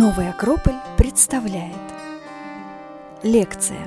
Новый 0.00 0.30
Акрополь 0.30 0.78
представляет. 0.96 1.76
Лекция. 3.22 3.86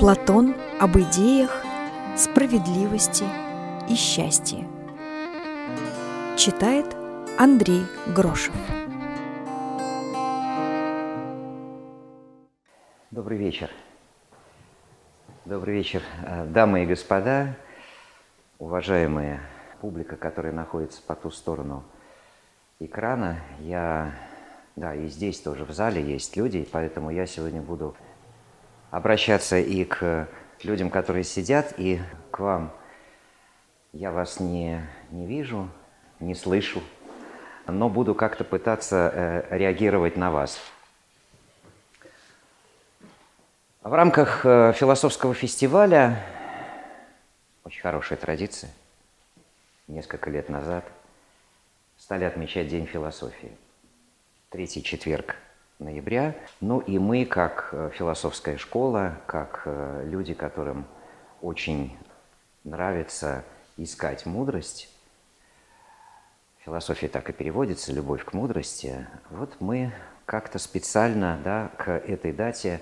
Платон 0.00 0.56
об 0.80 0.98
идеях, 0.98 1.62
справедливости 2.16 3.22
и 3.88 3.94
счастье 3.94 4.66
Читает 6.36 6.96
Андрей 7.38 7.84
Грошев. 8.08 8.56
Добрый 13.12 13.38
вечер. 13.38 13.70
Добрый 15.44 15.76
вечер, 15.76 16.02
э, 16.26 16.44
дамы 16.46 16.82
и 16.82 16.86
господа, 16.86 17.54
уважаемая 18.58 19.40
публика, 19.80 20.16
которая 20.16 20.52
находится 20.52 21.00
по 21.06 21.14
ту 21.14 21.30
сторону 21.30 21.84
экрана. 22.80 23.40
Я, 23.60 24.12
да, 24.74 24.94
и 24.94 25.06
здесь 25.06 25.40
тоже 25.40 25.64
в 25.64 25.70
зале 25.70 26.02
есть 26.02 26.36
люди, 26.36 26.66
поэтому 26.72 27.10
я 27.10 27.26
сегодня 27.26 27.60
буду 27.60 27.94
обращаться 28.90 29.58
и 29.58 29.84
к 29.84 30.28
людям, 30.62 30.90
которые 30.90 31.24
сидят, 31.24 31.74
и 31.76 32.00
к 32.30 32.40
вам. 32.40 32.72
Я 33.92 34.10
вас 34.10 34.40
не, 34.40 34.80
не 35.10 35.26
вижу, 35.26 35.68
не 36.20 36.34
слышу, 36.34 36.82
но 37.66 37.88
буду 37.88 38.14
как-то 38.14 38.44
пытаться 38.44 39.12
э, 39.12 39.58
реагировать 39.58 40.16
на 40.16 40.30
вас. 40.30 40.58
В 43.82 43.92
рамках 43.92 44.44
э, 44.44 44.72
философского 44.74 45.34
фестиваля, 45.34 46.22
очень 47.64 47.82
хорошая 47.82 48.18
традиция, 48.18 48.70
несколько 49.86 50.30
лет 50.30 50.48
назад– 50.48 50.84
стали 52.10 52.24
отмечать 52.24 52.66
День 52.66 52.86
философии. 52.86 53.56
Третий 54.48 54.82
четверг 54.82 55.36
ноября. 55.78 56.34
Ну 56.60 56.80
и 56.80 56.98
мы, 56.98 57.24
как 57.24 57.68
э, 57.70 57.90
философская 57.94 58.56
школа, 58.56 59.16
как 59.26 59.62
э, 59.64 60.02
люди, 60.06 60.34
которым 60.34 60.86
очень 61.40 61.96
нравится 62.64 63.44
искать 63.76 64.26
мудрость, 64.26 64.92
философия 66.64 67.06
так 67.06 67.30
и 67.30 67.32
переводится, 67.32 67.92
любовь 67.92 68.24
к 68.24 68.32
мудрости, 68.32 69.06
вот 69.30 69.60
мы 69.60 69.92
как-то 70.24 70.58
специально 70.58 71.38
да, 71.44 71.70
к 71.78 71.92
этой 71.92 72.32
дате, 72.32 72.80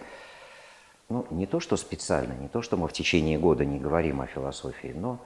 ну 1.10 1.26
не 1.28 1.44
то 1.44 1.60
что 1.60 1.76
специально, 1.76 2.32
не 2.32 2.48
то 2.48 2.62
что 2.62 2.78
мы 2.78 2.88
в 2.88 2.94
течение 2.94 3.38
года 3.38 3.66
не 3.66 3.78
говорим 3.78 4.22
о 4.22 4.26
философии, 4.26 4.94
но 4.96 5.20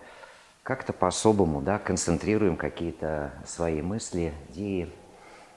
как-то 0.63 0.93
по-особому 0.93 1.61
да, 1.61 1.79
концентрируем 1.79 2.57
какие-то 2.57 3.33
свои 3.45 3.83
мысли, 3.83 4.33
идеи. 4.51 4.91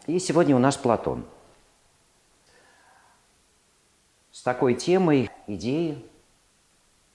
И 0.08 0.20
сегодня 0.20 0.56
у 0.56 0.60
нас 0.60 0.78
Платон. 0.78 1.26
С 4.32 4.42
такой 4.42 4.74
темой 4.76 5.30
идеи, 5.48 6.04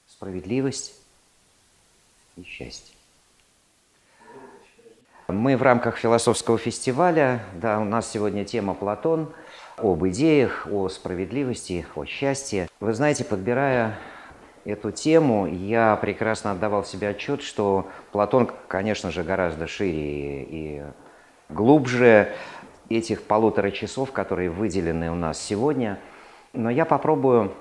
справедливость 0.06 0.94
и 2.36 2.42
счастье. 2.42 2.94
Мы 5.28 5.56
в 5.56 5.62
рамках 5.62 5.96
философского 5.96 6.58
фестиваля, 6.58 7.44
да, 7.54 7.78
у 7.78 7.84
нас 7.84 8.10
сегодня 8.10 8.44
тема 8.44 8.74
Платон, 8.74 9.32
об 9.76 10.04
идеях, 10.08 10.66
о 10.70 10.88
справедливости, 10.88 11.86
о 11.94 12.04
счастье. 12.04 12.68
Вы 12.80 12.94
знаете, 12.94 13.24
подбирая 13.24 13.96
эту 14.64 14.90
тему, 14.90 15.46
я 15.46 15.96
прекрасно 15.96 16.52
отдавал 16.52 16.84
себе 16.84 17.08
отчет, 17.08 17.42
что 17.42 17.88
Платон, 18.12 18.50
конечно 18.68 19.10
же, 19.10 19.22
гораздо 19.22 19.66
шире 19.66 20.42
и 20.44 20.82
глубже 21.48 22.32
этих 22.88 23.22
полутора 23.22 23.70
часов, 23.70 24.12
которые 24.12 24.50
выделены 24.50 25.10
у 25.10 25.14
нас 25.14 25.40
сегодня. 25.40 25.98
Но 26.52 26.70
я 26.70 26.84
попробую 26.84 27.54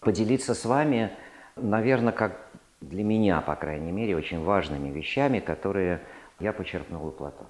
поделиться 0.00 0.54
с 0.54 0.64
вами, 0.64 1.10
наверное, 1.56 2.12
как 2.12 2.38
для 2.80 3.04
меня, 3.04 3.40
по 3.40 3.54
крайней 3.54 3.92
мере, 3.92 4.16
очень 4.16 4.42
важными 4.42 4.90
вещами, 4.90 5.40
которые 5.40 6.00
я 6.40 6.52
почерпнул 6.52 7.06
у 7.06 7.10
Платона. 7.10 7.48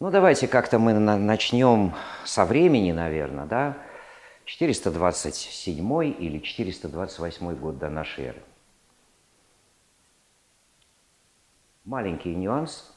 Ну, 0.00 0.10
давайте 0.10 0.48
как-то 0.48 0.78
мы 0.78 0.92
начнем 0.92 1.94
со 2.24 2.44
времени, 2.44 2.92
наверное, 2.92 3.46
да, 3.46 3.76
427 4.44 6.04
или 6.18 6.38
428 6.38 7.54
год 7.56 7.78
до 7.78 7.88
нашей 7.88 8.24
эры. 8.26 8.42
Маленький 11.84 12.34
нюанс 12.34 12.94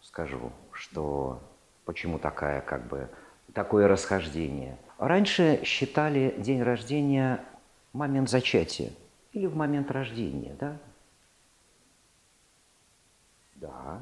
скажу, 0.00 0.52
что 0.72 1.40
почему 1.84 2.18
такая 2.18 2.60
как 2.60 2.86
бы 2.88 3.08
такое 3.52 3.88
расхождение. 3.88 4.78
Раньше 4.98 5.60
считали 5.64 6.34
день 6.38 6.62
рождения 6.62 7.44
момент 7.92 8.28
зачатия 8.28 8.92
или 9.32 9.46
в 9.46 9.56
момент 9.56 9.90
рождения, 9.90 10.56
да? 10.58 10.78
Да. 13.54 14.00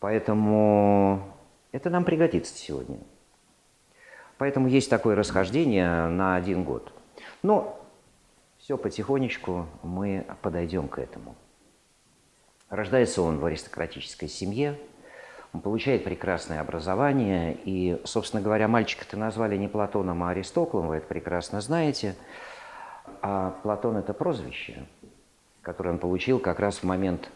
Поэтому 0.00 1.34
это 1.72 1.90
нам 1.90 2.04
пригодится 2.04 2.54
сегодня. 2.54 2.98
Поэтому 4.44 4.68
есть 4.68 4.90
такое 4.90 5.16
расхождение 5.16 6.06
на 6.08 6.36
один 6.36 6.64
год. 6.64 6.92
Но 7.42 7.82
все 8.58 8.76
потихонечку 8.76 9.66
мы 9.82 10.26
подойдем 10.42 10.86
к 10.86 10.98
этому. 10.98 11.34
Рождается 12.68 13.22
он 13.22 13.38
в 13.38 13.44
аристократической 13.46 14.28
семье, 14.28 14.78
он 15.54 15.62
получает 15.62 16.04
прекрасное 16.04 16.60
образование, 16.60 17.56
и, 17.64 17.98
собственно 18.04 18.42
говоря, 18.42 18.68
мальчика-то 18.68 19.16
назвали 19.16 19.56
не 19.56 19.66
Платоном, 19.66 20.22
а 20.22 20.28
Аристоклом, 20.32 20.88
вы 20.88 20.96
это 20.96 21.06
прекрасно 21.06 21.62
знаете. 21.62 22.14
А 23.22 23.58
Платон– 23.62 23.96
это 23.96 24.12
прозвище, 24.12 24.84
которое 25.62 25.88
он 25.88 25.98
получил 25.98 26.38
как 26.38 26.60
раз 26.60 26.80
в 26.80 26.82
момент 26.82 27.30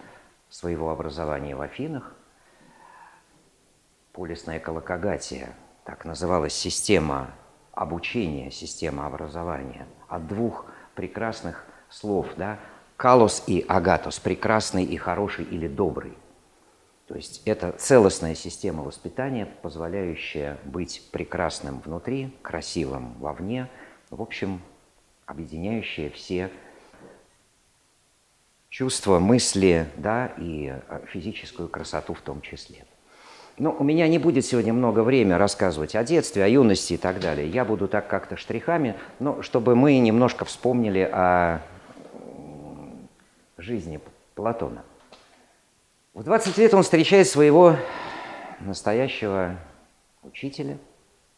своего 0.50 0.90
образования 0.90 1.56
в 1.56 1.62
Афинах. 1.62 2.14
Полисная 4.12 4.60
колокогатия– 4.60 5.54
так 5.88 6.04
называлась 6.04 6.52
система 6.52 7.30
обучения, 7.72 8.50
система 8.50 9.06
образования, 9.06 9.86
от 10.06 10.26
двух 10.26 10.66
прекрасных 10.94 11.64
слов, 11.88 12.26
да, 12.36 12.58
калос 12.98 13.42
и 13.46 13.64
агатос, 13.66 14.20
прекрасный 14.20 14.84
и 14.84 14.98
хороший 14.98 15.46
или 15.46 15.66
добрый. 15.66 16.12
То 17.06 17.14
есть 17.14 17.40
это 17.46 17.72
целостная 17.72 18.34
система 18.34 18.82
воспитания, 18.82 19.46
позволяющая 19.62 20.58
быть 20.64 21.08
прекрасным 21.10 21.80
внутри, 21.80 22.36
красивым 22.42 23.14
вовне, 23.14 23.66
в 24.10 24.20
общем, 24.20 24.60
объединяющая 25.24 26.10
все 26.10 26.50
чувства, 28.68 29.20
мысли, 29.20 29.88
да, 29.96 30.34
и 30.36 30.70
физическую 31.06 31.70
красоту 31.70 32.12
в 32.12 32.20
том 32.20 32.42
числе. 32.42 32.84
Ну, 33.58 33.74
у 33.76 33.82
меня 33.82 34.06
не 34.06 34.18
будет 34.18 34.46
сегодня 34.46 34.72
много 34.72 35.00
времени 35.00 35.32
рассказывать 35.32 35.96
о 35.96 36.04
детстве, 36.04 36.44
о 36.44 36.48
юности 36.48 36.92
и 36.92 36.96
так 36.96 37.18
далее. 37.18 37.48
Я 37.48 37.64
буду 37.64 37.88
так 37.88 38.06
как-то 38.06 38.36
штрихами, 38.36 38.94
но 39.18 39.42
чтобы 39.42 39.74
мы 39.74 39.98
немножко 39.98 40.44
вспомнили 40.44 41.00
о 41.00 41.60
жизни 43.56 44.00
Платона. 44.36 44.84
В 46.14 46.22
20 46.22 46.56
лет 46.58 46.72
он 46.72 46.84
встречает 46.84 47.26
своего 47.26 47.74
настоящего 48.60 49.56
учителя. 50.22 50.78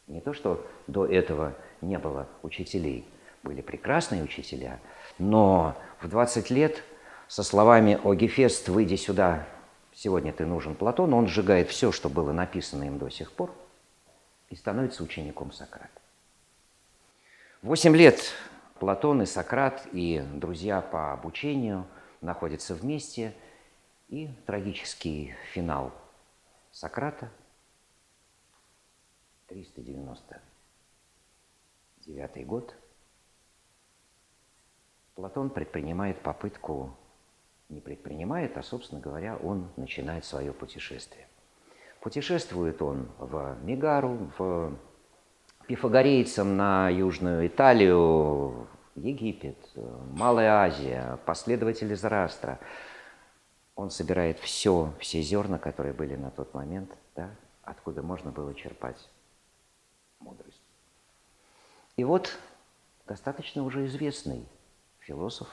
Не 0.06 0.20
то, 0.20 0.34
что 0.34 0.66
до 0.86 1.06
этого 1.06 1.54
не 1.80 1.98
было 1.98 2.28
учителей, 2.42 3.06
были 3.42 3.62
прекрасные 3.62 4.22
учителя, 4.22 4.78
но 5.18 5.74
в 6.02 6.08
20 6.08 6.50
лет 6.50 6.82
со 7.28 7.42
словами 7.42 7.98
«О, 8.04 8.14
Гефест, 8.14 8.68
выйди 8.68 8.96
сюда, 8.96 9.46
сегодня 10.00 10.32
ты 10.32 10.46
нужен 10.46 10.74
Платону, 10.74 11.18
он 11.18 11.28
сжигает 11.28 11.68
все, 11.68 11.92
что 11.92 12.08
было 12.08 12.32
написано 12.32 12.84
им 12.84 12.96
до 12.96 13.10
сих 13.10 13.30
пор, 13.32 13.54
и 14.48 14.56
становится 14.56 15.04
учеником 15.04 15.52
Сократа. 15.52 16.00
Восемь 17.60 17.94
лет 17.94 18.32
Платон 18.78 19.20
и 19.20 19.26
Сократ 19.26 19.86
и 19.92 20.24
друзья 20.32 20.80
по 20.80 21.12
обучению 21.12 21.86
находятся 22.22 22.74
вместе, 22.74 23.34
и 24.08 24.30
трагический 24.46 25.34
финал 25.52 25.92
Сократа, 26.72 27.30
399 29.48 32.46
год, 32.46 32.74
Платон 35.14 35.50
предпринимает 35.50 36.22
попытку 36.22 36.96
не 37.70 37.80
предпринимает, 37.80 38.56
а, 38.58 38.62
собственно 38.62 39.00
говоря, 39.00 39.36
он 39.36 39.68
начинает 39.76 40.24
свое 40.24 40.52
путешествие. 40.52 41.26
Путешествует 42.00 42.82
он 42.82 43.08
в 43.18 43.56
Мегару, 43.62 44.30
в 44.38 44.76
пифагорейцам 45.66 46.56
на 46.56 46.88
Южную 46.88 47.46
Италию, 47.46 48.66
Египет, 48.96 49.58
Малая 50.16 50.64
Азия, 50.64 51.18
последователи 51.24 51.94
Зарастра. 51.94 52.58
он 53.76 53.90
собирает 53.90 54.38
все, 54.40 54.92
все 54.98 55.22
зерна, 55.22 55.58
которые 55.58 55.94
были 55.94 56.16
на 56.16 56.30
тот 56.30 56.52
момент, 56.54 56.90
да, 57.14 57.30
откуда 57.62 58.02
можно 58.02 58.30
было 58.30 58.54
черпать 58.54 59.08
мудрость. 60.18 60.60
И 61.96 62.04
вот 62.04 62.36
достаточно 63.06 63.62
уже 63.62 63.86
известный 63.86 64.44
философ 65.00 65.48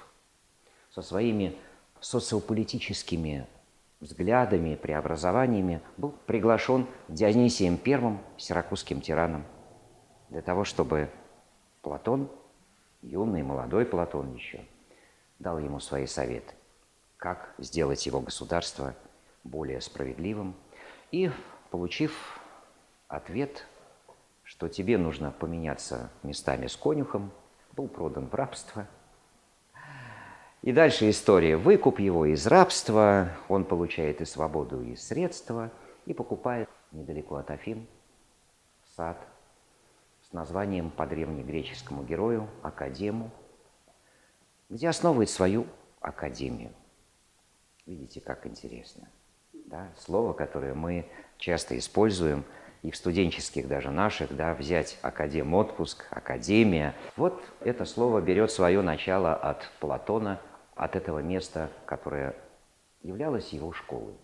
со 0.91 1.01
своими 1.01 1.57
социополитическими 2.01 3.47
взглядами, 3.99 4.75
преобразованиями 4.75 5.81
был 5.97 6.13
приглашен 6.25 6.87
Дионисием 7.07 7.79
I, 7.83 8.17
сиракузским 8.37 9.01
тираном, 9.01 9.45
для 10.29 10.41
того, 10.41 10.63
чтобы 10.63 11.09
Платон, 11.81 12.29
юный, 13.01 13.43
молодой 13.43 13.85
Платон 13.85 14.33
еще, 14.33 14.65
дал 15.39 15.59
ему 15.59 15.79
свои 15.79 16.05
советы, 16.05 16.53
как 17.17 17.53
сделать 17.57 18.05
его 18.05 18.19
государство 18.19 18.93
более 19.43 19.81
справедливым. 19.81 20.55
И, 21.11 21.31
получив 21.71 22.39
ответ, 23.07 23.65
что 24.43 24.67
тебе 24.67 24.97
нужно 24.97 25.31
поменяться 25.31 26.11
местами 26.23 26.67
с 26.67 26.75
конюхом, 26.75 27.31
был 27.73 27.87
продан 27.87 28.27
в 28.27 28.35
рабство– 28.35 28.87
и 30.67 30.73
дальше 30.73 31.09
история. 31.09 31.55
Выкуп 31.55 31.97
его 31.97 32.25
из 32.25 32.45
рабства, 32.45 33.29
он 33.47 33.63
получает 33.63 34.19
и 34.19 34.25
свободу, 34.25 34.81
и 34.81 34.97
средства, 34.97 35.71
и 36.05 36.13
покупает 36.13 36.67
недалеко 36.91 37.37
от 37.37 37.49
Афин 37.51 37.87
сад 38.97 39.17
с 40.29 40.33
названием 40.33 40.89
по 40.89 41.07
древнегреческому 41.07 42.03
герою 42.03 42.49
Академу, 42.63 43.31
где 44.67 44.89
основывает 44.89 45.29
свою 45.29 45.67
академию. 46.01 46.73
Видите, 47.85 48.19
как 48.19 48.45
интересно. 48.45 49.07
Да? 49.53 49.87
Слово, 49.97 50.33
которое 50.33 50.73
мы 50.73 51.09
часто 51.37 51.77
используем 51.77 52.43
и 52.81 52.91
в 52.91 52.97
студенческих 52.97 53.69
даже 53.69 53.89
наших, 53.89 54.35
да, 54.35 54.53
взять 54.53 54.99
академ 55.01 55.53
отпуск, 55.53 56.05
академия. 56.09 56.93
Вот 57.15 57.41
это 57.61 57.85
слово 57.85 58.19
берет 58.19 58.51
свое 58.51 58.81
начало 58.81 59.33
от 59.33 59.71
Платона, 59.79 60.41
от 60.77 60.95
этого 60.95 61.19
места, 61.19 61.69
которое 61.85 62.35
являлось 63.01 63.53
его 63.53 63.73
школой. 63.73 64.15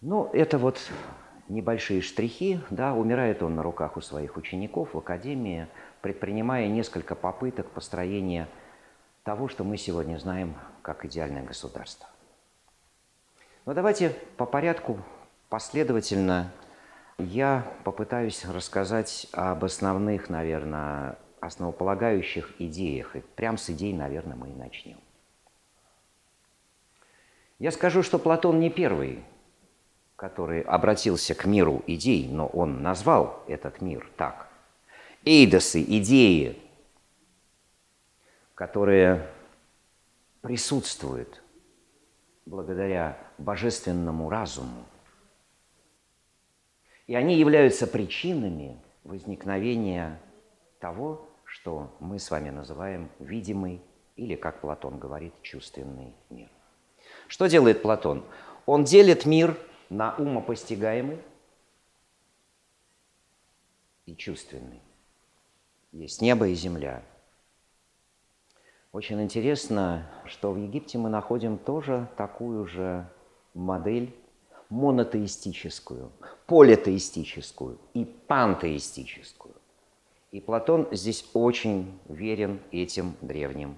Ну, 0.00 0.28
это 0.32 0.58
вот 0.58 0.80
небольшие 1.48 2.00
штрихи, 2.00 2.60
да, 2.70 2.94
умирает 2.94 3.42
он 3.42 3.54
на 3.54 3.62
руках 3.62 3.96
у 3.96 4.00
своих 4.00 4.36
учеников 4.36 4.94
в 4.94 4.98
академии, 4.98 5.68
предпринимая 6.00 6.68
несколько 6.68 7.14
попыток 7.14 7.70
построения 7.70 8.48
того, 9.22 9.48
что 9.48 9.62
мы 9.62 9.76
сегодня 9.76 10.16
знаем 10.16 10.56
как 10.82 11.04
идеальное 11.04 11.44
государство. 11.44 12.08
Но 13.64 13.74
давайте 13.74 14.10
по 14.36 14.46
порядку, 14.46 14.98
последовательно 15.48 16.50
я 17.18 17.64
попытаюсь 17.84 18.44
рассказать 18.44 19.28
об 19.32 19.64
основных, 19.64 20.28
наверное, 20.28 21.16
основополагающих 21.42 22.52
идеях. 22.60 23.16
И 23.16 23.20
прям 23.20 23.58
с 23.58 23.68
идей, 23.68 23.92
наверное, 23.92 24.36
мы 24.36 24.48
и 24.48 24.54
начнем. 24.54 24.96
Я 27.58 27.72
скажу, 27.72 28.04
что 28.04 28.20
Платон 28.20 28.60
не 28.60 28.70
первый, 28.70 29.24
который 30.14 30.62
обратился 30.62 31.34
к 31.34 31.44
миру 31.44 31.82
идей, 31.88 32.28
но 32.28 32.46
он 32.46 32.80
назвал 32.80 33.42
этот 33.48 33.80
мир 33.80 34.08
так. 34.16 34.48
Эйдосы, 35.24 35.82
идеи, 35.82 36.56
которые 38.54 39.28
присутствуют 40.42 41.42
благодаря 42.46 43.18
божественному 43.38 44.30
разуму. 44.30 44.84
И 47.08 47.16
они 47.16 47.36
являются 47.36 47.88
причинами 47.88 48.80
возникновения 49.02 50.20
того, 50.78 51.28
что 51.52 51.94
мы 52.00 52.18
с 52.18 52.30
вами 52.30 52.48
называем 52.48 53.10
видимый 53.18 53.82
или, 54.16 54.36
как 54.36 54.62
Платон 54.62 54.98
говорит, 54.98 55.34
чувственный 55.42 56.14
мир. 56.30 56.48
Что 57.28 57.46
делает 57.46 57.82
Платон? 57.82 58.24
Он 58.64 58.84
делит 58.84 59.26
мир 59.26 59.58
на 59.90 60.14
умопостигаемый 60.16 61.20
и 64.06 64.16
чувственный. 64.16 64.80
Есть 65.92 66.22
небо 66.22 66.48
и 66.48 66.54
земля. 66.54 67.02
Очень 68.90 69.20
интересно, 69.22 70.10
что 70.24 70.52
в 70.52 70.56
Египте 70.56 70.96
мы 70.96 71.10
находим 71.10 71.58
тоже 71.58 72.08
такую 72.16 72.66
же 72.66 73.06
модель 73.52 74.14
монотеистическую, 74.70 76.12
политеистическую 76.46 77.78
и 77.92 78.06
пантеистическую. 78.06 79.54
И 80.32 80.40
Платон 80.40 80.88
здесь 80.92 81.28
очень 81.34 82.00
верен 82.08 82.60
этим 82.72 83.14
древним 83.20 83.76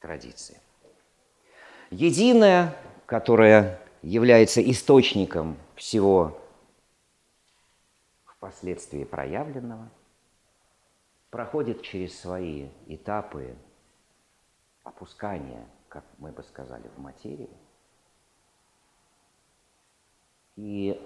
традициям. 0.00 0.60
Единое, 1.90 2.74
которое 3.04 3.78
является 4.00 4.62
источником 4.62 5.58
всего 5.74 6.40
впоследствии 8.24 9.04
проявленного, 9.04 9.90
проходит 11.28 11.82
через 11.82 12.18
свои 12.18 12.68
этапы 12.86 13.54
опускания, 14.82 15.66
как 15.88 16.04
мы 16.16 16.32
бы 16.32 16.42
сказали, 16.42 16.88
в 16.96 16.98
материю. 16.98 17.50
И 20.56 20.98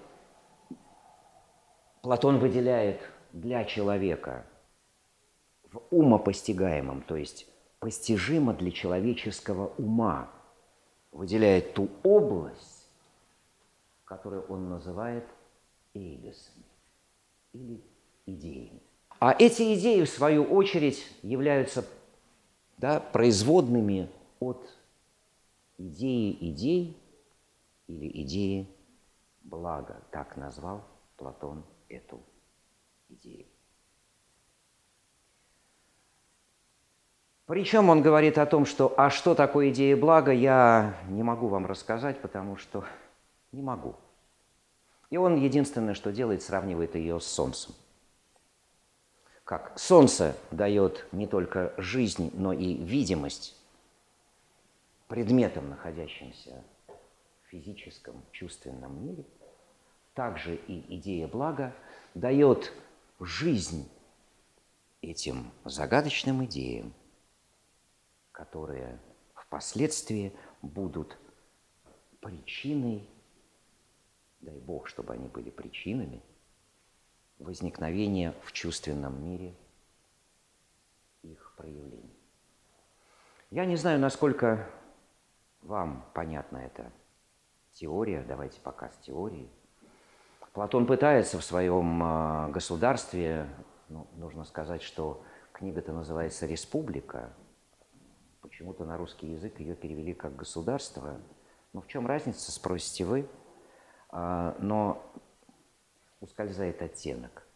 Платон 2.01 2.39
выделяет 2.39 3.01
для 3.33 3.65
человека 3.65 4.45
в 5.71 5.81
умопостигаемом, 5.89 7.01
то 7.01 7.15
есть 7.15 7.47
постижимо 7.79 8.53
для 8.53 8.71
человеческого 8.71 9.73
ума, 9.77 10.29
выделяет 11.11 11.73
ту 11.73 11.89
область, 12.03 12.87
которую 14.05 14.43
он 14.47 14.69
называет 14.69 15.25
эйдосами 15.93 16.65
или 17.53 17.81
идеями. 18.25 18.81
А 19.19 19.35
эти 19.37 19.75
идеи, 19.75 20.03
в 20.03 20.09
свою 20.09 20.43
очередь, 20.43 21.05
являются 21.21 21.85
да, 22.77 22.99
производными 22.99 24.09
от 24.39 24.67
идеи 25.77 26.35
идей 26.39 26.97
или 27.87 28.23
идеи 28.23 28.67
блага. 29.43 30.01
Так 30.11 30.37
назвал 30.37 30.83
Платон 31.17 31.63
эту 31.87 32.19
идею. 33.09 33.45
Причем 37.51 37.89
он 37.89 38.01
говорит 38.01 38.37
о 38.37 38.45
том, 38.45 38.65
что 38.65 38.93
«а 38.95 39.09
что 39.09 39.35
такое 39.35 39.71
идея 39.71 39.97
блага, 39.97 40.31
я 40.31 40.95
не 41.09 41.21
могу 41.21 41.49
вам 41.49 41.65
рассказать, 41.65 42.21
потому 42.21 42.55
что 42.55 42.85
не 43.51 43.61
могу». 43.61 43.97
И 45.09 45.17
он 45.17 45.35
единственное, 45.35 45.93
что 45.93 46.13
делает, 46.13 46.43
сравнивает 46.43 46.95
ее 46.95 47.19
с 47.19 47.25
Солнцем. 47.25 47.75
Как 49.43 49.77
Солнце 49.77 50.33
дает 50.51 51.05
не 51.11 51.27
только 51.27 51.73
жизнь, 51.75 52.31
но 52.35 52.53
и 52.53 52.73
видимость 52.73 53.53
предметам, 55.09 55.71
находящимся 55.71 56.63
в 56.87 57.49
физическом, 57.49 58.23
чувственном 58.31 59.05
мире, 59.05 59.25
также 60.13 60.55
и 60.55 60.95
идея 60.95 61.27
блага 61.27 61.73
дает 62.13 62.71
жизнь 63.19 63.91
этим 65.01 65.51
загадочным 65.65 66.45
идеям, 66.45 66.93
которые 68.41 68.99
впоследствии 69.35 70.35
будут 70.63 71.15
причиной, 72.21 73.07
дай 74.39 74.57
Бог, 74.57 74.87
чтобы 74.87 75.13
они 75.13 75.27
были 75.27 75.51
причинами 75.51 76.23
возникновения 77.37 78.33
в 78.43 78.51
чувственном 78.51 79.23
мире 79.23 79.53
их 81.21 81.53
проявлений. 81.55 82.17
Я 83.51 83.65
не 83.65 83.75
знаю, 83.75 83.99
насколько 83.99 84.67
вам 85.61 86.03
понятна 86.15 86.57
эта 86.57 86.91
теория, 87.73 88.25
давайте 88.27 88.59
пока 88.59 88.89
с 88.89 88.97
теорией. 88.97 89.51
Платон 90.53 90.87
пытается 90.87 91.37
в 91.37 91.43
своем 91.43 92.01
а, 92.03 92.49
государстве, 92.49 93.47
ну, 93.87 94.07
нужно 94.15 94.45
сказать, 94.45 94.81
что 94.81 95.23
книга-то 95.53 95.93
называется 95.93 96.47
«Республика», 96.47 97.31
Почему-то 98.41 98.85
на 98.85 98.97
русский 98.97 99.27
язык 99.27 99.59
ее 99.59 99.75
перевели 99.75 100.13
как 100.13 100.35
государство. 100.35 101.21
Ну 101.73 101.81
в 101.81 101.87
чем 101.87 102.07
разница, 102.07 102.51
спросите 102.51 103.05
вы? 103.05 103.27
А, 104.09 104.55
но 104.59 105.03
ускользает 106.19 106.81
оттенок. 106.81 107.47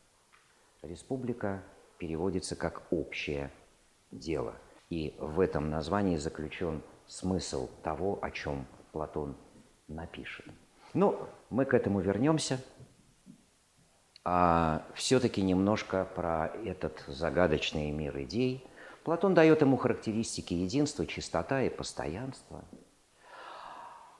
Республика 0.81 1.63
переводится 1.97 2.55
как 2.55 2.83
общее 2.91 3.51
дело. 4.11 4.55
И 4.89 5.15
в 5.19 5.39
этом 5.39 5.69
названии 5.69 6.17
заключен 6.17 6.83
смысл 7.07 7.69
того, 7.83 8.19
о 8.21 8.31
чем 8.31 8.67
Платон 8.91 9.35
напишет. 9.87 10.45
Ну, 10.93 11.27
мы 11.49 11.65
к 11.65 11.73
этому 11.73 11.99
вернемся. 11.99 12.59
А 14.23 14.85
все-таки 14.93 15.41
немножко 15.41 16.05
про 16.15 16.47
этот 16.63 17.03
загадочный 17.07 17.91
мир 17.91 18.19
идей. 18.21 18.65
Платон 19.05 19.35
дает 19.35 19.61
ему 19.61 19.77
характеристики 19.77 20.55
единства, 20.55 21.05
чистота 21.05 21.61
и 21.61 21.69
постоянства. 21.69 22.65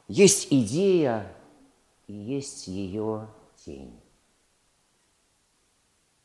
Есть 0.07 0.53
идея 0.53 1.35
и 2.05 2.13
есть 2.13 2.67
ее 2.67 3.27
тень. 3.55 3.99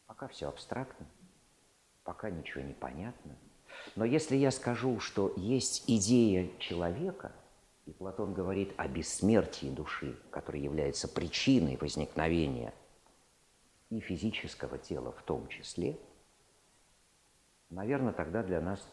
Пока 0.07 0.29
все 0.29 0.47
абстрактно, 0.47 1.07
пока 2.05 2.29
ничего 2.29 2.63
не 2.63 2.75
понятно. 2.75 3.35
Но 3.97 4.05
если 4.05 4.37
я 4.37 4.51
скажу, 4.51 5.01
что 5.01 5.33
есть 5.39 5.85
идея 5.87 6.51
человека, 6.59 7.33
и 7.87 7.93
Платон 7.93 8.35
говорит 8.35 8.75
о 8.77 8.89
бессмертии 8.89 9.71
души, 9.71 10.19
которая 10.31 10.61
является 10.61 11.09
причиной 11.09 11.79
возникновения 11.81 12.75
и 13.89 14.01
физического 14.01 14.77
тела 14.77 15.13
в 15.13 15.23
том 15.23 15.49
числе, 15.49 15.99
наверное, 17.71 18.13
тогда 18.13 18.43
для 18.43 18.61
нас 18.61 18.87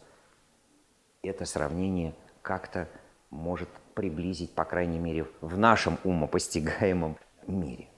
это 1.21 1.45
сравнение 1.45 2.15
как-то 2.41 2.87
может 3.29 3.69
приблизить, 3.93 4.53
по 4.53 4.63
крайней 4.63 4.99
мере, 4.99 5.27
в 5.41 5.57
нашем 5.57 5.97
умопостигаемом 6.03 7.17
мире. 7.45 7.89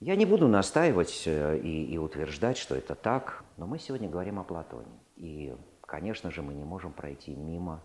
Я 0.00 0.16
не 0.16 0.26
буду 0.26 0.48
настаивать 0.48 1.22
э, 1.26 1.58
и, 1.58 1.94
и 1.94 1.96
утверждать, 1.96 2.58
что 2.58 2.74
это 2.74 2.94
так, 2.94 3.44
но 3.56 3.66
мы 3.66 3.78
сегодня 3.78 4.10
говорим 4.10 4.38
о 4.38 4.44
Платоне. 4.44 5.00
И, 5.16 5.56
конечно 5.80 6.30
же, 6.30 6.42
мы 6.42 6.52
не 6.52 6.64
можем 6.64 6.92
пройти 6.92 7.34
мимо 7.34 7.82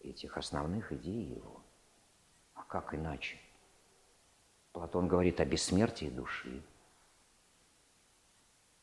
этих 0.00 0.36
основных 0.36 0.92
идей 0.92 1.34
его. 1.36 1.62
А 2.54 2.64
как 2.64 2.94
иначе? 2.94 3.36
Платон 4.72 5.06
говорит 5.06 5.40
о 5.40 5.44
бессмертии 5.44 6.10
души. 6.10 6.62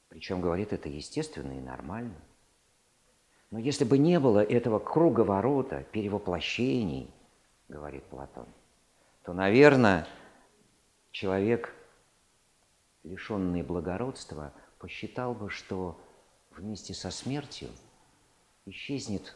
Причем 0.09 0.41
говорит 0.41 0.73
это 0.73 0.89
естественно 0.89 1.51
и 1.53 1.61
нормально. 1.61 2.15
Но 3.51 3.59
если 3.59 3.83
бы 3.83 3.97
не 3.97 4.19
было 4.19 4.43
этого 4.43 4.79
круговорота, 4.79 5.83
перевоплощений, 5.91 7.11
говорит 7.67 8.03
Платон, 8.05 8.47
то, 9.23 9.33
наверное, 9.33 10.07
человек 11.11 11.73
лишенный 13.03 13.63
благородства, 13.63 14.53
посчитал 14.77 15.33
бы, 15.33 15.49
что 15.49 15.99
вместе 16.51 16.93
со 16.93 17.11
смертью 17.11 17.69
исчезнет 18.65 19.35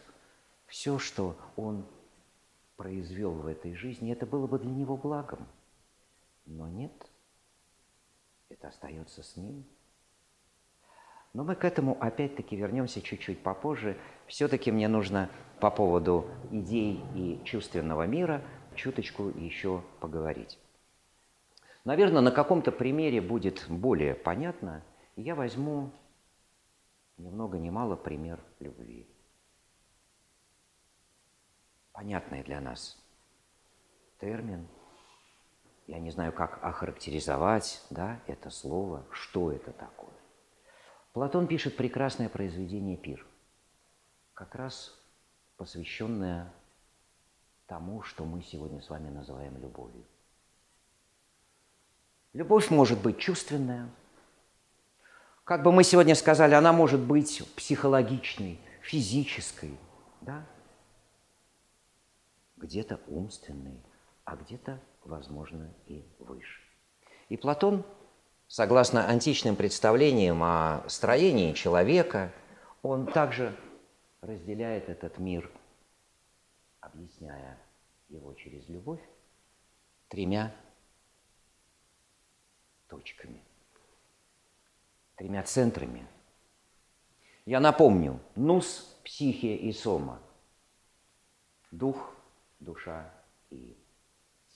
все, 0.67 0.99
что 0.99 1.37
он 1.55 1.85
произвел 2.75 3.31
в 3.33 3.47
этой 3.47 3.75
жизни, 3.75 4.11
это 4.11 4.25
было 4.25 4.47
бы 4.47 4.59
для 4.59 4.71
него 4.71 4.97
благом. 4.97 5.47
Но 6.45 6.67
нет, 6.67 6.93
это 8.49 8.67
остается 8.67 9.23
с 9.23 9.37
ним. 9.37 9.65
Но 11.33 11.43
мы 11.43 11.55
к 11.55 11.65
этому 11.65 11.97
опять-таки 11.99 12.55
вернемся 12.55 13.01
чуть-чуть 13.01 13.41
попозже. 13.41 13.97
Все-таки 14.27 14.71
мне 14.71 14.87
нужно 14.87 15.29
по 15.59 15.71
поводу 15.71 16.27
идей 16.51 17.03
и 17.15 17.41
чувственного 17.43 18.05
мира 18.05 18.41
чуточку 18.75 19.29
еще 19.29 19.83
поговорить. 19.99 20.59
Наверное, 21.85 22.21
на 22.21 22.31
каком-то 22.31 22.71
примере 22.71 23.19
будет 23.19 23.65
более 23.67 24.15
понятно. 24.15 24.83
Я 25.15 25.35
возьму 25.35 25.91
ни 27.17 27.29
много 27.29 27.57
ни 27.57 27.69
мало 27.69 27.95
пример 27.95 28.39
любви. 28.59 29.07
Понятный 31.91 32.43
для 32.43 32.61
нас 32.61 32.97
термин. 34.19 34.67
Я 35.87 35.99
не 35.99 36.11
знаю, 36.11 36.31
как 36.31 36.63
охарактеризовать 36.63 37.85
да, 37.89 38.19
это 38.27 38.49
слово, 38.49 39.05
что 39.11 39.51
это 39.51 39.71
такое. 39.71 40.12
Платон 41.13 41.46
пишет 41.46 41.77
прекрасное 41.77 42.27
произведение 42.27 42.98
«Пир», 42.98 43.24
как 44.34 44.55
раз 44.55 45.00
посвященное 45.58 46.51
тому, 47.67 48.01
что 48.01 48.25
мы 48.25 48.41
сегодня 48.41 48.82
с 48.82 48.89
вами 48.89 49.10
называем 49.10 49.55
любовью. 49.62 50.03
Любовь 52.34 52.72
может 52.72 53.00
быть 53.00 53.20
чувственная. 53.20 53.91
Как 55.43 55.62
бы 55.62 55.72
мы 55.72 55.84
сегодня 55.84 56.15
сказали, 56.15 56.55
она 56.55 56.74
может 56.74 57.00
быть 57.00 57.43
психологичной, 57.55 58.60
физической, 58.82 59.77
да? 60.22 60.43
где-то 62.58 63.00
умственной, 63.08 63.79
а 64.24 64.36
где-то, 64.36 64.82
возможно, 65.03 65.72
и 65.86 66.03
выше. 66.17 66.60
И 67.29 67.38
Платон, 67.38 67.86
согласно 68.53 69.07
античным 69.07 69.55
представлениям 69.55 70.43
о 70.43 70.88
строении 70.88 71.53
человека, 71.53 72.31
он 72.83 73.07
также 73.07 73.57
разделяет 74.22 74.89
этот 74.89 75.17
мир, 75.17 75.50
объясняя 76.79 77.57
его 78.10 78.31
через 78.36 78.69
любовь, 78.69 79.01
тремя 80.07 80.53
точками, 82.88 83.43
тремя 85.15 85.41
центрами. 85.41 86.07
Я 87.48 87.60
напомню, 87.60 88.19
нус, 88.36 88.95
психия 89.03 89.57
и 89.57 89.74
сома, 89.74 90.22
дух, 91.72 92.13
душа 92.60 93.12
и 93.50 93.75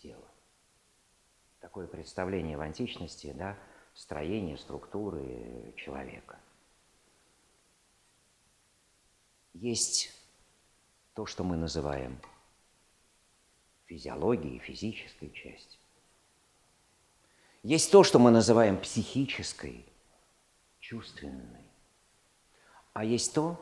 тело. 0.03 0.27
Такое 1.59 1.87
представление 1.87 2.57
в 2.57 2.61
античности, 2.61 3.33
да, 3.35 3.57
строение 3.97 4.57
структуры 4.57 5.73
человека. 5.75 6.39
Есть 9.53 10.11
то, 11.15 11.25
что 11.25 11.43
мы 11.43 11.57
называем 11.57 12.21
физиологией, 13.87 14.59
физической 14.59 15.31
частью. 15.31 15.81
Есть 17.63 17.91
то, 17.91 18.03
что 18.03 18.19
мы 18.19 18.29
называем 18.29 18.79
психической, 18.79 19.83
чувственной. 20.79 21.65
А 22.93 23.03
есть 23.03 23.33
то, 23.33 23.59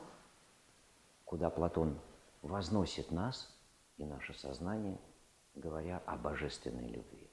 куда 1.23 1.49
Платон 1.49 1.97
возносит 2.41 3.09
нас 3.09 3.49
и 3.97 4.03
наше 4.03 4.33
сознание, 4.33 4.99
говоря 5.55 6.03
о 6.05 6.17
божественной 6.17 6.89
любви. 6.89 7.24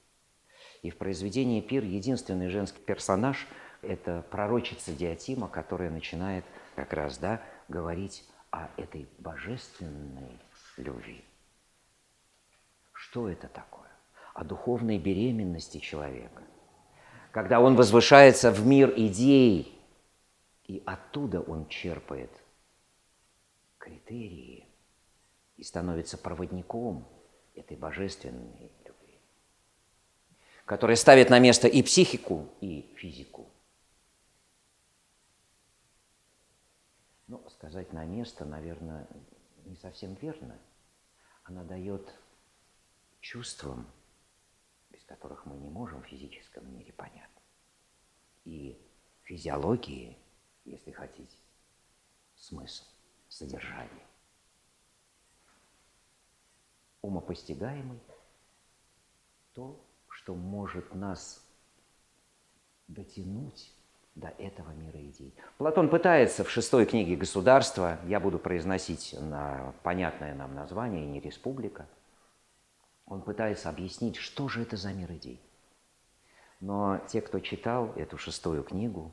И 0.82 0.90
в 0.90 0.98
произведении 0.98 1.60
«Пир» 1.60 1.84
единственный 1.84 2.48
женский 2.48 2.80
персонаж– 2.80 3.46
это 3.82 4.24
пророчица 4.30 4.92
Диатима, 4.92 5.48
которая 5.48 5.90
начинает 5.90 6.44
как 6.76 6.92
раз 6.92 7.18
да, 7.18 7.40
говорить 7.68 8.24
о 8.50 8.68
этой 8.76 9.08
божественной 9.18 10.38
любви. 10.76 11.24
Что 12.92 13.28
это 13.28 13.48
такое? 13.48 13.90
О 14.34 14.44
духовной 14.44 14.98
беременности 14.98 15.78
человека– 15.78 16.42
когда 17.32 17.60
он 17.60 17.76
возвышается 17.76 18.52
в 18.52 18.64
мир 18.66 18.92
идей, 18.94 19.80
и 20.64 20.82
оттуда 20.84 21.40
он 21.40 21.66
черпает 21.66 22.30
критерии 23.78 24.68
и 25.56 25.64
становится 25.64 26.18
проводником 26.18 27.08
этой 27.54 27.76
божественной 27.76 28.70
которая 30.64 30.96
ставит 30.96 31.30
на 31.30 31.38
место 31.38 31.68
и 31.68 31.82
психику, 31.82 32.48
и 32.60 32.82
физику. 32.96 33.48
Ну, 37.28 37.42
сказать 37.50 37.92
на 37.92 38.04
место, 38.04 38.44
наверное, 38.44 39.06
не 39.64 39.76
совсем 39.76 40.14
верно. 40.14 40.58
Она 41.44 41.64
дает 41.64 42.14
чувствам 43.20 43.86
которых 45.12 45.44
мы 45.44 45.56
не 45.56 45.68
можем 45.68 46.02
в 46.02 46.06
физическом 46.06 46.74
мире 46.74 46.92
понять. 46.94 47.30
И 48.44 48.80
физиологии, 49.24 50.16
если 50.64 50.90
хотите, 50.90 51.36
смысл, 52.34 52.84
содержание. 53.28 54.06
Умопостигаемый 57.02 58.00
то, 59.52 59.78
что 60.22 60.34
может 60.34 60.94
нас 60.94 61.44
дотянуть 62.86 63.72
до 64.14 64.28
этого 64.28 64.70
мира 64.72 65.00
идей. 65.00 65.34
Платон 65.58 65.88
пытается 65.88 66.44
в 66.44 66.50
шестой 66.50 66.86
книге 66.86 67.16
«Государство», 67.16 67.98
я 68.06 68.20
буду 68.20 68.38
произносить 68.38 69.16
на 69.18 69.74
понятное 69.82 70.34
нам 70.34 70.54
название, 70.54 71.06
не 71.06 71.20
«Республика», 71.20 71.88
он 73.06 73.22
пытается 73.22 73.68
объяснить, 73.68 74.16
что 74.16 74.48
же 74.48 74.62
это 74.62 74.76
за 74.76 74.92
мир 74.92 75.10
идей. 75.12 75.40
Но 76.60 76.98
те, 77.08 77.20
кто 77.20 77.40
читал 77.40 77.92
эту 77.96 78.16
шестую 78.16 78.62
книгу, 78.62 79.12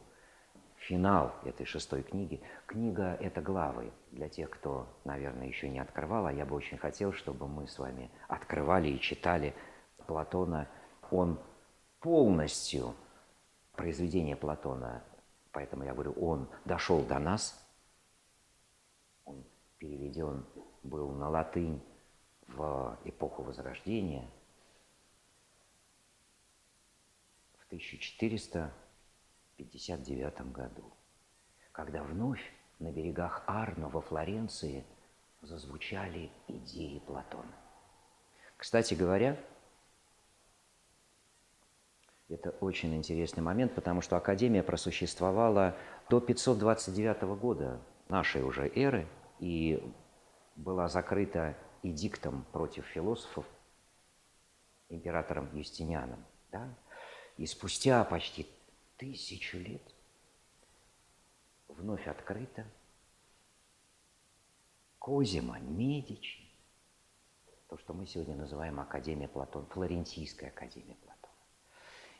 финал 0.77 1.33
этой 1.43 1.65
шестой 1.65 2.03
книги. 2.03 2.41
Книга– 2.67 3.17
это 3.19 3.41
главы. 3.41 3.91
Для 4.11 4.29
тех, 4.29 4.49
кто, 4.51 4.87
наверное, 5.05 5.47
еще 5.47 5.69
не 5.69 5.79
открывал, 5.79 6.27
а 6.27 6.33
я 6.33 6.45
бы 6.45 6.55
очень 6.55 6.77
хотел, 6.77 7.11
чтобы 7.13 7.47
мы 7.47 7.67
с 7.67 7.79
вами 7.79 8.11
открывали 8.27 8.89
и 8.89 8.99
читали 8.99 9.55
Платона. 10.05 10.67
Он 11.11 11.39
полностью, 11.99 12.95
произведение 13.73 14.35
Платона, 14.35 15.03
поэтому 15.51 15.83
я 15.83 15.93
говорю, 15.93 16.13
он 16.13 16.47
дошел 16.65 17.03
до 17.03 17.19
нас, 17.19 17.65
он 19.25 19.43
переведен 19.77 20.45
был 20.83 21.11
на 21.11 21.29
латынь 21.29 21.81
в 22.47 22.97
эпоху 23.05 23.43
Возрождения– 23.43 24.29
в 27.59 27.65
1400 27.69 28.73
1959 29.59 30.53
году, 30.53 30.83
когда 31.73 32.01
вновь 32.01 32.41
на 32.79 32.91
берегах 32.91 33.43
Арно 33.45 33.89
во 33.89 34.01
Флоренции 34.01 34.85
зазвучали 35.41 36.31
идеи 36.47 36.99
Платона. 36.99 37.53
Кстати 38.55 38.93
говоря, 38.93 39.37
это 42.29 42.51
очень 42.61 42.95
интересный 42.95 43.41
момент, 43.41 43.73
потому 43.73 44.01
что 44.01 44.15
Академия 44.15 44.63
просуществовала 44.63 45.75
до 46.09 46.19
529 46.21 47.23
года 47.39 47.81
нашей 48.07 48.43
уже 48.43 48.71
эры 48.75 49.07
и 49.39 49.83
была 50.55 50.87
закрыта 50.87 51.57
эдиктом 51.81 52.45
против 52.51 52.85
философов 52.85 53.45
императором 54.89 55.49
Юстинианом. 55.55 56.23
Да? 56.51 56.67
И 57.37 57.45
спустя 57.45 58.03
почти 58.03 58.47
тысячу 58.97 59.57
лет 59.57 59.81
вновь 61.67 62.07
открыто 62.07 62.65
Козима, 64.99 65.59
Медичи, 65.59 66.43
то, 67.69 67.77
что 67.77 67.93
мы 67.93 68.05
сегодня 68.05 68.35
называем 68.35 68.79
Академия 68.79 69.27
Платона, 69.27 69.65
Флорентийская 69.67 70.49
Академия 70.49 70.95
Платона. 70.95 71.08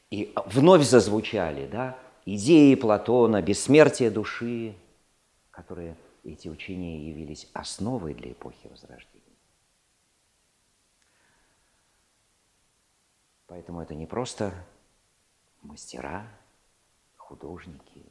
И 0.10 0.34
вновь 0.46 0.84
зазвучали 0.84 1.68
да, 1.68 2.00
идеи 2.26 2.76
Платона, 2.76 3.42
бессмертие 3.42 4.10
души, 4.10 4.76
которые 5.52 5.96
эти 6.24 6.48
учения 6.48 7.08
явились 7.08 7.50
основой 7.54 8.14
для 8.14 8.32
эпохи 8.32 8.68
Возрождения. 8.68 9.20
Поэтому 13.48 13.82
это 13.82 13.96
не 13.96 14.06
просто 14.06 14.54
мастера, 15.62 16.28
художники, 17.18 18.06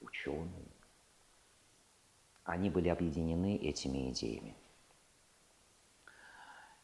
ученые. 0.00 0.66
Они 2.44 2.70
были 2.70 2.88
объединены 2.88 3.56
этими 3.56 4.10
идеями. 4.10 4.56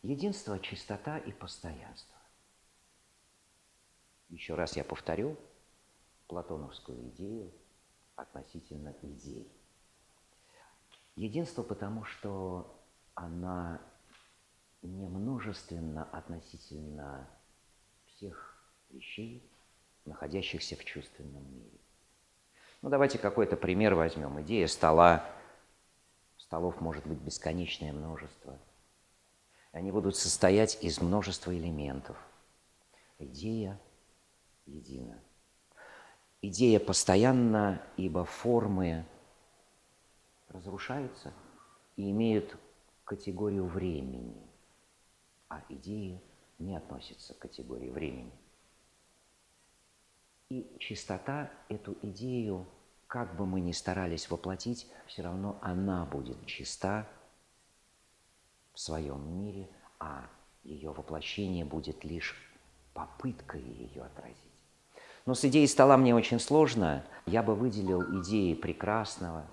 Единство, 0.02 0.58
чистота 0.58 1.18
и 1.18 1.30
постоянство. 1.30 2.11
Еще 4.32 4.54
раз 4.54 4.76
я 4.78 4.82
повторю 4.82 5.36
платоновскую 6.26 6.98
идею 7.10 7.52
относительно 8.16 8.96
идей. 9.02 9.46
Единство 11.16 11.62
потому, 11.62 12.04
что 12.04 12.82
она 13.14 13.78
не 14.80 15.06
множественна 15.06 16.04
относительно 16.04 17.28
всех 18.06 18.56
вещей, 18.88 19.46
находящихся 20.06 20.76
в 20.76 20.84
чувственном 20.86 21.44
мире. 21.54 21.78
Ну, 22.80 22.88
давайте 22.88 23.18
какой-то 23.18 23.58
пример 23.58 23.94
возьмем. 23.94 24.40
Идея 24.40 24.66
стола. 24.66 25.30
Столов 26.38 26.80
может 26.80 27.06
быть 27.06 27.18
бесконечное 27.18 27.92
множество. 27.92 28.58
Они 29.72 29.92
будут 29.92 30.16
состоять 30.16 30.82
из 30.82 31.02
множества 31.02 31.54
элементов. 31.54 32.16
Идея 33.18 33.78
едина. 34.66 35.18
Идея 36.40 36.80
постоянна, 36.80 37.82
ибо 37.96 38.24
формы 38.24 39.06
разрушаются 40.48 41.32
и 41.96 42.10
имеют 42.10 42.56
категорию 43.04 43.66
времени, 43.66 44.36
а 45.48 45.62
идеи 45.68 46.20
не 46.58 46.76
относятся 46.76 47.34
к 47.34 47.38
категории 47.38 47.90
времени. 47.90 48.32
И 50.48 50.76
чистота 50.78 51.50
эту 51.68 51.96
идею, 52.02 52.66
как 53.06 53.36
бы 53.36 53.46
мы 53.46 53.60
ни 53.60 53.72
старались 53.72 54.30
воплотить, 54.30 54.90
все 55.06 55.22
равно 55.22 55.58
она 55.62 56.04
будет 56.04 56.44
чиста 56.46 57.08
в 58.72 58.80
своем 58.80 59.38
мире, 59.38 59.68
а 59.98 60.28
ее 60.62 60.90
воплощение 60.90 61.64
будет 61.64 62.04
лишь 62.04 62.36
попыткой 62.94 63.62
ее 63.62 64.02
отразить. 64.02 64.51
Но 65.24 65.34
с 65.34 65.44
идеей 65.44 65.68
стола 65.68 65.96
мне 65.96 66.14
очень 66.14 66.40
сложно. 66.40 67.04
Я 67.26 67.42
бы 67.42 67.54
выделил 67.54 68.02
идеи 68.20 68.54
прекрасного, 68.54 69.48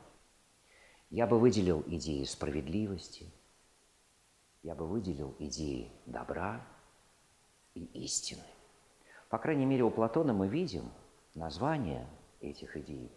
я 1.10 1.27
бы 1.27 1.39
выделил 1.39 1.84
идеи 1.86 2.23
справедливости, 2.23 3.32
я 4.63 4.73
бы 4.75 4.88
выделил 4.88 5.36
идеи 5.39 5.91
добра 6.05 6.65
и 7.75 7.84
истины. 8.03 8.43
По 9.29 9.38
крайней 9.38 9.65
мере, 9.65 9.84
у 9.84 9.91
Платона 9.91 10.34
мы 10.34 10.47
видим 10.47 10.91
название 11.36 12.08
этих 12.41 12.75
идей. 12.75 13.12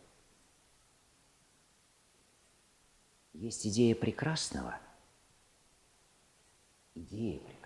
Есть 3.32 3.66
идея 3.66 3.94
прекрасного, 3.94 4.78
идея 6.94 7.40
прекрасного. 7.40 7.61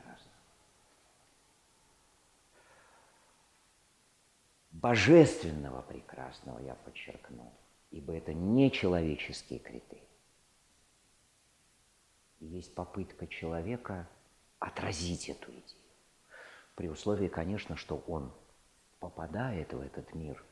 Божественного 4.80 5.80
прекрасного, 5.80 6.58
я 6.58 6.74
подчеркну, 6.74 7.50
ибо 7.90 8.14
это 8.14 8.34
не 8.34 8.70
человеческие 8.70 9.58
критерии. 9.58 10.02
Есть 12.40 12.74
попытка 12.74 13.26
человека 13.26 14.06
отразить 14.58 15.30
эту 15.30 15.50
идею. 15.50 15.82
При 16.74 16.88
условии, 16.88 17.28
конечно, 17.28 17.76
что 17.76 18.04
он 18.06 18.30
попадает 19.00 19.72
в 19.72 19.80
этот 19.80 20.14
мир 20.14 20.44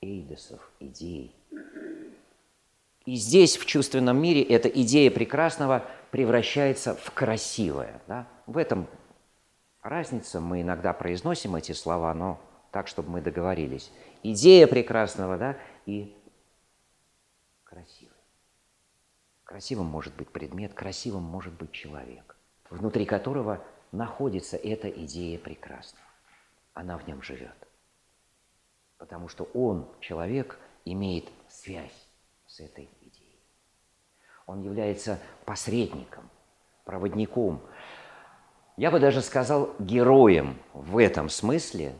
эйдосов, 0.00 0.70
идей. 0.78 1.34
И 3.06 3.16
здесь, 3.16 3.56
в 3.56 3.66
чувственном 3.66 4.22
мире, 4.22 4.42
эта 4.44 4.68
идея 4.68 5.10
прекрасного 5.10 5.84
превращается 6.12 6.94
в 6.94 7.10
красивое. 7.10 8.00
Да? 8.06 8.28
В 8.46 8.56
этом 8.56 8.86
разница. 9.82 10.40
Мы 10.40 10.62
иногда 10.62 10.92
произносим 10.92 11.56
эти 11.56 11.72
слова, 11.72 12.14
но 12.14 12.40
так, 12.74 12.88
чтобы 12.88 13.08
мы 13.08 13.20
договорились. 13.20 13.92
Идея 14.24 14.66
прекрасного 14.66 15.38
да, 15.38 15.56
и 15.86 16.12
красивый. 17.62 18.18
Красивым 19.44 19.86
может 19.86 20.12
быть 20.16 20.28
предмет, 20.28 20.74
красивым 20.74 21.22
может 21.22 21.52
быть 21.52 21.70
человек, 21.70 22.36
внутри 22.70 23.06
которого 23.06 23.64
находится 23.92 24.56
эта 24.56 24.90
идея 24.90 25.38
прекрасного. 25.38 26.04
Она 26.72 26.98
в 26.98 27.06
нем 27.06 27.22
живет. 27.22 27.54
Потому 28.98 29.28
что 29.28 29.44
он, 29.54 29.88
человек, 30.00 30.58
имеет 30.84 31.28
связь 31.48 32.08
с 32.48 32.58
этой 32.58 32.90
идеей. 33.02 33.40
Он 34.46 34.62
является 34.62 35.20
посредником, 35.44 36.28
проводником. 36.84 37.62
Я 38.76 38.90
бы 38.90 38.98
даже 38.98 39.22
сказал 39.22 39.76
героем 39.78 40.58
в 40.72 40.98
этом 40.98 41.28
смысле, 41.28 41.94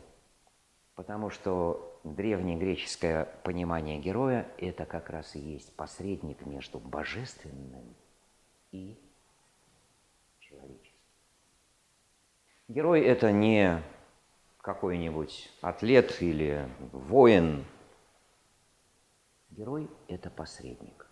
потому 0.94 1.30
что 1.30 2.00
древнее 2.04 2.56
греческое 2.56 3.24
понимание 3.42 3.98
героя– 3.98 4.46
это 4.58 4.84
как 4.86 5.10
раз 5.10 5.36
и 5.36 5.40
есть 5.40 5.74
посредник 5.76 6.44
между 6.46 6.78
божественным 6.78 7.94
и 8.72 8.98
Герой– 12.68 13.00
это 13.02 13.30
не 13.30 13.82
какой-нибудь 14.62 15.50
атлет 15.60 16.22
или 16.22 16.66
воин. 16.92 17.66
Герой– 19.50 19.90
это 20.08 20.30
посредник. 20.30 21.06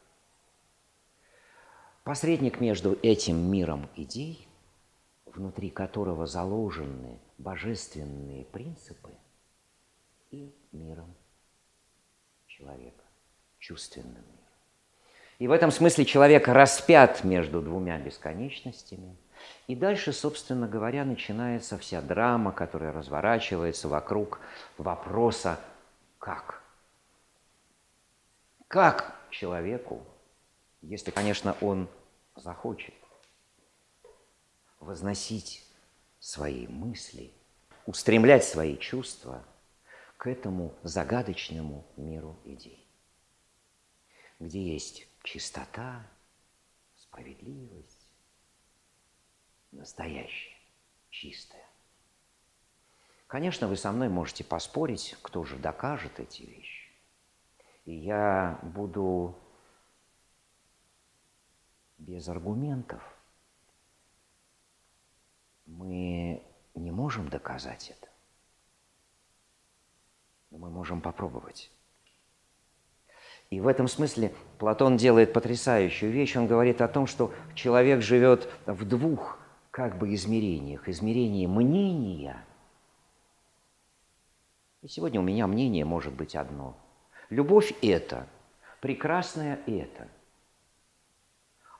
Посредник 2.04 2.58
между 2.58 2.98
этим 3.02 3.36
миром 3.50 3.90
идей, 3.96 4.48
внутри 5.26 5.68
которого 5.68 6.26
заложены 6.26 7.20
божественные 7.36 8.46
принципы, 8.46 9.10
и 10.32 10.52
миром 10.72 11.14
человека, 12.48 13.04
чувственным 13.60 14.14
миром. 14.14 14.26
И 15.38 15.46
в 15.46 15.52
этом 15.52 15.70
смысле 15.70 16.04
человек 16.04 16.48
распят 16.48 17.22
между 17.22 17.62
двумя 17.62 17.98
бесконечностями– 17.98 19.16
и 19.66 19.74
дальше, 19.74 20.12
собственно 20.12 20.68
говоря, 20.68 21.04
начинается 21.04 21.78
вся 21.78 22.00
драма, 22.00 22.52
которая 22.52 22.92
разворачивается 22.92 23.88
вокруг 23.88 24.40
вопроса 24.76 25.58
«как?». 26.18 26.62
Как 28.68 29.20
человеку, 29.30 30.02
если, 30.80 31.10
конечно, 31.10 31.56
он 31.60 31.88
захочет, 32.36 32.94
возносить 34.80 35.64
свои 36.18 36.66
мысли, 36.66 37.32
устремлять 37.86 38.44
свои 38.44 38.76
чувства 38.78 39.44
к 40.22 40.28
этому 40.28 40.72
загадочному 40.84 41.84
миру 41.96 42.38
идей, 42.44 42.86
где 44.38 44.62
есть 44.62 45.08
чистота, 45.24 46.08
справедливость, 46.94 48.08
настоящая, 49.72 50.56
чистая. 51.10 51.66
Конечно, 53.26 53.66
вы 53.66 53.76
со 53.76 53.90
мной 53.90 54.08
можете 54.08 54.44
поспорить, 54.44 55.16
кто 55.22 55.42
же 55.42 55.56
докажет 55.56 56.20
эти 56.20 56.42
вещи. 56.42 56.88
И 57.84 57.92
я 57.92 58.60
буду 58.62 59.36
без 61.98 62.28
аргументов. 62.28 63.02
Мы 65.66 66.46
не 66.76 66.92
можем 66.92 67.28
доказать 67.28 67.90
это. 67.90 68.11
Но 70.52 70.58
мы 70.58 70.68
можем 70.68 71.00
попробовать. 71.00 71.70
И 73.48 73.58
в 73.58 73.66
этом 73.66 73.88
смысле 73.88 74.34
Платон 74.58 74.98
делает 74.98 75.32
потрясающую 75.32 76.12
вещь. 76.12 76.36
Он 76.36 76.46
говорит 76.46 76.82
о 76.82 76.88
том, 76.88 77.06
что 77.06 77.32
человек 77.54 78.02
живет 78.02 78.50
в 78.66 78.84
двух 78.86 79.38
как 79.70 79.96
бы 79.96 80.14
измерениях. 80.14 80.90
Измерение 80.90 81.48
мнения. 81.48 82.44
И 84.82 84.88
сегодня 84.88 85.20
у 85.20 85.22
меня 85.22 85.46
мнение 85.46 85.86
может 85.86 86.12
быть 86.12 86.36
одно. 86.36 86.76
Любовь– 87.30 87.72
это, 87.82 88.26
прекрасное– 88.80 89.58
это. 89.66 90.06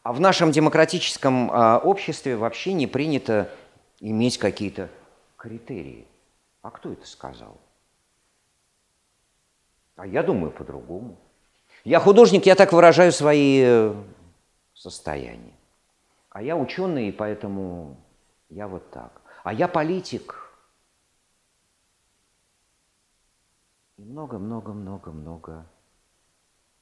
А 0.02 0.14
в 0.14 0.20
нашем 0.20 0.50
демократическом 0.50 1.50
а, 1.50 1.78
обществе 1.78 2.36
вообще 2.36 2.72
не 2.72 2.86
принято 2.86 3.50
иметь 4.00 4.38
какие-то 4.38 4.88
критерии. 5.36 6.06
А 6.62 6.70
кто 6.70 6.90
это 6.90 7.06
сказал? 7.06 7.60
А 9.96 10.06
я 10.06 10.22
думаю 10.22 10.52
по-другому. 10.52 11.18
Я 11.84 12.00
художник, 12.00 12.46
я 12.46 12.54
так 12.54 12.72
выражаю 12.72 13.12
свои 13.12 13.62
э, 13.64 14.04
состояния. 14.74 15.56
А 16.30 16.42
я 16.42 16.56
ученый, 16.56 17.08
и 17.08 17.12
поэтому 17.12 17.96
я 18.48 18.68
вот 18.68 18.90
так. 18.90 19.20
А 19.44 19.52
я 19.52 19.68
политик. 19.68 20.38
И 23.96 24.04
много-много-много-много 24.04 25.66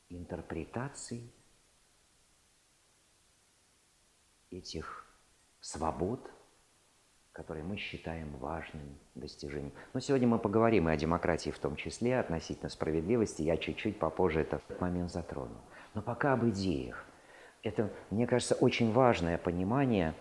интерпретаций 0.08 1.32
этих 4.50 5.06
свобод– 5.60 6.30
которые 7.32 7.64
мы 7.64 7.76
считаем 7.76 8.36
важным 8.38 8.98
достижением. 9.14 9.72
Но 9.94 10.00
сегодня 10.00 10.26
мы 10.26 10.38
поговорим 10.38 10.88
и 10.88 10.92
о 10.92 10.96
демократии 10.96 11.50
в 11.50 11.58
том 11.58 11.76
числе, 11.76 12.18
относительно 12.18 12.68
справедливости. 12.68 13.42
Я 13.42 13.56
чуть-чуть 13.56 13.98
попозже 13.98 14.40
этот 14.40 14.62
момент 14.80 15.10
затрону. 15.10 15.56
Но 15.94 16.02
пока 16.02 16.32
об 16.32 16.44
идеях. 16.48 17.04
Это, 17.62 17.90
мне 18.10 18.26
кажется, 18.26 18.54
очень 18.54 18.92
важное 18.92 19.38
понимание. 19.38 20.14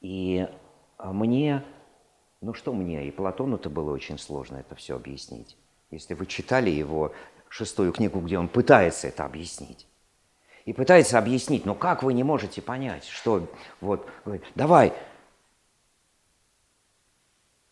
И 0.00 0.48
мне, 0.98 1.64
ну 2.40 2.54
что 2.54 2.72
мне, 2.72 3.08
и 3.08 3.10
Платону-то 3.10 3.70
было 3.70 3.92
очень 3.92 4.18
сложно 4.18 4.58
это 4.58 4.74
все 4.74 4.96
объяснить. 4.96 5.56
Если 5.90 6.14
вы 6.14 6.26
читали 6.26 6.70
его 6.70 7.12
шестую 7.48 7.92
книгу, 7.92 8.20
где 8.20 8.38
он 8.38 8.48
пытается 8.48 9.08
это 9.08 9.24
объяснить, 9.24 9.86
и 10.64 10.72
пытается 10.72 11.18
объяснить, 11.18 11.66
но 11.66 11.74
как 11.74 12.02
вы 12.02 12.14
не 12.14 12.24
можете 12.24 12.62
понять, 12.62 13.04
что 13.04 13.48
вот, 13.80 14.08
давай, 14.54 14.92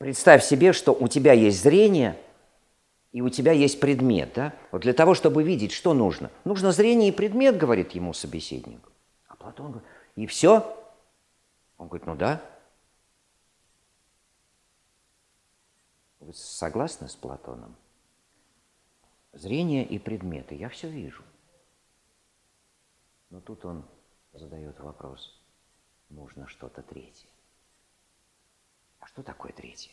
Представь 0.02 0.42
себе, 0.42 0.72
что 0.72 0.90
у 0.90 1.06
тебя 1.06 1.32
есть 1.32 1.62
зрение, 1.62 2.20
и 3.12 3.20
у 3.20 3.28
тебя 3.28 3.52
есть 3.52 3.78
предмет. 3.78 4.32
Да? 4.34 4.52
Вот 4.72 4.82
для 4.82 4.94
того, 4.94 5.14
чтобы 5.14 5.44
видеть, 5.44 5.70
что 5.70 5.94
нужно? 5.94 6.28
Нужно 6.42 6.72
зрение 6.72 7.10
и 7.10 7.12
предмет, 7.12 7.56
говорит 7.56 7.92
ему 7.92 8.12
собеседник. 8.12 8.80
А 9.28 9.36
Платон 9.36 9.70
говорит, 9.70 9.88
и 10.16 10.26
все? 10.26 10.76
Он 11.78 11.86
говорит, 11.86 12.04
ну 12.08 12.16
да. 12.16 12.42
Вы 16.18 16.34
согласны 16.34 17.08
с 17.08 17.14
Платоном? 17.14 17.76
Зрение 19.32 19.84
и 19.84 20.00
предметы, 20.00 20.56
я 20.56 20.68
все 20.68 20.88
вижу. 20.88 21.22
Но 23.30 23.40
тут 23.40 23.64
он 23.64 23.84
задает 24.32 24.80
вопрос, 24.80 25.40
нужно 26.08 26.48
что-то 26.48 26.82
третье. 26.82 27.31
А 29.02 29.06
что 29.08 29.24
такое 29.24 29.52
третье? 29.52 29.90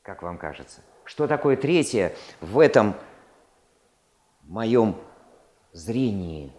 Как 0.00 0.22
вам 0.22 0.38
кажется? 0.38 0.80
Что 1.04 1.28
такое 1.28 1.58
третье 1.58 2.16
в 2.40 2.58
этом 2.58 2.94
моем 4.44 4.96
зрении, 5.72 6.54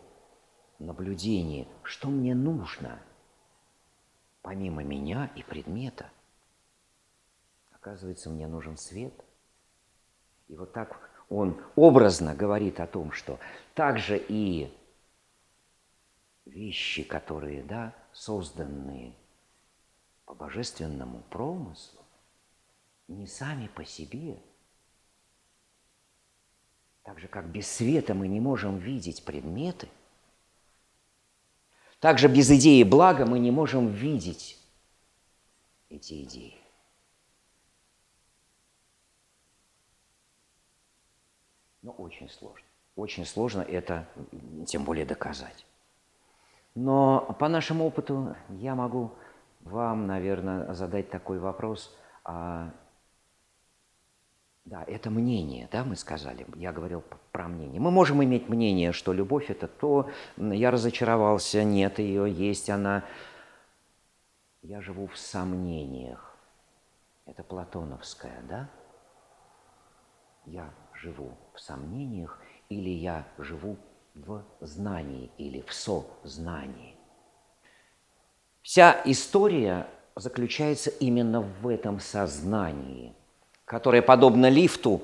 наблюдении? 0.77 1.67
Что 1.81 2.09
мне 2.09 2.35
нужно 2.35 2.99
помимо 4.43 4.83
меня 4.83 5.31
и 5.35 5.41
предмета? 5.41 6.07
Оказывается, 7.71 8.29
мне 8.29 8.45
нужен 8.45 8.77
свет. 8.77 9.13
И 10.47 10.55
вот 10.55 10.71
так 10.71 10.99
он 11.29 11.59
образно 11.75 12.35
говорит 12.35 12.79
о 12.79 12.85
том, 12.85 13.11
что 13.11 13.39
также 13.73 14.17
и 14.19 14.71
вещи, 16.45 17.01
которые 17.01 17.63
да, 17.63 17.95
созданные– 18.13 19.15
по 20.25 20.33
божественному 20.33 21.21
промыслу, 21.29 22.01
не 23.07 23.27
сами 23.27 23.67
по 23.67 23.85
себе. 23.85 24.41
Так 27.03 27.19
же, 27.19 27.27
как 27.27 27.47
без 27.47 27.69
света 27.69 28.15
мы 28.15 28.27
не 28.27 28.39
можем 28.39 28.77
видеть 28.77 29.23
предметы, 29.23 29.87
так 31.99 32.17
же 32.17 32.27
без 32.27 32.49
идеи 32.51 32.83
блага 32.83 33.25
мы 33.25 33.39
не 33.39 33.51
можем 33.51 33.87
видеть 33.87 34.59
эти 35.89 36.23
идеи. 36.23 36.59
Но 41.81 41.91
очень 41.91 42.29
сложно. 42.29 42.67
Очень 42.95 43.25
сложно 43.25 43.61
это, 43.61 44.07
тем 44.65 44.83
более, 44.83 45.05
доказать. 45.05 45.65
Но 46.73 47.35
по 47.39 47.47
нашему 47.47 47.85
опыту 47.85 48.35
я 48.49 48.73
могу 48.73 49.13
вам, 49.65 50.07
наверное, 50.07 50.73
задать 50.73 51.09
такой 51.09 51.39
вопрос. 51.39 51.93
А, 52.23 52.71
да, 54.63 54.83
это 54.87 55.09
мнение, 55.09 55.67
да, 55.71 55.83
мы 55.83 55.95
сказали. 55.95 56.45
Я 56.55 56.71
говорил 56.71 57.03
про 57.31 57.47
мнение. 57.47 57.81
Мы 57.81 57.91
можем 57.91 58.23
иметь 58.23 58.47
мнение, 58.47 58.93
что 58.93 59.11
любовь 59.11 59.49
это 59.49 59.67
то, 59.67 60.09
я 60.37 60.71
разочаровался, 60.71 61.63
нет 61.63 61.99
ее, 61.99 62.31
есть 62.31 62.69
она. 62.69 63.03
Я 64.61 64.81
живу 64.81 65.07
в 65.07 65.17
сомнениях. 65.17 66.35
Это 67.25 67.43
платоновское, 67.43 68.41
да? 68.47 68.69
Я 70.45 70.69
живу 70.93 71.35
в 71.53 71.59
сомнениях 71.59 72.39
или 72.69 72.89
я 72.89 73.27
живу 73.39 73.77
в 74.13 74.43
знании 74.61 75.31
или 75.37 75.61
в 75.61 75.73
сознании. 75.73 76.94
Вся 78.65 78.99
история 79.05 79.87
заключается 80.15 80.89
именно 80.89 81.41
в 81.41 81.67
этом 81.67 81.99
сознании, 81.99 83.13
которое, 83.63 84.01
подобно 84.01 84.49
лифту, 84.49 85.03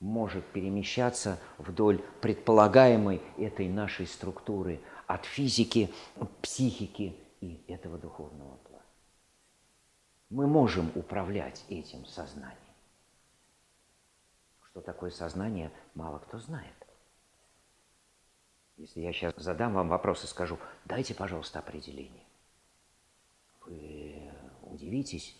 может 0.00 0.46
перемещаться 0.46 1.38
вдоль 1.58 1.98
предполагаемой 2.22 3.20
этой 3.36 3.68
нашей 3.68 4.06
структуры 4.06 4.80
от 5.06 5.26
физики, 5.26 5.92
психики 6.40 7.14
и 7.42 7.62
этого 7.68 7.98
духовного 7.98 8.56
плана. 8.56 8.86
Мы 10.30 10.46
можем 10.46 10.90
управлять 10.94 11.66
этим 11.68 12.06
сознанием. 12.06 12.56
Что 14.70 14.80
такое 14.80 15.10
сознание, 15.10 15.70
мало 15.94 16.18
кто 16.20 16.38
знает. 16.38 16.72
Если 18.78 19.02
я 19.02 19.12
сейчас 19.12 19.34
задам 19.36 19.74
вам 19.74 19.90
вопрос 19.90 20.24
и 20.24 20.26
скажу, 20.26 20.58
дайте, 20.86 21.14
пожалуйста, 21.14 21.58
определение. 21.58 22.27
Вы 23.68 24.32
удивитесь, 24.62 25.36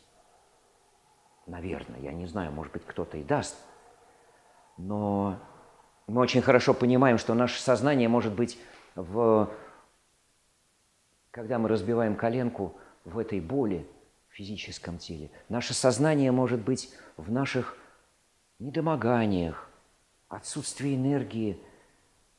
наверное, 1.46 2.00
я 2.00 2.12
не 2.12 2.26
знаю, 2.26 2.52
может 2.52 2.72
быть, 2.72 2.84
кто-то 2.84 3.16
и 3.16 3.24
даст, 3.24 3.56
но 4.76 5.38
мы 6.06 6.20
очень 6.20 6.42
хорошо 6.42 6.74
понимаем, 6.74 7.18
что 7.18 7.34
наше 7.34 7.60
сознание 7.60 8.08
может 8.08 8.32
быть 8.32 8.58
в... 8.94 9.50
Когда 11.30 11.58
мы 11.58 11.68
разбиваем 11.68 12.16
коленку 12.16 12.76
в 13.04 13.18
этой 13.18 13.40
боли 13.40 13.86
в 14.28 14.34
физическом 14.34 14.98
теле, 14.98 15.30
наше 15.48 15.74
сознание 15.74 16.32
может 16.32 16.60
быть 16.60 16.92
в 17.16 17.30
наших 17.30 17.76
недомоганиях, 18.58 19.70
отсутствие 20.28 20.96
энергии, 20.96 21.62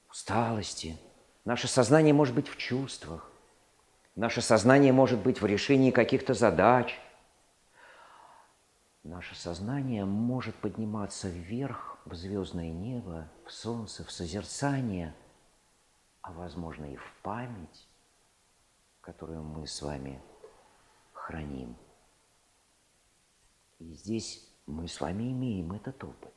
усталости. 0.10 0.98
Наше 1.46 1.68
сознание 1.68 2.14
может 2.14 2.36
быть 2.36 2.48
в 2.48 2.58
чувствах. 2.58 3.29
Наше 4.16 4.42
сознание 4.42 4.92
может 4.92 5.20
быть 5.20 5.42
в 5.42 5.46
решении 5.46 5.92
каких-то 5.92 6.34
задач. 6.34 7.00
Наше 9.04 9.36
сознание 9.36 10.06
может 10.06 10.56
подниматься 10.56 11.30
вверх 11.30 11.98
в 12.06 12.16
звездное 12.16 12.72
небо, 12.72 13.30
в 13.46 13.52
солнце, 13.52 14.04
в 14.04 14.12
созерцание, 14.12 15.16
а 16.22 16.32
возможно 16.34 16.86
и 16.86 16.96
в 16.98 17.16
память, 17.24 17.88
которую 19.02 19.44
мы 19.44 19.68
с 19.68 19.82
вами 19.82 20.22
храним. 21.14 21.78
И 23.80 23.94
здесь 23.94 24.46
мы 24.66 24.88
с 24.88 25.00
вами 25.00 25.32
имеем 25.32 25.72
этот 25.72 26.04
опыт. 26.04 26.34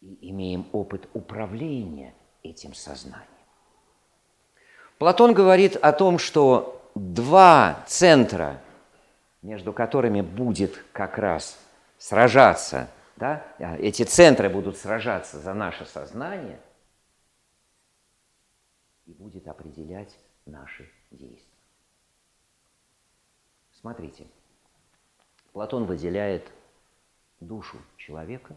И 0.00 0.30
имеем 0.30 0.68
опыт 0.72 1.08
управления 1.14 2.14
этим 2.42 2.74
сознанием. 2.74 3.33
Платон 4.98 5.34
говорит 5.34 5.76
о 5.76 5.92
том, 5.92 6.18
что 6.18 6.90
два 6.94 7.84
центра, 7.86 8.60
между 9.42 9.72
которыми 9.72 10.20
будет 10.20 10.82
как 10.92 11.18
раз 11.18 11.58
сражаться, 11.98 12.88
да, 13.16 13.44
эти 13.78 14.04
центры 14.04 14.48
будут 14.48 14.76
сражаться 14.76 15.38
за 15.38 15.54
наше 15.54 15.84
сознание 15.86 16.60
и 19.06 19.12
будет 19.12 19.46
определять 19.48 20.16
наши 20.46 20.90
действия. 21.10 21.58
Смотрите, 23.80 24.26
Платон 25.52 25.84
выделяет 25.84 26.50
душу 27.40 27.78
человека, 27.96 28.56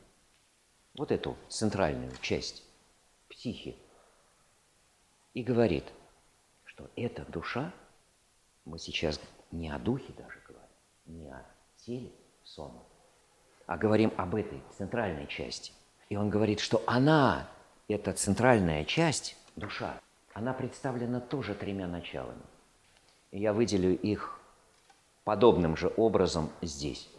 вот 0.96 1.12
эту 1.12 1.36
центральную 1.50 2.12
часть 2.22 2.64
психи, 3.28 3.78
и 5.34 5.44
говорит, 5.44 5.84
что 6.78 6.92
эта 6.96 7.26
душа, 7.26 7.74
мы 8.64 8.78
сейчас 8.78 9.20
не 9.52 9.68
о 9.70 9.80
духе 9.80 10.14
даже 10.16 10.40
говорим, 10.48 10.70
не 11.08 11.28
о 11.28 11.44
теле 11.78 12.12
сома, 12.44 12.84
а 13.66 13.78
говорим 13.78 14.14
об 14.16 14.36
этой 14.36 14.62
центральной 14.78 15.26
части. 15.26 15.74
И 16.10 16.16
он 16.16 16.30
говорит, 16.30 16.60
что 16.60 16.84
она, 16.86 17.50
эта 17.88 18.14
центральная 18.14 18.86
часть, 18.86 19.36
душа, 19.56 20.00
она 20.36 20.54
представлена 20.54 21.20
тоже 21.20 21.56
тремя 21.56 21.88
началами. 21.88 22.44
И 23.32 23.40
я 23.40 23.54
выделю 23.54 23.98
их 24.00 24.40
подобным 25.24 25.76
же 25.76 25.92
образом 25.98 26.52
здесь. 26.62 27.10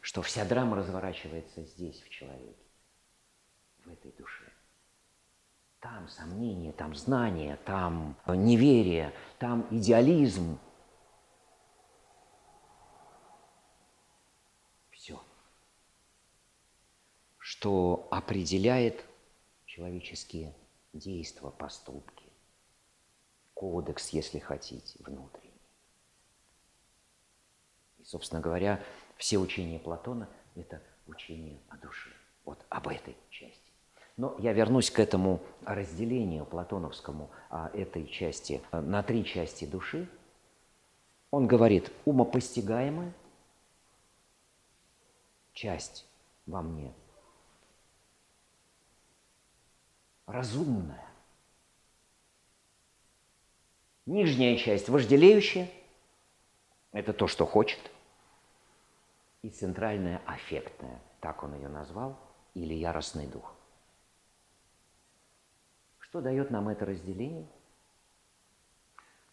Что 0.00 0.22
вся 0.22 0.46
драма 0.46 0.78
разворачивается 0.78 1.62
здесь, 1.62 2.00
в 2.00 2.08
человеке, 2.08 2.56
в 3.84 3.92
этой 3.92 4.12
душе. 4.12 4.47
Там 5.90 6.06
сомнение, 6.06 6.72
там 6.72 6.94
знание, 6.94 7.56
там 7.64 8.14
неверие, 8.26 9.14
там 9.38 9.66
идеализм. 9.70 10.58
Все. 14.90 15.18
Что 17.38 18.06
определяет 18.10 19.02
человеческие 19.64 20.54
действия, 20.92 21.50
поступки. 21.50 22.26
Кодекс, 23.54 24.10
если 24.10 24.40
хотите, 24.40 25.02
внутренний. 25.02 25.48
Собственно 28.04 28.42
говоря, 28.42 28.84
все 29.16 29.38
учения 29.38 29.78
Платона– 29.78 30.28
это 30.54 30.82
учение 31.06 31.58
о 31.70 31.78
душе. 31.78 32.10
Вот 32.44 32.62
об 32.68 32.88
этой 32.88 33.16
части. 33.30 33.67
Но 34.18 34.36
я 34.38 34.52
вернусь 34.52 34.90
к 34.90 34.98
этому 34.98 35.40
разделению 35.64 36.44
платоновскому 36.44 37.30
о 37.48 37.68
этой 37.68 38.06
части 38.06 38.60
на 38.72 39.02
три 39.02 39.24
части 39.24 39.64
души. 39.64 40.06
Он 41.30 41.46
говорит, 41.46 41.90
умопостигаемая 42.04 43.14
часть 45.54 46.06
во 46.44 46.60
мне, 46.60 46.92
разумная, 50.26 51.06
нижняя 54.04 54.56
часть 54.56 54.90
вожделеющая, 54.90 55.70
это 56.92 57.14
то, 57.14 57.26
что 57.26 57.46
хочет– 57.46 57.80
и 59.42 59.50
центральная 59.50 60.20
аффектная, 60.26 61.00
так 61.20 61.42
он 61.42 61.54
ее 61.54 61.68
назвал, 61.68 62.18
или 62.54 62.74
яростный 62.74 63.26
дух. 63.26 63.57
Что 66.08 66.20
дает 66.20 66.50
нам 66.50 66.68
это 66.68 66.86
разделение? 66.86 67.46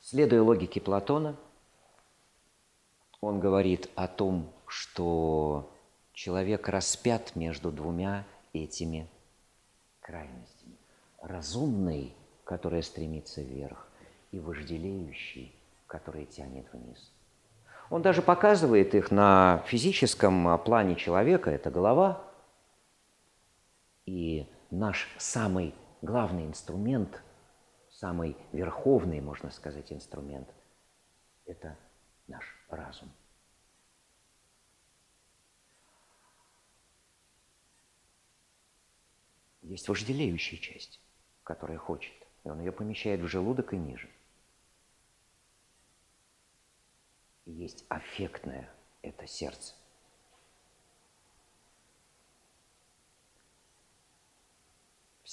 Следуя 0.01 0.41
логике 0.41 0.81
Платона, 0.81 1.35
он 3.21 3.39
говорит 3.39 3.89
о 3.95 4.07
том, 4.07 4.51
что 4.67 5.71
человек 6.13 6.67
распят 6.67 7.35
между 7.35 7.71
двумя 7.71 8.25
этими 8.53 9.09
крайностями. 10.01 10.75
Разумный, 11.21 12.13
который 12.43 12.83
стремится 12.83 13.41
вверх, 13.41 13.87
и 14.31 14.39
вожделеющий, 14.39 15.55
который 15.87 16.25
тянет 16.25 16.71
вниз– 16.73 17.11
он 17.89 18.01
даже 18.01 18.21
показывает 18.21 18.95
их 18.95 19.11
на 19.11 19.63
физическом 19.67 20.47
а, 20.47 20.57
плане 20.57 20.95
человека, 20.95 21.51
это 21.51 21.69
голова. 21.69 22.23
И 24.05 24.47
наш 24.71 25.07
самый 25.17 25.73
главный 26.05 26.45
инструмент, 26.45 27.21
самый 27.89 28.37
верховный, 28.51 29.19
можно 29.19 29.49
сказать, 29.51 29.91
инструмент, 29.91 30.47
это 31.45 31.77
наш 32.27 32.45
разум. 32.69 33.11
Есть 39.61 39.89
вожделеющая 39.89 40.59
часть, 40.59 41.01
которая 41.43 41.79
хочет, 41.79 42.13
и 42.43 42.49
он 42.49 42.59
ее 42.59 42.71
помещает 42.71 43.19
в 43.21 43.27
желудок 43.27 43.73
и 43.73 43.77
ниже– 43.77 44.09
есть 47.45 47.85
аффектное– 47.89 48.73
это 49.03 49.27
сердце. 49.27 49.75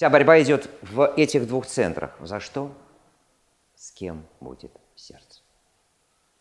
Вся 0.03 0.11
борьба 0.11 0.43
идет 0.43 0.69
в 0.83 1.15
этих 1.17 1.47
двух 1.47 1.65
центрах. 1.65 2.17
За 2.19 2.41
что? 2.41 2.73
С 3.77 3.93
кем 3.93 4.27
будет 4.41 4.73
сердце? 4.97 5.43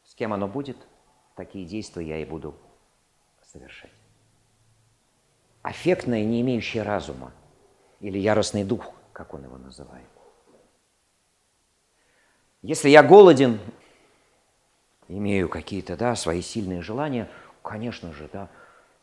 С 0.03 0.15
кем 0.15 0.33
оно 0.33 0.47
будет, 0.47 0.77
такие 1.35 1.67
действия 1.67 2.07
я 2.07 2.17
и 2.17 2.25
буду 2.25 2.55
совершать. 3.45 3.91
Аффектное, 5.61 6.23
не 6.23 6.41
имеющее 6.41 6.81
разума, 6.81 7.33
или 7.99 8.17
яростный 8.17 8.63
дух, 8.63 8.93
как 9.13 9.35
он 9.35 9.43
его 9.43 9.59
называет. 9.59 10.09
Если 12.63 12.89
я 12.89 13.03
голоден, 13.03 13.59
имею 15.07 15.47
какие-то 15.49 15.95
да, 15.95 16.15
свои 16.15 16.41
сильные 16.41 16.81
желания, 16.81 17.29
конечно 17.61 18.11
же, 18.11 18.27
да, 18.33 18.49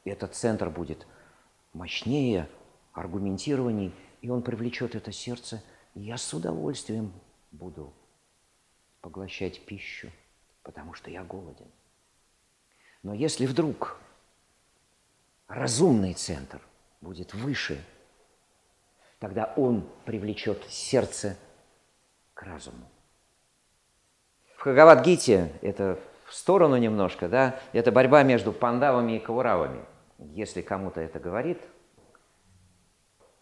этот 0.04 0.34
центр 0.34 0.68
будет 0.68 1.06
мощнее, 1.72 2.48
аргументированней, 2.92 3.94
и 4.20 4.30
он 4.30 4.42
привлечет 4.42 4.94
это 4.94 5.12
сердце, 5.12 5.62
я 5.94 6.16
с 6.16 6.32
удовольствием 6.34 7.12
буду 7.50 7.92
поглощать 9.00 9.64
пищу, 9.64 10.10
потому 10.62 10.94
что 10.94 11.10
я 11.10 11.24
голоден. 11.24 11.70
Но 13.02 13.14
если 13.14 13.46
вдруг 13.46 13.98
разумный 15.46 16.14
центр 16.14 16.60
будет 17.00 17.34
выше, 17.34 17.82
тогда 19.18 19.52
он 19.56 19.88
привлечет 20.04 20.64
сердце 20.68 21.36
к 22.34 22.42
разуму. 22.42 22.88
В 24.56 24.60
Хагавадгите, 24.60 25.52
это 25.62 25.98
в 26.26 26.34
сторону 26.34 26.76
немножко, 26.76 27.28
да, 27.28 27.60
это 27.72 27.92
борьба 27.92 28.22
между 28.24 28.52
пандавами 28.52 29.16
и 29.16 29.18
кауравами. 29.20 29.84
Если 30.18 30.62
кому-то 30.62 31.00
это 31.00 31.20
говорит, 31.20 31.60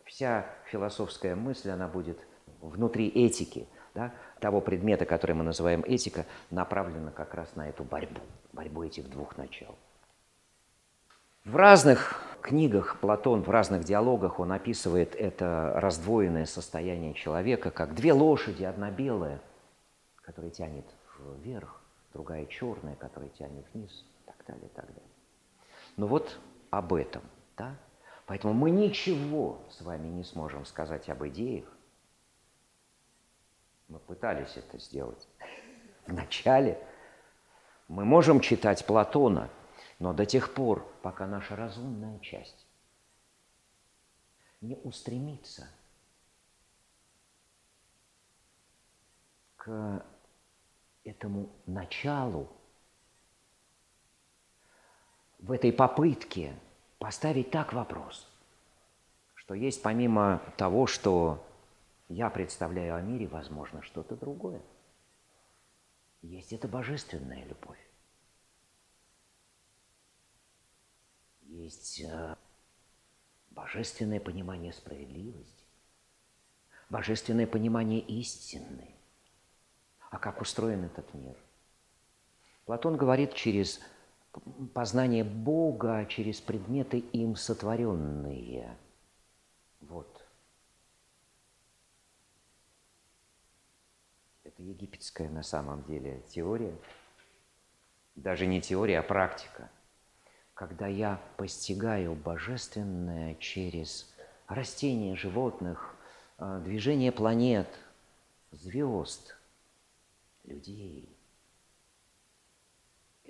вся 0.05 0.47
философская 0.71 1.35
мысль, 1.35 1.71
она 1.71 1.89
будет 1.89 2.19
внутри 2.61 3.09
этики, 3.09 3.67
да, 3.95 4.13
того 4.41 4.61
предмета, 4.61 5.07
который 5.07 5.33
мы 5.33 5.45
называем 5.45 5.83
этика, 5.87 6.27
направлена 6.51 7.11
как 7.11 7.35
раз 7.35 7.57
на 7.57 7.69
эту 7.69 7.85
борьбу, 7.85 8.21
борьбу 8.53 8.83
этих 8.83 9.09
двух 9.09 9.37
начал. 9.37 9.77
В 11.45 11.55
разных 11.57 12.21
книгах 12.43 12.99
Платон, 13.01 13.43
в 13.43 13.51
разных 13.51 13.85
диалогах 13.85 14.41
он 14.41 14.53
описывает 14.53 15.15
это 15.15 15.75
раздвоенное 15.77 16.45
состояние 16.45 17.15
человека, 17.15 17.71
как 17.71 17.95
две 17.95 18.13
лошади, 18.13 18.65
одна 18.65 18.91
белая, 18.91 19.41
которая 20.23 20.51
тянет 20.51 20.87
вверх, 21.39 21.81
другая 22.13 22.47
черная, 22.47 22.97
которая 22.97 23.31
тянет 23.31 23.65
вниз, 23.73 24.05
и 24.23 24.27
так 24.27 24.37
далее, 24.47 24.67
и 24.67 24.75
так 24.75 24.87
далее. 24.87 25.03
Но 25.97 26.07
вот 26.07 26.39
об 26.71 26.93
этом– 26.95 27.23
Да? 27.57 27.77
Поэтому 28.27 28.55
мы 28.55 28.73
ничего 28.73 29.65
с 29.71 29.81
вами 29.81 30.09
не 30.09 30.25
сможем 30.25 30.67
сказать 30.67 31.09
об 31.09 31.25
идеях. 31.29 31.73
Мы 33.87 34.01
пытались 34.01 34.57
это 34.57 34.79
сделать 34.81 35.29
в 36.07 36.13
начале. 36.13 36.85
Мы 37.87 38.05
можем 38.05 38.41
читать 38.41 38.85
Платона, 38.85 39.49
но 40.01 40.13
до 40.13 40.27
тех 40.27 40.53
пор, 40.55 40.93
пока 41.03 41.29
наша 41.29 41.55
разумная 41.55 42.19
часть 42.19 42.67
не 44.61 44.75
устремится 44.75 45.69
к 49.57 50.05
этому 51.05 51.49
началу, 51.67 52.51
в 55.39 55.53
этой 55.53 55.73
попытке 55.73 56.59
поставить 56.99 57.51
так 57.51 57.73
вопрос, 57.73 58.29
что 59.35 59.55
есть 59.55 59.83
помимо 59.83 60.43
того, 60.57 60.87
что 60.87 61.45
я 62.09 62.31
представляю 62.31 62.95
о 62.95 63.01
мире, 63.01 63.27
возможно, 63.27 63.83
что-то 63.83 64.17
другое. 64.17 64.63
Есть 66.23 66.53
эта 66.53 66.69
божественная 66.69 67.45
любовь. 67.45 67.79
Есть 71.43 72.01
э, 72.01 72.37
божественное 73.51 74.21
понимание 74.21 74.73
справедливости, 74.73 75.65
божественное 76.91 77.47
понимание 77.47 78.01
истины. 78.01 78.95
А 80.11 80.19
как 80.19 80.41
устроен 80.41 80.85
этот 80.85 81.13
мир? 81.15 81.37
Платон 82.67 82.97
говорит 82.97 83.35
через 83.35 83.81
познание 84.75 85.25
Бога, 85.25 86.07
через 86.07 86.41
предметы 86.41 86.99
им 86.99 87.37
сотворенные. 87.37 88.77
Вот. 89.81 90.25
Это 94.45 94.63
египетская 94.63 95.29
на 95.29 95.43
самом 95.43 95.83
деле 95.85 96.23
теория. 96.29 96.77
Даже 98.15 98.47
не 98.47 98.61
теория, 98.61 99.01
а 99.01 99.03
практика. 99.03 99.71
Когда 100.55 100.87
я 100.87 101.21
постигаю 101.37 102.15
божественное 102.15 103.35
через 103.35 104.11
растения, 104.47 105.17
животных, 105.17 105.95
а, 106.39 106.61
движение 106.61 107.13
планет, 107.13 107.69
звезд, 108.53 109.37
людей. 110.45 111.16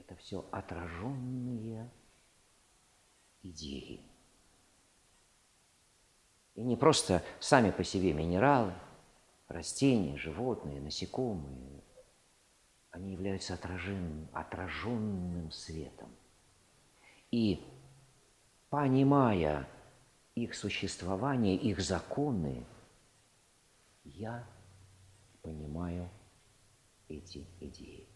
Это 0.06 0.14
все 0.20 0.46
отраженные 0.52 1.90
идеи. 3.42 4.00
И 6.54 6.62
не 6.62 6.76
просто 6.76 7.24
сами 7.40 7.72
по 7.72 7.82
себе 7.82 8.12
минералы, 8.12 8.72
растения, 9.48 10.16
животные, 10.16 10.80
насекомые. 10.80 11.82
Они 12.92 13.12
являются 13.12 13.54
отраженным, 13.54 14.28
отраженным 14.32 15.50
светом. 15.50 16.14
И 17.32 17.66
понимая 18.70 19.68
их 20.36 20.54
существование, 20.54 21.56
их 21.56 21.80
законы, 21.80 22.64
я 24.04 24.48
понимаю 25.42 26.08
эти 27.08 27.44
идеи. 27.60 28.15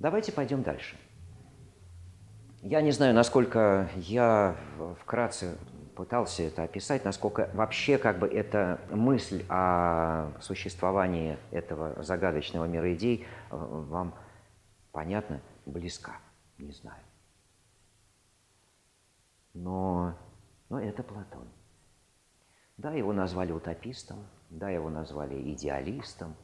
Давайте 0.00 0.32
пойдем 0.32 0.62
дальше. 0.62 0.96
Я 2.62 2.80
не 2.80 2.90
знаю, 2.90 3.14
насколько 3.14 3.90
я 3.96 4.56
вкратце 5.02 5.58
пытался 5.94 6.42
это 6.42 6.62
описать, 6.62 7.04
насколько 7.04 7.50
вообще 7.52 7.98
как 7.98 8.18
бы 8.18 8.26
эта 8.26 8.80
мысль 8.90 9.44
о 9.50 10.32
существовании 10.40 11.36
этого 11.50 12.02
загадочного 12.02 12.64
мира 12.64 12.94
идей 12.94 13.26
э, 13.50 13.56
вам 13.56 14.14
понятна, 14.90 15.42
близка, 15.66 16.16
не 16.56 16.72
знаю. 16.72 17.02
Но, 19.52 20.14
но 20.70 20.80
это 20.80 21.02
Платон. 21.02 21.46
Да, 22.78 22.92
его 22.92 23.12
назвали 23.12 23.52
утопистом, 23.52 24.26
да, 24.48 24.70
его 24.70 24.88
назвали 24.88 25.52
идеалистом, 25.52 26.34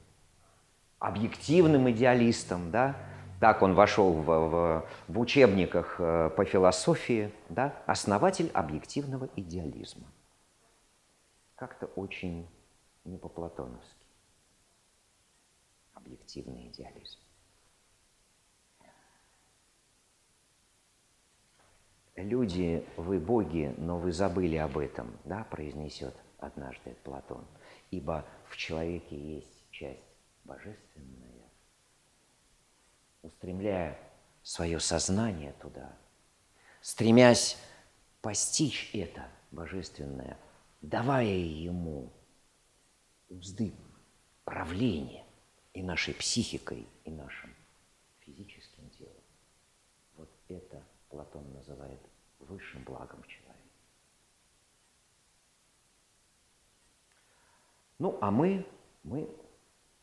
объективным 0.98 1.90
идеалистом, 1.90 2.70
да, 2.70 2.96
так 3.40 3.62
он 3.62 3.74
вошел 3.74 4.12
в, 4.12 4.24
в, 4.24 4.88
в 5.08 5.18
учебниках 5.18 5.96
э, 5.98 6.30
по 6.30 6.44
философии, 6.44 7.32
да, 7.48 7.74
основатель 7.86 8.50
объективного 8.52 9.28
идеализма. 9.36 10.06
Как-то 11.54 11.86
очень 11.86 12.48
не 13.04 13.18
по-платоновски. 13.18 14.06
Объективный 15.94 16.68
идеализм. 16.68 17.18
Люди, 22.16 22.82
вы 22.96 23.20
боги, 23.20 23.74
но 23.76 23.98
вы 23.98 24.10
забыли 24.10 24.56
об 24.56 24.78
этом, 24.78 25.18
да, 25.24 25.44
произнесет 25.44 26.14
однажды 26.38 26.96
Платон. 27.04 27.44
Ибо 27.90 28.24
в 28.48 28.56
человеке 28.56 29.16
есть 29.16 29.70
часть 29.70 30.00
божественная, 30.44 31.25
устремляя 33.26 33.98
свое 34.42 34.78
сознание 34.78 35.52
туда, 35.60 35.96
стремясь 36.80 37.58
постичь 38.22 38.90
это 38.94 39.28
божественное, 39.50 40.38
давая 40.80 41.24
ему 41.24 42.12
узды 43.28 43.74
правления 44.44 45.24
и 45.74 45.82
нашей 45.82 46.14
психикой, 46.14 46.86
и 47.04 47.10
нашим 47.10 47.54
физическим 48.20 48.88
телом. 48.90 49.12
Вот 50.16 50.30
это 50.48 50.82
Платон 51.08 51.52
называет 51.52 52.00
высшим 52.38 52.82
благом 52.84 53.22
человека. 53.24 53.56
Ну, 57.98 58.18
а 58.20 58.30
мы, 58.30 58.66
мы, 59.02 59.28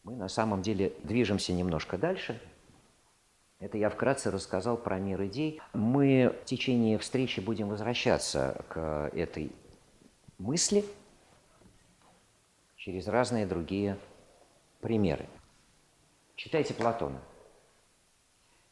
мы 0.03 0.15
на 0.15 0.27
самом 0.27 0.61
деле 0.61 0.93
движемся 1.03 1.53
немножко 1.53 1.97
дальше– 1.97 2.41
это 3.63 3.77
я 3.77 3.89
вкратце 3.89 4.29
рассказал 4.29 4.75
про 4.75 4.99
мир 4.99 5.23
идей. 5.23 5.61
Мы 5.71 6.35
в 6.41 6.45
течение 6.45 6.97
встречи 6.97 7.39
будем 7.39 7.69
возвращаться 7.69 8.61
к 8.67 9.09
этой 9.13 9.53
мысли 10.37 10.83
через 12.75 13.07
разные 13.07 13.45
другие 13.45 13.97
примеры. 14.81 15.29
Читайте 16.35 16.73
Платона. 16.73 17.21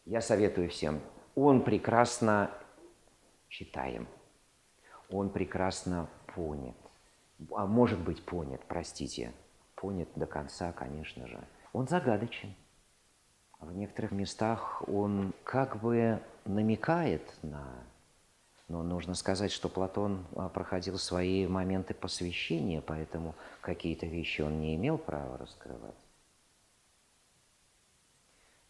Я 0.06 0.20
советую 0.20 0.70
всем. 0.70 1.00
Он 1.36 1.64
прекрасно 1.64 2.52
читаем. 3.48 4.10
Он 5.10 5.30
прекрасно 5.30 6.10
понят. 6.36 6.76
А 7.56 7.66
может 7.66 8.00
быть 8.00 8.26
понят, 8.26 8.62
простите. 8.68 9.32
Понят 9.76 10.10
до 10.16 10.26
конца, 10.26 10.74
конечно 10.74 11.28
же. 11.28 11.42
Он 11.72 11.88
загадочен. 11.88 12.54
В 13.62 13.72
некоторых 13.74 14.12
местах 14.12 14.82
он 14.90 15.34
как 15.44 15.80
бы 15.80 16.22
намекает 16.46 17.22
на... 17.44 17.64
Но 18.68 18.84
нужно 18.84 19.16
сказать, 19.16 19.52
что 19.52 19.70
Платон 19.70 20.26
а, 20.36 20.50
проходил 20.50 20.98
свои 20.98 21.46
моменты 21.46 21.94
посвящения, 21.94 22.82
поэтому 22.82 23.36
какие-то 23.60 24.06
вещи 24.08 24.42
он 24.42 24.62
не 24.62 24.76
имел 24.76 24.98
права 24.98 25.38
раскрывать. 25.38 25.94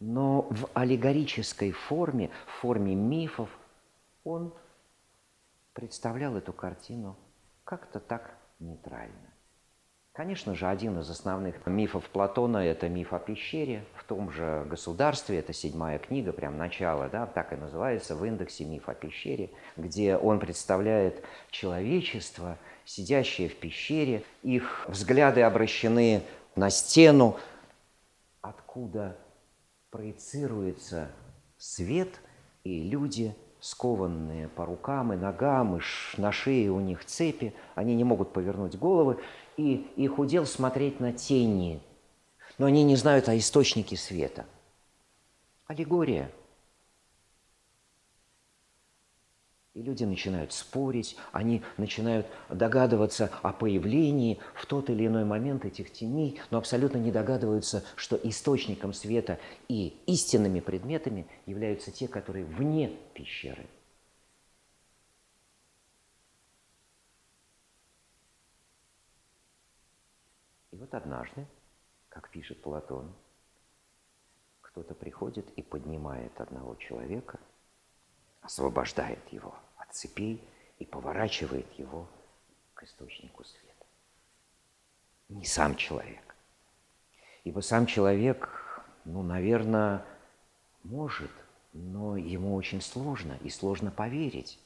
Но 0.00 0.42
в 0.50 0.68
аллегорической 0.74 1.70
форме, 1.70 2.30
в 2.46 2.60
форме 2.60 2.94
мифов, 2.94 3.48
он 4.24 4.52
представлял 5.72 6.36
эту 6.36 6.52
картину 6.52 7.16
как-то 7.64 8.00
так 8.00 8.36
нейтрально. 8.58 9.31
Конечно 10.12 10.54
же, 10.54 10.68
один 10.68 11.00
из 11.00 11.08
основных 11.08 11.64
мифов 11.64 12.04
Платона– 12.10 12.58
это 12.58 12.86
миф 12.90 13.14
о 13.14 13.18
пещере 13.18 13.82
в 13.96 14.04
том 14.04 14.30
же 14.30 14.62
государстве, 14.68 15.38
это 15.38 15.54
седьмая 15.54 15.98
книга, 15.98 16.34
прям 16.34 16.58
начало, 16.58 17.08
да, 17.08 17.24
так 17.24 17.54
и 17.54 17.56
называется, 17.56 18.14
в 18.14 18.22
индексе 18.22 18.66
миф 18.66 18.90
о 18.90 18.94
пещере, 18.94 19.48
где 19.78 20.18
он 20.18 20.38
представляет 20.38 21.24
человечество, 21.50 22.58
сидящее 22.84 23.48
в 23.48 23.56
пещере, 23.56 24.22
их 24.42 24.84
взгляды 24.86 25.40
обращены 25.40 26.22
на 26.56 26.68
стену, 26.68 27.38
откуда 28.42 29.16
проецируется 29.88 31.10
свет, 31.56 32.20
и 32.64 32.82
люди 32.82 33.34
скованные 33.62 34.48
по 34.48 34.66
рукам 34.66 35.12
и 35.12 35.16
ногам, 35.16 35.76
и 35.76 35.80
на 36.20 36.32
шее 36.32 36.72
у 36.72 36.80
них 36.80 37.04
цепи, 37.04 37.54
они 37.76 37.94
не 37.94 38.02
могут 38.02 38.32
повернуть 38.32 38.76
головы, 38.76 39.18
и 39.56 39.86
их 39.96 40.18
удел 40.18 40.46
смотреть 40.46 40.98
на 40.98 41.12
тени, 41.12 41.80
но 42.58 42.66
они 42.66 42.82
не 42.82 42.96
знают 42.96 43.28
о 43.28 43.38
источнике 43.38 43.96
света. 43.96 44.46
Аллегория. 45.68 46.30
И 49.74 49.80
люди 49.80 50.04
начинают 50.04 50.52
спорить, 50.52 51.16
они 51.32 51.62
начинают 51.78 52.26
догадываться 52.50 53.30
о 53.42 53.52
появлении 53.52 54.38
в 54.54 54.66
тот 54.66 54.90
или 54.90 55.06
иной 55.06 55.24
момент 55.24 55.64
этих 55.64 55.92
теней, 55.92 56.40
но 56.50 56.58
абсолютно 56.58 56.98
не 56.98 57.10
догадываются, 57.10 57.82
что 57.96 58.16
источником 58.16 58.92
света 58.92 59.38
и 59.68 59.96
истинными 60.06 60.60
предметами 60.60 61.26
являются 61.46 61.90
те, 61.90 62.06
которые 62.06 62.44
вне 62.44 62.90
пещеры– 63.14 63.66
вот 70.82 70.94
однажды, 70.94 71.46
как 72.08 72.28
пишет 72.30 72.60
Платон, 72.60 73.14
кто-то 74.62 74.94
приходит 74.94 75.48
и 75.50 75.62
поднимает 75.62 76.40
одного 76.40 76.74
человека, 76.74 77.38
освобождает 78.42 79.20
его 79.30 79.54
от 79.78 79.94
цепей 79.94 80.42
и 80.78 80.84
поворачивает 80.84 81.66
его 81.78 82.06
к 82.74 82.84
источнику 82.84 83.44
света. 83.44 83.86
Не 85.28 85.44
сам 85.44 85.76
человек. 85.76 86.34
Ибо 87.44 87.60
сам 87.60 87.86
человек, 87.86 88.82
ну, 89.04 89.22
наверное, 89.22 90.04
может, 90.82 91.30
но 91.72 92.16
ему 92.16 92.54
очень 92.54 92.82
сложно 92.82 93.38
и 93.42 93.50
сложно 93.50 93.90
поверить. 93.90 94.58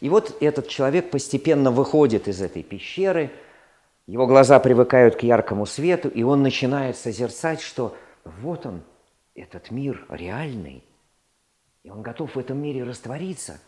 И 0.00 0.08
вот 0.08 0.36
этот 0.42 0.68
человек 0.68 1.10
постепенно 1.10 1.70
выходит 1.70 2.28
из 2.28 2.40
этой 2.40 2.62
пещеры– 2.62 3.30
его 4.06 4.26
глаза 4.26 4.60
привыкают 4.60 5.16
к 5.16 5.22
яркому 5.22 5.64
свету, 5.64 6.08
и 6.08 6.22
он 6.22 6.42
начинает 6.42 6.96
созерцать, 6.96 7.62
что 7.62 7.96
вот 8.24 8.66
он, 8.66 8.82
этот 9.34 9.70
мир 9.70 10.04
реальный, 10.10 10.84
и 11.84 11.90
он 11.90 12.02
готов 12.02 12.34
в 12.34 12.38
этом 12.38 12.58
мире 12.58 12.82
раствориться. 12.82 13.60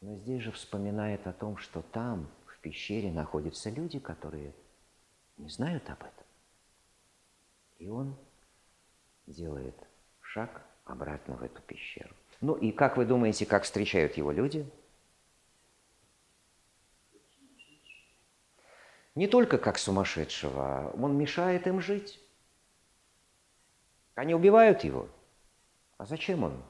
Но 0.00 0.16
здесь 0.16 0.42
же 0.42 0.52
вспоминает 0.52 1.26
о 1.26 1.34
том, 1.34 1.58
что 1.58 1.82
там, 1.82 2.26
в 2.46 2.58
пещере, 2.60 3.12
находятся 3.12 3.68
люди, 3.68 3.98
которые 3.98 4.54
не 5.36 5.50
знают 5.50 5.90
об 5.90 6.00
этом. 6.00 6.24
И 7.78 7.88
он 7.90 8.16
делает 9.26 9.76
шаг 10.22 10.62
обратно 10.86 11.36
в 11.36 11.42
эту 11.42 11.60
пещеру. 11.62 12.14
Ну 12.40 12.54
и 12.54 12.72
как 12.72 12.96
вы 12.96 13.04
думаете, 13.04 13.44
как 13.44 13.64
встречают 13.64 14.16
его 14.16 14.32
люди– 14.32 14.66
Не 19.14 19.26
только 19.26 19.58
как 19.58 19.78
сумасшедшего, 19.78 20.92
он 20.96 21.16
мешает 21.18 21.66
им 21.66 21.80
жить. 21.80 22.20
Они 24.14 24.34
убивают 24.34 24.84
его. 24.84 25.08
А 26.00 26.06
зачем 26.06 26.44
он? 26.44 26.64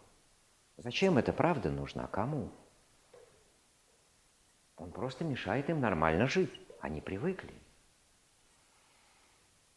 Зачем 0.76 1.16
это 1.16 1.32
правда 1.32 1.70
нужно? 1.70 2.08
Кому? 2.08 2.50
Он 4.76 4.90
просто 4.90 5.22
мешает 5.24 5.70
им 5.70 5.78
нормально 5.80 6.26
жить. 6.26 6.50
Они 6.80 7.00
привыкли. 7.00 7.54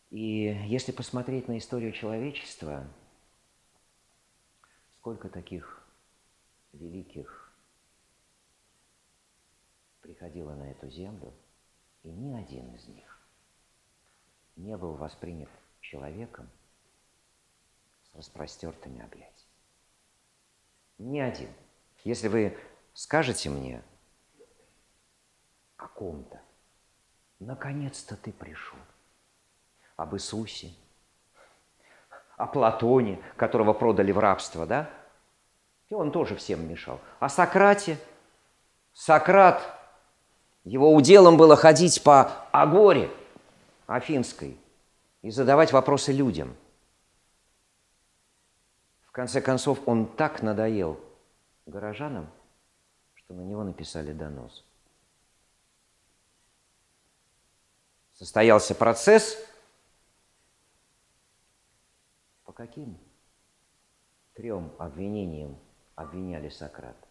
И 0.10 0.66
если 0.66 0.92
посмотреть 0.92 1.48
на 1.48 1.60
историю 1.60 1.92
человечества, 1.92 2.88
сколько 4.98 5.30
таких 5.30 5.86
великих 6.72 7.54
приходило 10.02 10.56
на 10.56 10.72
эту 10.72 10.90
землю– 10.90 11.32
и 12.04 12.10
ни 12.10 12.34
один 12.34 12.74
из 12.76 12.88
них 12.88 13.20
не 14.56 14.78
был 14.78 14.96
воспринят 14.96 15.50
человеком 15.80 16.50
с 18.04 18.16
распростертыми 18.16 19.02
объятиями. 19.02 19.33
Ни 20.98 21.20
один. 21.20 21.50
Если 22.04 22.28
вы 22.28 22.58
скажете 22.94 23.50
мне 23.50 23.82
о 25.78 25.88
ком-то, 25.88 26.42
наконец-то 27.40 28.16
ты 28.16 28.32
пришел, 28.32 28.80
об 29.96 30.16
Иисусе, 30.16 30.74
о 32.38 32.48
Платоне, 32.48 33.22
которого 33.36 33.74
продали 33.74 34.12
в 34.12 34.20
рабство, 34.20 34.66
да? 34.66 34.90
И 35.90 35.94
он 35.94 36.12
тоже 36.12 36.36
всем 36.36 36.68
мешал. 36.68 37.00
О 37.20 37.30
Сократе. 37.30 37.98
Сократ 38.94 39.62
его 40.64 40.94
уделом 40.94 41.38
было 41.38 41.56
ходить 41.56 42.04
по 42.04 42.32
Агоре 42.52 43.12
Афинской 43.88 44.58
и 45.22 45.30
задавать 45.30 45.74
вопросы 45.74 46.12
людям. 46.12 46.56
Конце 49.14 49.42
концов, 49.42 49.88
он 49.88 50.08
так 50.18 50.42
надоел 50.42 51.00
горожанам, 51.68 52.30
что 53.14 53.34
на 53.34 53.42
него 53.42 53.64
написали 53.64 54.12
донос. 54.12 54.66
Состоялся 58.14 58.76
процесс. 58.76 59.38
По 62.44 62.52
каким 62.52 62.98
трем 64.34 64.74
обвинениям 64.80 65.58
обвиняли 65.96 66.50
Сократа? 66.50 67.08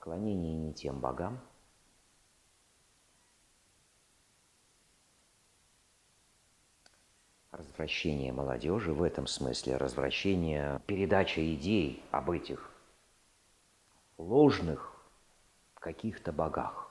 поклонение 0.00 0.56
не 0.56 0.72
тем 0.72 1.00
богам, 1.00 1.40
развращение 7.60 8.32
молодежи 8.32 8.92
в 8.92 9.02
этом 9.02 9.26
смысле, 9.26 9.76
развращение, 9.76 10.80
передача 10.86 11.54
идей 11.54 12.02
об 12.10 12.30
этих 12.30 12.70
ложных 14.16 14.96
каких-то 15.74 16.32
богах. 16.32 16.90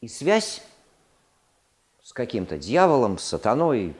И 0.00 0.08
связь 0.08 0.64
с 2.02 2.12
каким-то 2.12 2.58
дьяволом, 2.58 3.18
с 3.18 3.24
сатаной, 3.24 3.96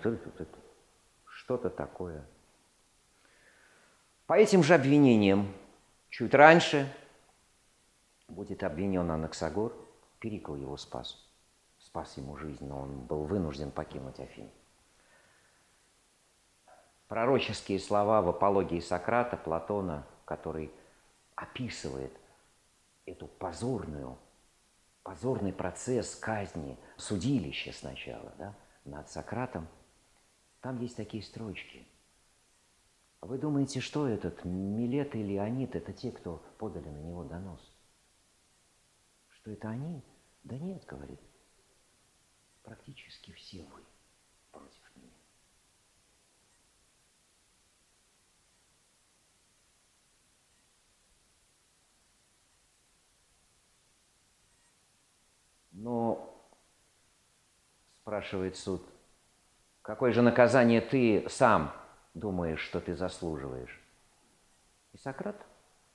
что-то 1.24 1.70
такое. 1.70 2.24
По 4.26 4.34
этим 4.34 4.62
же 4.62 4.74
обвинениям 4.74 5.52
чуть 6.08 6.34
раньше 6.34 6.92
будет 8.28 8.64
обвинен 8.64 9.10
Анаксагор, 9.10 9.72
Перикл 10.18 10.54
его 10.54 10.76
спас. 10.76 11.18
Спас 11.80 12.16
ему 12.16 12.36
жизнь, 12.36 12.64
но 12.64 12.82
он 12.82 13.00
был 13.00 13.24
вынужден 13.24 13.72
покинуть 13.72 14.20
Афин. 14.20 14.48
Пророческие 17.12 17.78
слова 17.78 18.22
в 18.22 18.30
апологии 18.30 18.80
Сократа, 18.80 19.36
Платона, 19.36 20.06
который 20.24 20.72
описывает 21.34 22.10
эту 23.04 23.26
позорную, 23.26 24.16
позорный 25.02 25.52
процесс 25.52 26.16
казни, 26.16 26.78
судилище 26.96 27.74
сначала, 27.74 28.32
да, 28.38 28.56
над 28.86 29.10
Сократом, 29.10 29.68
там 30.62 30.80
есть 30.80 30.96
такие 30.96 31.22
строчки. 31.22 31.86
Вы 33.20 33.36
думаете, 33.36 33.80
что 33.80 34.08
этот 34.08 34.46
Милет 34.46 35.14
или 35.14 35.34
Леонид– 35.34 35.76
это 35.76 35.92
те, 35.92 36.12
кто 36.12 36.42
подали 36.56 36.88
на 36.88 37.02
него 37.02 37.24
донос? 37.24 37.60
что 39.28 39.50
это 39.50 39.68
они? 39.68 40.02
Да 40.44 40.56
нет, 40.56 40.82
говорит, 40.86 41.20
практически 42.62 43.32
все 43.32 43.64
вы 43.64 43.82
против 44.50 44.96
меня. 44.96 45.12
Но, 55.72 56.34
спрашивает 57.96 58.56
суд, 58.56 58.82
какое 59.82 60.12
же 60.12 60.22
наказание 60.22 60.80
ты 60.80 61.28
сам 61.28 61.72
думаешь, 62.14 62.60
что 62.60 62.80
ты 62.80 62.94
заслуживаешь? 62.94 63.80
И 64.92 64.98
Сократ 64.98 65.36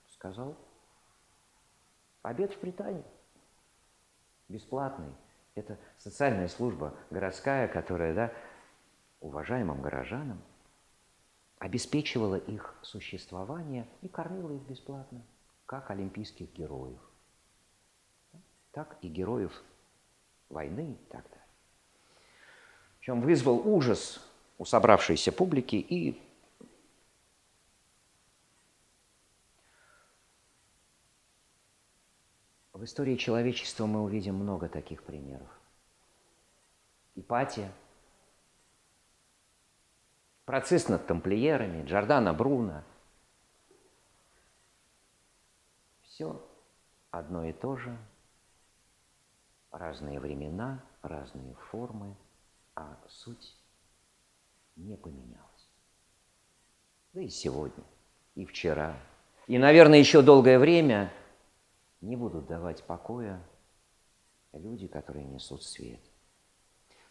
сказал, 0.07 0.55
обед 2.23 2.53
в 2.53 2.61
Британии 2.61 3.05
бесплатный. 4.49 5.13
Это 5.55 5.77
социальная 5.97 6.47
служба 6.47 6.93
городская, 7.09 7.67
которая 7.67 8.13
да, 8.13 8.33
уважаемым 9.19 9.81
горожанам 9.81 10.41
обеспечивала 11.59 12.35
их 12.35 12.75
существование 12.81 13.87
и 14.01 14.07
кормила 14.07 14.51
их 14.51 14.61
бесплатно, 14.63 15.25
как 15.65 15.89
олимпийских 15.89 16.53
героев, 16.53 16.99
так 18.77 18.95
и 19.01 19.07
героев 19.07 19.63
войны 20.49 20.91
и 21.01 21.05
так 21.11 21.23
далее. 21.23 21.47
Причем 22.99 23.21
вызвал 23.21 23.67
ужас 23.67 24.23
у 24.59 24.65
собравшейся 24.65 25.31
публики 25.31 25.77
и 25.77 26.21
В 32.71 32.83
истории 32.83 33.15
человечества 33.15 33.87
мы 33.87 34.03
увидим 34.03 34.35
много 34.35 34.69
таких 34.69 35.01
примеров. 35.01 35.49
Ипатия, 37.15 37.71
процесс 40.45 40.87
над 40.87 41.07
тамплиерами, 41.07 41.83
Джордана 41.83 42.31
Бруно. 42.35 42.83
Все 46.03 46.39
одно 47.09 47.43
и 47.43 47.51
то 47.51 47.75
же, 47.77 47.97
разные 49.77 50.19
времена, 50.19 50.83
разные 51.01 51.55
формы, 51.69 52.15
а 52.75 52.97
суть 53.07 53.55
не 54.75 54.95
поменялась. 54.95 55.69
Да 57.13 57.21
и 57.21 57.29
сегодня, 57.29 57.83
и 58.35 58.45
вчера, 58.45 58.95
и, 59.47 59.57
наверное, 59.57 59.99
еще 59.99 60.21
долгое 60.21 60.59
время 60.59 61.11
не 62.01 62.15
будут 62.15 62.47
давать 62.47 62.83
покоя 62.83 63.41
люди, 64.51 64.87
которые 64.87 65.25
несут 65.25 65.63
свет. 65.63 66.01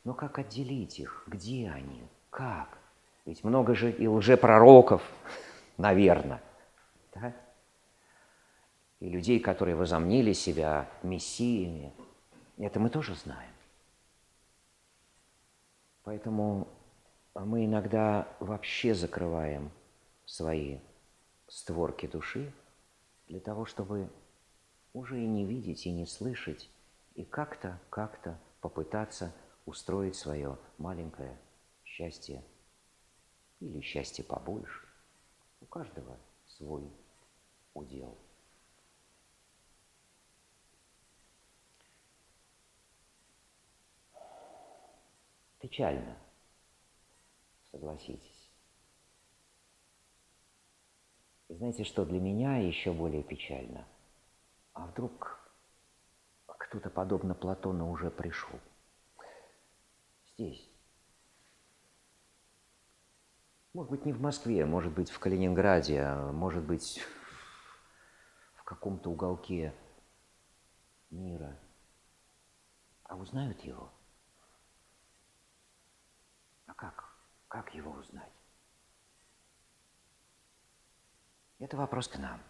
Но 0.05 0.15
как 0.15 0.39
отделить 0.39 0.99
их? 0.99 1.25
Где 1.27 1.71
они? 1.71 2.07
Как? 2.31 2.79
Ведь 3.25 3.43
много 3.43 3.75
же 3.75 3.91
и 3.91 4.07
лжепророков, 4.07 5.03
наверное, 5.79 6.43
да? 7.15 7.35
и 9.01 9.09
людей, 9.09 9.41
которые 9.41 9.77
возомнили 9.77 10.33
себя 10.33 10.89
мессиями. 11.03 11.93
Это 12.57 12.81
мы 12.81 12.89
тоже 12.89 13.15
знаем. 13.15 13.53
Поэтому 16.05 16.69
мы 17.35 17.67
иногда 17.67 18.29
вообще 18.41 18.95
закрываем 18.95 19.71
свои 20.25 20.79
створки 21.49 22.07
души 22.07 22.53
для 23.29 23.41
того, 23.41 23.67
чтобы 23.67 24.11
уже 24.93 25.21
и 25.21 25.27
не 25.27 25.45
видеть, 25.45 25.87
и 25.87 25.93
не 25.93 26.07
слышать, 26.07 26.71
и 27.15 27.25
как-то, 27.25 27.81
как-то 27.91 28.41
попытаться 28.61 29.35
устроить 29.67 30.17
свое 30.17 30.57
маленькое 30.79 31.39
счастье 31.85 32.43
или 33.61 33.81
счастье 33.81 34.25
побольше. 34.25 34.87
У 35.61 35.67
каждого 35.67 36.17
свой 36.47 36.91
удел. 37.75 38.17
Печально, 45.67 46.17
согласитесь. 47.73 48.53
И 51.49 51.55
знаете, 51.55 51.83
что 51.83 52.05
для 52.05 52.21
меня 52.21 52.59
еще 52.59 52.93
более 52.93 53.25
печально? 53.25 53.85
А 54.75 54.87
вдруг 54.87 55.41
кто-то, 56.47 56.89
подобно 56.89 57.35
Платону, 57.35 57.91
уже 57.91 58.13
пришел? 58.13 58.61
Здесь, 60.35 60.71
может 63.73 63.91
быть, 63.91 64.05
не 64.07 64.13
в 64.13 64.21
Москве, 64.21 64.65
может 64.65 64.95
быть, 64.95 65.11
в 65.11 65.19
Калининграде, 65.19 66.01
а 66.01 66.31
может 66.31 66.63
быть, 66.63 67.01
в 68.55 68.63
каком-то 68.63 69.11
уголке 69.11 69.75
мира. 71.11 71.59
А 73.03 73.17
узнают 73.17 73.61
его? 73.63 73.91
Как? 76.77 77.13
Как 77.49 77.75
его 77.75 77.91
узнать? 77.93 78.33
Это 81.59 81.77
вопрос 81.77 82.09
к 82.09 82.19
нам. 82.19 82.41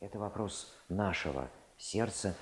Это 0.00 0.18
вопрос 0.18 0.74
нашего 0.88 1.50
сердца, 1.78 2.34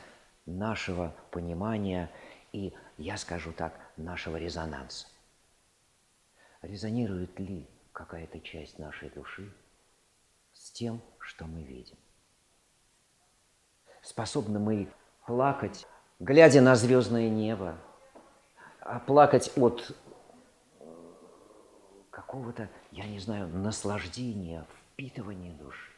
нашего 0.47 1.15
понимания 1.31 2.11
и, 2.53 2.75
я 2.99 3.17
скажу 3.17 3.53
так, 3.53 3.75
нашего 3.97 4.37
резонанса 4.37 5.09
резонирует 6.67 7.39
ли 7.39 7.69
какая-то 7.93 8.41
часть 8.41 8.79
нашей 8.79 9.11
души 9.11 9.53
с 10.53 10.71
тем, 10.71 11.01
что 11.19 11.47
мы 11.47 11.63
видим. 11.63 11.97
Способны 14.03 14.59
мы 14.59 14.93
плакать, 15.27 15.87
глядя 16.19 16.61
на 16.61 16.75
звездное 16.77 17.29
небо, 17.29 17.79
а 18.81 19.01
плакать 19.01 19.51
от 19.57 19.97
какого-то, 22.15 22.71
я 22.93 23.07
не 23.09 23.19
знаю, 23.19 23.49
наслаждения, 23.49 24.67
впитывания 24.93 25.53
души. 25.55 25.93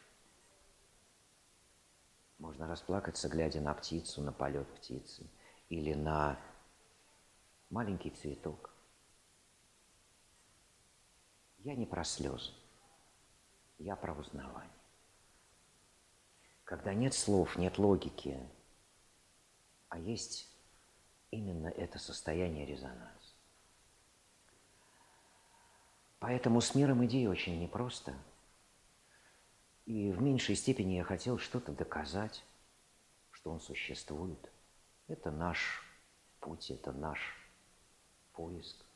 Можно 2.39 2.67
расплакаться, 2.67 3.29
глядя 3.29 3.61
на 3.61 3.73
птицу, 3.75 4.23
на 4.23 4.31
полет 4.31 4.67
птицы 4.75 5.29
или 5.69 5.93
на 5.93 6.39
маленький 7.69 8.09
цветок. 8.09 8.71
Я 11.59 11.75
не 11.75 11.85
про 11.85 12.03
слезы, 12.03 12.51
я 13.77 13.95
про 13.95 14.13
узнавание. 14.13 14.71
Когда 16.63 16.93
нет 16.93 17.13
слов, 17.13 17.57
нет 17.57 17.77
логики, 17.77 18.39
а 19.89 19.99
есть 19.99 20.49
именно 21.29 21.67
это 21.67 21.99
состояние 21.99 22.65
резонанса. 22.65 23.16
Поэтому 26.19 26.61
с 26.61 26.73
миром 26.73 27.05
идей 27.05 27.27
очень 27.27 27.59
непросто. 27.59 28.13
И 29.85 30.11
в 30.11 30.21
меньшей 30.21 30.55
степени 30.55 30.93
я 30.93 31.03
хотел 31.03 31.37
что-то 31.37 31.71
доказать, 31.71 32.43
что 33.31 33.51
он 33.51 33.61
существует. 33.61 34.51
Это 35.07 35.31
наш 35.31 35.83
путь, 36.39 36.71
это 36.71 36.91
наш 36.91 37.19
поиск 38.33 38.87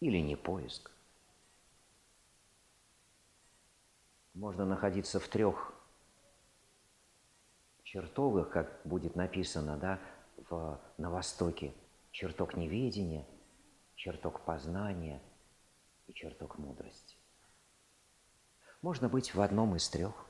или 0.00 0.18
не 0.18 0.36
поиск. 0.36 0.90
Можно 4.34 4.66
находиться 4.66 5.18
в 5.18 5.28
трех 5.28 5.72
чертогах, 7.84 8.50
как 8.50 8.80
будет 8.84 9.16
написано 9.16 9.76
да, 9.76 10.00
в, 10.50 10.80
на 10.98 11.10
Востоке. 11.10 11.72
Чертог 12.10 12.56
неведения, 12.56 13.26
чертог 14.04 14.42
познания 14.42 15.18
и 16.06 16.12
чертог 16.12 16.58
мудрости. 16.58 17.16
Можно 18.82 19.08
быть 19.08 19.34
в 19.34 19.40
одном 19.40 19.76
из 19.76 19.88
трех. 19.88 20.26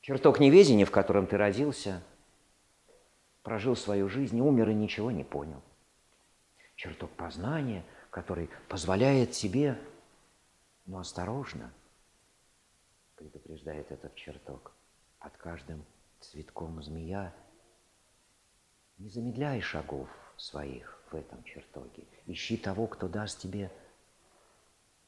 Чертог 0.00 0.40
неведения, 0.40 0.84
в 0.84 0.90
котором 0.90 1.28
ты 1.28 1.36
родился, 1.36 2.02
прожил 3.44 3.76
свою 3.76 4.08
жизнь, 4.08 4.40
умер 4.40 4.70
и 4.70 4.74
ничего 4.74 5.12
не 5.12 5.22
понял– 5.22 5.62
чертог 6.74 7.12
познания, 7.12 7.84
который 8.10 8.50
позволяет 8.68 9.30
тебе, 9.30 9.78
но 10.86 10.98
осторожно, 10.98 11.72
предупреждает 13.14 13.92
этот 13.92 14.16
чертог, 14.16 14.74
под 15.20 15.36
каждым 15.36 15.86
цветком 16.18 16.82
змея. 16.82 17.32
Не 18.98 19.08
замедляй 19.08 19.60
шагов 19.60 20.08
своих 20.42 20.98
в 21.10 21.14
этом 21.14 21.42
чертоге. 21.44 22.04
Ищи 22.26 22.56
того, 22.56 22.86
кто 22.86 23.08
даст 23.08 23.38
тебе 23.38 23.70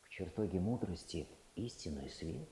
в 0.03 0.11
чертоге 0.11 0.61
мудрости 0.61 1.26
истинный 1.57 2.09
свет. 2.09 2.49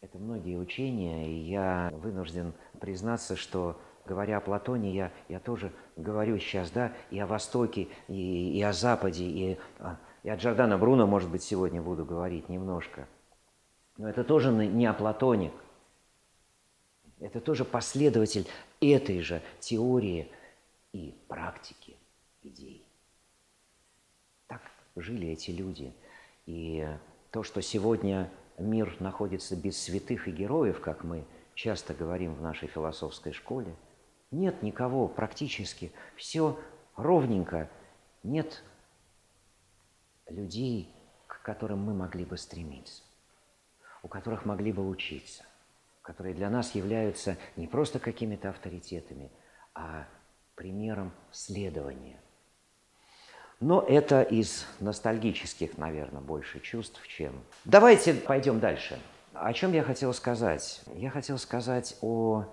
Это 0.00 0.18
многие 0.18 0.56
учения, 0.56 1.30
и 1.30 1.50
я 1.50 1.90
вынужден 1.92 2.54
признаться, 2.80 3.36
что 3.36 3.80
говоря 4.06 4.38
о 4.38 4.40
Платоне, 4.40 4.92
я, 4.92 5.12
я 5.28 5.38
тоже 5.38 5.72
говорю 5.96 6.38
сейчас, 6.38 6.70
да, 6.70 6.92
и 7.10 7.18
о 7.18 7.26
Востоке, 7.26 7.88
и, 8.08 8.58
и 8.58 8.62
о 8.62 8.72
Западе, 8.72 9.24
и, 9.24 9.58
а, 9.78 9.98
и 10.22 10.30
о 10.30 10.36
Джордано 10.36 10.78
Бруно, 10.78 11.06
может 11.06 11.30
быть, 11.30 11.42
сегодня 11.42 11.82
буду 11.82 12.04
говорить 12.04 12.48
немножко. 12.48 13.06
Но 13.98 14.08
это 14.08 14.24
тоже 14.24 14.50
не 14.50 14.86
о 14.86 14.94
Платоне. 14.94 15.52
Это 17.20 17.40
тоже 17.40 17.64
последователь 17.64 18.46
этой 18.80 19.20
же 19.20 19.42
теории 19.60 20.30
и 20.92 21.14
практики 21.28 21.96
идей. 22.42 22.84
Так 24.46 24.62
жили 24.96 25.28
эти 25.28 25.50
люди. 25.50 25.92
И 26.46 26.86
то, 27.30 27.42
что 27.42 27.60
сегодня 27.60 28.32
мир 28.58 28.96
находится 29.00 29.54
без 29.54 29.80
святых 29.80 30.26
и 30.26 30.32
героев, 30.32 30.80
как 30.80 31.04
мы 31.04 31.24
часто 31.54 31.94
говорим 31.94 32.34
в 32.34 32.42
нашей 32.42 32.68
философской 32.68 33.32
школе– 33.32 33.74
нет 34.30 34.62
никого 34.62 35.08
практически, 35.08 35.92
все 36.16 36.58
ровненько. 36.96 37.68
Нет 38.22 38.62
людей, 40.28 40.94
к 41.26 41.42
которым 41.42 41.80
мы 41.80 41.94
могли 41.94 42.24
бы 42.24 42.36
стремиться, 42.36 43.02
у 44.02 44.08
которых 44.08 44.44
могли 44.44 44.72
бы 44.72 44.86
учиться, 44.88 45.44
которые 46.02 46.34
для 46.34 46.50
нас 46.50 46.74
являются 46.74 47.36
не 47.56 47.66
просто 47.66 47.98
какими-то 47.98 48.50
авторитетами, 48.50 49.30
а 49.74 50.06
примером 50.54 51.12
следования. 51.30 52.20
Но 53.60 53.82
это 53.82 54.22
из 54.22 54.66
ностальгических, 54.80 55.76
наверное, 55.76 56.22
больше 56.22 56.60
чувств, 56.60 57.06
чем... 57.06 57.44
Давайте 57.66 58.14
пойдем 58.14 58.58
дальше. 58.58 58.98
О 59.34 59.52
чем 59.52 59.72
я 59.72 59.82
хотел 59.82 60.14
сказать? 60.14 60.82
Я 60.94 61.10
хотел 61.10 61.38
сказать 61.38 61.96
о 62.00 62.46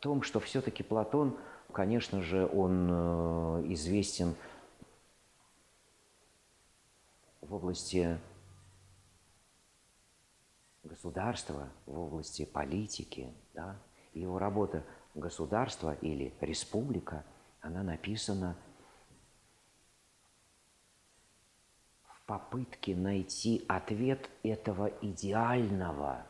том, 0.00 0.22
что 0.22 0.38
все-таки 0.40 0.82
Платон, 0.82 1.36
конечно 1.72 2.22
же, 2.22 2.46
он 2.46 2.88
э, 2.90 3.72
известен 3.72 4.34
в 7.40 7.54
области 7.54 8.18
государства, 10.82 11.68
в 11.86 11.98
области 11.98 12.44
политики. 12.44 13.32
Да? 13.54 13.76
Его 14.14 14.38
работа 14.38 14.84
«Государство» 15.14 15.94
или 15.94 16.34
«Республика», 16.40 17.24
она 17.60 17.82
написана 17.82 18.56
в 22.04 22.26
попытке 22.26 22.96
найти 22.96 23.64
ответ 23.68 24.28
этого 24.42 24.90
идеального, 25.00 26.26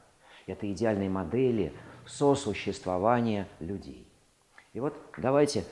этой 0.47 0.73
идеальной 0.73 1.09
модели 1.09 1.73
сосуществования 2.07 3.49
людей. 3.61 4.07
И 4.73 4.81
вот 4.81 4.95
давайте 5.17 5.65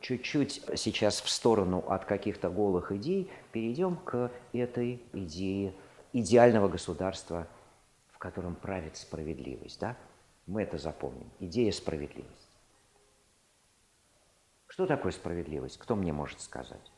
чуть-чуть 0.00 0.62
сейчас 0.76 1.20
в 1.20 1.28
сторону 1.28 1.78
от 1.78 2.04
каких-то 2.04 2.50
голых 2.50 2.92
идей 2.92 3.30
перейдем 3.52 3.96
к 3.96 4.32
этой 4.52 5.02
идее 5.12 5.74
идеального 6.12 6.68
государства, 6.68 7.46
котором 8.24 8.54
правит 8.54 8.96
справедливость. 8.96 9.78
Да? 9.80 9.98
Мы 10.46 10.62
это 10.62 10.78
запомним. 10.78 11.30
Идея 11.40 11.70
справедливости. 11.72 12.56
Что 14.66 14.86
такое 14.86 15.12
справедливость? 15.12 15.76
Кто 15.76 15.94
мне 15.94 16.12
может 16.12 16.40
сказать? 16.40 16.90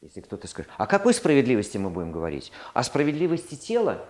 Если 0.00 0.20
кто-то 0.20 0.46
скажет, 0.46 0.70
о 0.78 0.86
какой 0.86 1.12
справедливости 1.12 1.76
мы 1.76 1.90
будем 1.90 2.12
говорить? 2.12 2.52
О 2.72 2.82
справедливости 2.84 3.56
тела, 3.56 4.08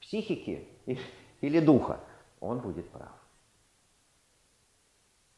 психики 0.00 0.68
или 1.40 1.60
духа? 1.60 2.00
Он 2.40 2.58
будет 2.58 2.90
прав. 2.90 3.12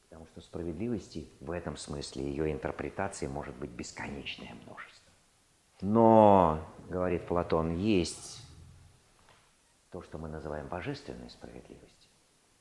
Потому 0.08 0.26
что 0.26 0.40
справедливости 0.40 1.28
в 1.40 1.50
этом 1.50 1.76
смысле, 1.76 2.24
ее 2.24 2.50
интерпретации 2.52 3.26
может 3.26 3.54
быть 3.56 3.70
бесконечное 3.70 4.54
множество. 4.64 4.93
Но, 5.80 6.60
говорит 6.88 7.26
Платон, 7.26 7.76
есть 7.76 8.42
то, 9.90 10.02
что 10.02 10.18
мы 10.18 10.28
называем 10.28 10.66
божественной 10.66 11.30
справедливостью. 11.30 12.10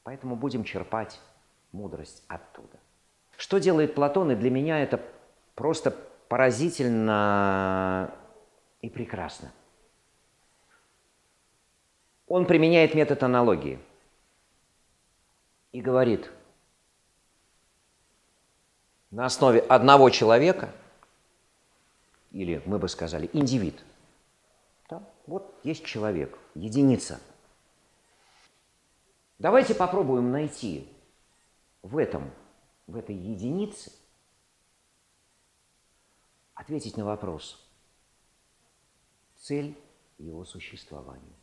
Поэтому 0.03 0.35
будем 0.35 0.63
черпать 0.63 1.19
мудрость 1.71 2.23
оттуда. 2.27 2.77
Что 3.37 3.59
делает 3.59 3.95
Платон, 3.95 4.31
и 4.31 4.35
для 4.35 4.51
меня 4.51 4.79
это 4.79 5.01
просто 5.55 5.91
поразительно 6.27 8.13
и 8.81 8.89
прекрасно. 8.89 9.51
Он 12.27 12.45
применяет 12.45 12.95
метод 12.95 13.23
аналогии 13.23 13.79
и 15.71 15.81
говорит, 15.81 16.31
на 19.11 19.25
основе 19.25 19.59
одного 19.59 20.09
человека, 20.09 20.69
или 22.33 22.61
мы 22.65 22.79
бы 22.79 22.89
сказали 22.89 23.29
индивид, 23.31 23.81
да, 24.89 25.07
вот 25.27 25.57
есть 25.63 25.85
человек, 25.85 26.37
единица. 26.55 27.21
Давайте 29.39 29.75
попробуем 29.75 30.31
найти 30.31 30.91
в 31.83 31.97
этом, 31.97 32.31
в 32.87 32.95
этой 32.95 33.15
единице 33.15 33.91
ответить 36.55 36.97
на 36.97 37.05
вопрос 37.05 37.63
цель 39.35 39.77
его 40.17 40.43
существования. 40.43 41.37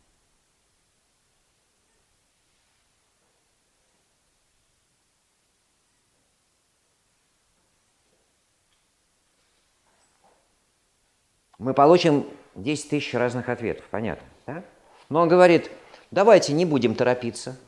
Мы 11.60 11.74
получим 11.74 12.26
10 12.54 12.88
тысяч 12.88 13.12
разных 13.12 13.50
ответов, 13.50 13.84
понятно, 13.90 14.26
да? 14.46 14.64
Но 15.10 15.20
он 15.20 15.28
говорит, 15.28 15.70
давайте 16.10 16.54
не 16.54 16.64
будем 16.64 16.94
торопиться, 16.94 17.60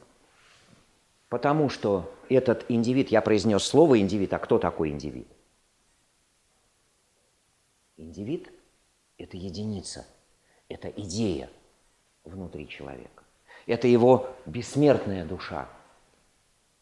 потому 1.28 1.68
что 1.68 2.10
этот 2.30 2.64
индивид, 2.70 3.10
я 3.10 3.20
произнес 3.20 3.62
слово 3.62 4.00
индивид, 4.00 4.32
а 4.32 4.38
кто 4.38 4.58
такой 4.58 4.88
индивид? 4.88 5.28
Индивид– 7.98 8.50
это 9.18 9.36
единица, 9.36 10.06
это 10.70 10.88
идея 10.88 11.50
внутри 12.24 12.68
человека. 12.68 13.22
Это 13.66 13.88
его 13.88 14.34
бессмертная 14.46 15.26
душа. 15.26 15.68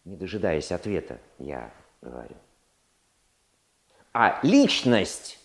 Не 0.05 0.15
дожидаясь 0.15 0.71
ответа, 0.71 1.19
я 1.39 1.73
говорю. 2.01 2.37
А 4.13 4.39
личность 4.45 5.40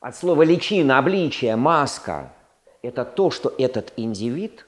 от 0.00 0.16
слова 0.16 0.42
личина, 0.42 0.98
обличие, 0.98 1.56
маска– 1.56 2.32
это 2.82 3.04
то, 3.04 3.30
что 3.30 3.54
этот 3.58 3.92
индивид 3.96 4.66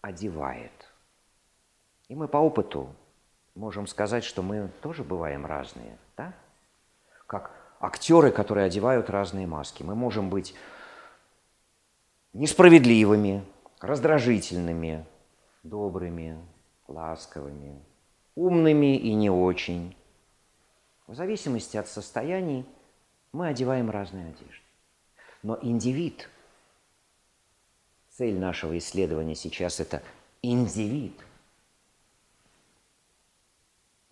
одевает. 0.00 0.72
И 2.08 2.14
мы 2.14 2.26
по 2.26 2.38
опыту 2.38 2.88
можем 3.54 3.86
сказать, 3.86 4.24
что 4.24 4.42
мы 4.42 4.70
тоже 4.80 5.04
бываем 5.04 5.46
разные, 5.46 5.98
да? 6.16 6.32
Как 7.26 7.52
актеры, 7.78 8.30
которые 8.30 8.66
одевают 8.66 9.10
разные 9.10 9.46
маски. 9.46 9.82
Мы 9.82 9.94
можем 9.94 10.30
быть 10.30 10.54
несправедливыми, 12.32 13.44
раздражительными, 13.80 15.06
добрыми, 15.62 16.38
ласковыми, 16.88 17.82
умными 18.34 18.96
и 18.96 19.12
не 19.14 19.30
очень. 19.30 19.94
В 21.06 21.14
зависимости 21.14 21.76
от 21.76 21.88
состояний 21.88 22.64
мы 23.32 23.48
одеваем 23.48 23.90
разные 23.90 24.28
одежды. 24.28 24.69
Но 25.42 25.58
индивид, 25.62 26.28
цель 28.10 28.38
нашего 28.38 28.76
исследования 28.76 29.34
сейчас 29.34 29.80
это 29.80 30.02
индивид 30.42 31.18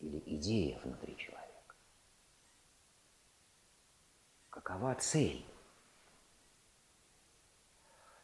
или 0.00 0.22
идея 0.24 0.80
внутри 0.82 1.16
человека. 1.16 1.74
Какова 4.50 4.94
цель? 4.94 5.44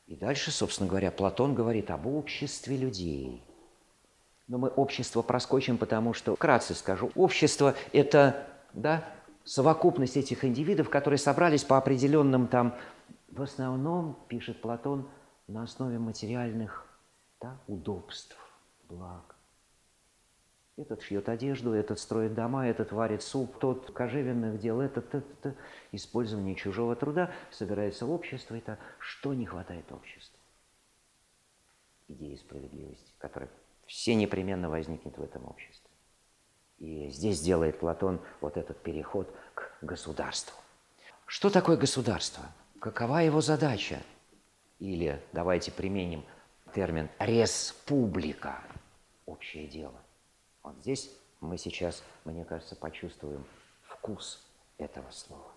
И 0.07 0.17
дальше, 0.17 0.51
собственно 0.51 0.89
говоря, 0.89 1.11
Платон 1.11 1.55
говорит 1.55 1.91
об 1.91 2.07
обществе 2.07 2.77
людей. 2.77 3.43
Но 4.49 4.59
мы 4.59 4.69
общество 4.69 5.23
проскочим, 5.23 5.79
потому 5.79 6.13
что, 6.13 6.37
вкратце 6.37 6.75
скажу, 6.75 7.11
общество– 7.15 7.75
это 7.93 8.47
да, 8.75 9.09
совокупность 9.45 10.19
этих 10.19 10.45
индивидов, 10.45 10.91
которые 10.91 11.19
собрались 11.19 11.65
по 11.65 11.79
определенным 11.79 12.49
там, 12.49 12.77
в 13.35 13.43
основном, 13.43 14.16
пишет 14.28 14.61
Платон, 14.61 15.09
на 15.49 15.64
основе 15.64 15.99
материальных 15.99 16.87
да, 17.41 17.59
удобств, 17.66 18.37
благ. 18.89 19.35
Этот 20.76 21.03
шьет 21.03 21.28
одежду, 21.28 21.72
этот 21.72 21.99
строит 21.99 22.35
дома, 22.35 22.66
этот 22.66 22.93
варит 22.93 23.22
суп, 23.22 23.59
тот 23.59 23.91
кожевенных 23.93 24.59
дел, 24.59 24.80
этот, 24.80 25.14
этот, 25.14 25.39
этот 25.39 25.57
использование 25.93 26.55
чужого 26.55 26.97
труда, 26.97 27.32
собирается 27.51 28.07
общество. 28.07 28.57
Это 28.57 28.78
что 28.99 29.35
не 29.35 29.47
хватает 29.47 29.91
обществу? 29.93 30.39
Идеи 32.09 32.37
справедливости, 32.37 33.12
которая 33.18 33.51
все 33.87 34.14
непременно 34.14 34.68
возникнет 34.68 35.16
в 35.16 35.22
этом 35.22 35.45
обществе. 35.47 35.91
И 36.78 37.09
здесь 37.11 37.41
делает 37.41 37.78
Платон 37.78 38.20
вот 38.41 38.57
этот 38.57 38.80
переход 38.82 39.32
к 39.55 39.70
государству. 39.80 40.57
Что 41.26 41.51
такое 41.51 41.76
государство? 41.76 42.45
Какова 42.85 43.20
его 43.20 43.41
задача? 43.41 44.03
Или 44.78 45.18
давайте 45.32 45.72
применим 45.72 46.22
термин 46.74 47.09
республика, 47.18 48.62
общее 49.24 49.66
дело. 49.66 49.95
Вот 50.62 50.76
здесь 50.82 51.11
мы 51.41 51.57
сейчас, 51.57 52.03
мне 52.26 52.45
кажется, 52.45 52.76
почувствуем 52.76 53.43
вкус 53.85 54.47
этого 54.76 55.11
слова. 55.12 55.51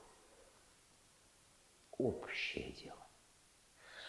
Общее 1.97 2.71
дело. 2.71 3.05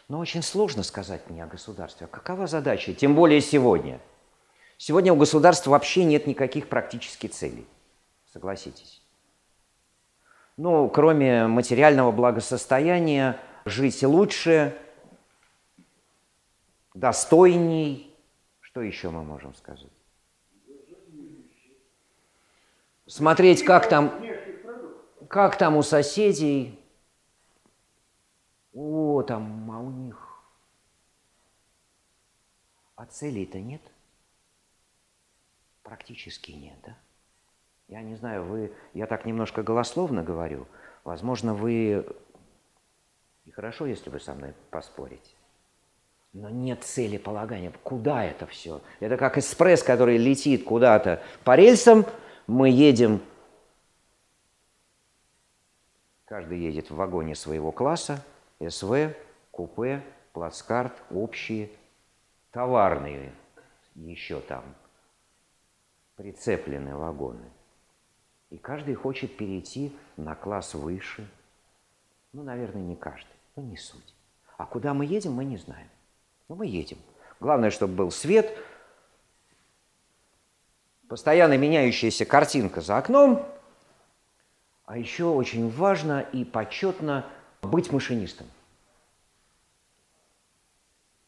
Но 0.06 0.20
очень 0.20 0.42
сложно 0.42 0.84
сказать 0.84 1.28
мне 1.28 1.42
о 1.42 1.48
государстве. 1.48 2.06
Какова 2.06 2.46
задача? 2.46 2.94
Тем 2.94 3.16
более 3.16 3.40
сегодня. 3.40 4.00
Сегодня 4.76 5.12
у 5.12 5.16
государства 5.16 5.72
вообще 5.72 6.04
нет 6.04 6.28
никаких 6.28 6.68
практических 6.68 7.32
целей. 7.32 7.66
Согласитесь. 8.32 9.02
Ну, 10.59 10.90
кроме 10.90 11.46
материального 11.46 12.12
благосостояния, 12.12 13.40
жить 13.64 14.02
лучше, 14.02 14.76
достойней. 16.92 18.14
Что 18.61 18.82
еще 18.82 19.09
мы 19.09 19.24
можем 19.24 19.54
сказать? 19.54 19.88
смотреть, 23.09 23.64
как 23.64 23.88
там, 23.88 24.22
как 25.28 25.56
там 25.59 25.76
у 25.76 25.82
соседей, 25.82 26.78
О, 28.74 29.22
там, 29.22 29.70
а 29.72 29.80
у 29.80 29.90
них... 29.90 30.24
А 32.94 33.06
целей-то 33.06 33.59
нет? 33.59 33.82
Практически 35.82 36.52
нет, 36.52 36.78
да? 36.84 36.96
Я 37.89 38.03
не 38.03 38.14
знаю, 38.16 38.45
вы... 38.45 38.72
Я 38.93 39.07
так 39.07 39.24
немножко 39.24 39.62
голословно 39.62 40.22
говорю. 40.22 40.66
Возможно, 41.05 41.55
вы... 41.55 42.07
И 43.47 43.51
хорошо, 43.51 43.86
если 43.86 44.11
вы 44.11 44.20
со 44.20 44.34
мной 44.34 44.55
поспорите. 44.70 45.34
Но 46.34 46.51
нет 46.51 46.84
цели 46.84 47.16
полагания. 47.16 47.72
Куда 47.82 48.24
это 48.24 48.47
все? 48.47 48.82
Это 49.01 49.16
как 49.16 49.39
экспресс, 49.39 49.82
который 49.82 50.18
летит 50.18 50.64
куда-то 50.64 51.22
по 51.45 51.57
рельсам. 51.57 52.05
Мы 52.47 52.68
едем, 52.68 53.22
каждый 56.26 56.59
едет 56.59 56.91
в 56.91 56.97
вагоне 56.97 57.34
своего 57.34 57.72
класса, 57.72 58.22
СВ, 58.66 59.14
купе, 59.51 60.03
плацкарт, 60.32 60.93
общие, 61.11 61.70
товарные 62.53 63.32
еще 63.95 64.41
там, 64.41 64.62
прицеплены 66.16 66.95
вагоны. 66.95 67.51
И 68.51 68.57
каждый 68.57 68.94
хочет 68.94 69.36
перейти 69.36 69.92
на 70.16 70.34
класс 70.34 70.74
выше. 70.74 71.28
Ну, 72.32 72.42
наверное, 72.42 72.82
не 72.82 72.96
каждый, 72.96 73.36
но 73.57 73.62
не 73.62 73.76
суть. 73.76 74.14
А 74.57 74.64
куда 74.66 74.94
мы 74.94 75.05
едем, 75.05 75.32
мы 75.32 75.44
не 75.44 75.57
знаем. 75.57 75.88
Но 76.49 76.55
мы 76.55 76.66
едем. 76.66 76.99
Главное, 77.40 77.70
чтобы 77.70 77.94
был 77.94 78.11
свет, 78.11 78.57
постоянно 81.09 81.57
меняющаяся 81.57 82.24
картинка 82.24 82.80
за 82.80 82.99
окном, 82.99 83.46
а 84.84 84.96
еще 84.96 85.24
очень 85.24 85.70
важно 85.70 86.20
и 86.20 86.44
почетно 86.44 87.26
быть 87.62 87.92
машинистом. 87.92 88.46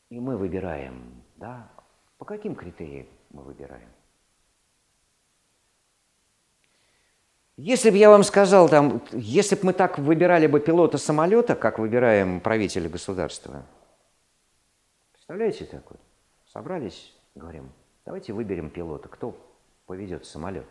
И 0.08 0.18
мы 0.18 0.36
выбираем, 0.36 1.22
да, 1.36 1.70
по 2.18 2.24
каким 2.24 2.54
критериям 2.54 3.06
мы 3.30 3.42
выбираем? 3.42 3.88
Если 7.62 7.90
бы 7.90 7.98
я 7.98 8.08
вам 8.08 8.22
сказал, 8.22 8.70
там, 8.70 9.02
если 9.12 9.54
бы 9.54 9.66
мы 9.66 9.72
так 9.74 9.98
выбирали 9.98 10.46
бы 10.46 10.60
пилота 10.60 10.96
самолета, 10.96 11.54
как 11.54 11.78
выбираем 11.78 12.40
правителя 12.40 12.88
государства, 12.88 13.66
представляете 15.12 15.66
такое? 15.66 15.98
Собрались, 16.46 17.14
говорим, 17.34 17.70
давайте 18.06 18.32
выберем 18.32 18.70
пилота, 18.70 19.10
кто 19.10 19.36
поведет 19.84 20.24
самолет. 20.24 20.64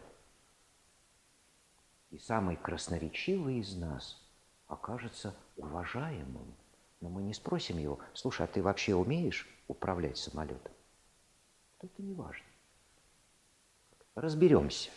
И 2.10 2.18
самый 2.18 2.56
красноречивый 2.56 3.60
из 3.60 3.78
нас 3.78 4.20
окажется 4.66 5.36
уважаемым. 5.58 6.56
Но 7.02 7.10
мы 7.10 7.22
не 7.22 7.36
спросим 7.36 7.78
его, 7.78 8.00
слушай, 8.16 8.44
а 8.44 8.48
ты 8.48 8.64
вообще 8.64 8.96
умеешь 8.96 9.48
управлять 9.68 10.18
самолетом? 10.18 10.72
Это 11.82 12.02
не 12.02 12.16
важно. 12.16 12.48
Разберемся. 14.16 14.90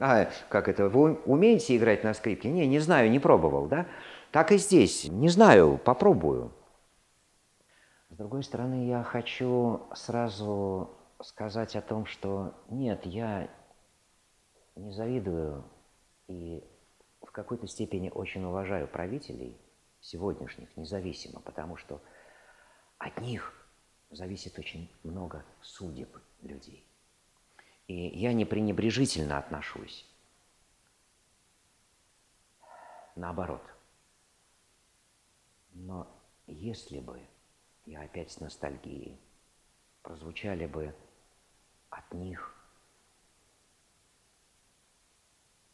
А 0.00 0.30
как 0.48 0.68
это, 0.68 0.88
вы 0.88 1.14
умеете 1.24 1.76
играть 1.76 2.04
на 2.04 2.14
скрипке? 2.14 2.50
Не, 2.50 2.66
не 2.66 2.78
знаю, 2.78 3.10
не 3.10 3.18
пробовал, 3.18 3.66
да? 3.66 3.86
Так 4.30 4.52
и 4.52 4.58
здесь. 4.58 5.08
Не 5.08 5.28
знаю, 5.28 5.78
попробую. 5.78 6.52
С 8.10 8.16
другой 8.16 8.42
стороны, 8.42 8.86
я 8.88 9.02
хочу 9.02 9.82
сразу 9.94 10.90
сказать 11.20 11.74
о 11.76 11.82
том, 11.82 12.06
что 12.06 12.54
нет, 12.68 13.04
я 13.06 13.48
не 14.76 14.92
завидую 14.92 15.64
и 16.28 16.62
в 17.22 17.32
какой-то 17.32 17.66
степени 17.66 18.10
очень 18.10 18.44
уважаю 18.44 18.86
правителей 18.86 19.60
сегодняшних, 20.00 20.76
независимо, 20.76 21.40
потому 21.40 21.76
что 21.76 22.00
от 22.98 23.20
них 23.20 23.52
зависит 24.10 24.58
очень 24.58 24.90
много 25.02 25.44
судеб 25.60 26.16
людей. 26.42 26.87
И 27.88 27.94
я 27.94 28.34
не 28.34 28.44
пренебрежительно 28.44 29.38
отношусь. 29.38 30.06
Наоборот. 33.16 33.62
Но 35.72 36.06
если 36.46 37.00
бы, 37.00 37.26
я 37.86 38.02
опять 38.02 38.30
с 38.30 38.40
ностальгией, 38.40 39.18
прозвучали 40.02 40.66
бы 40.66 40.94
от 41.88 42.12
них 42.12 42.54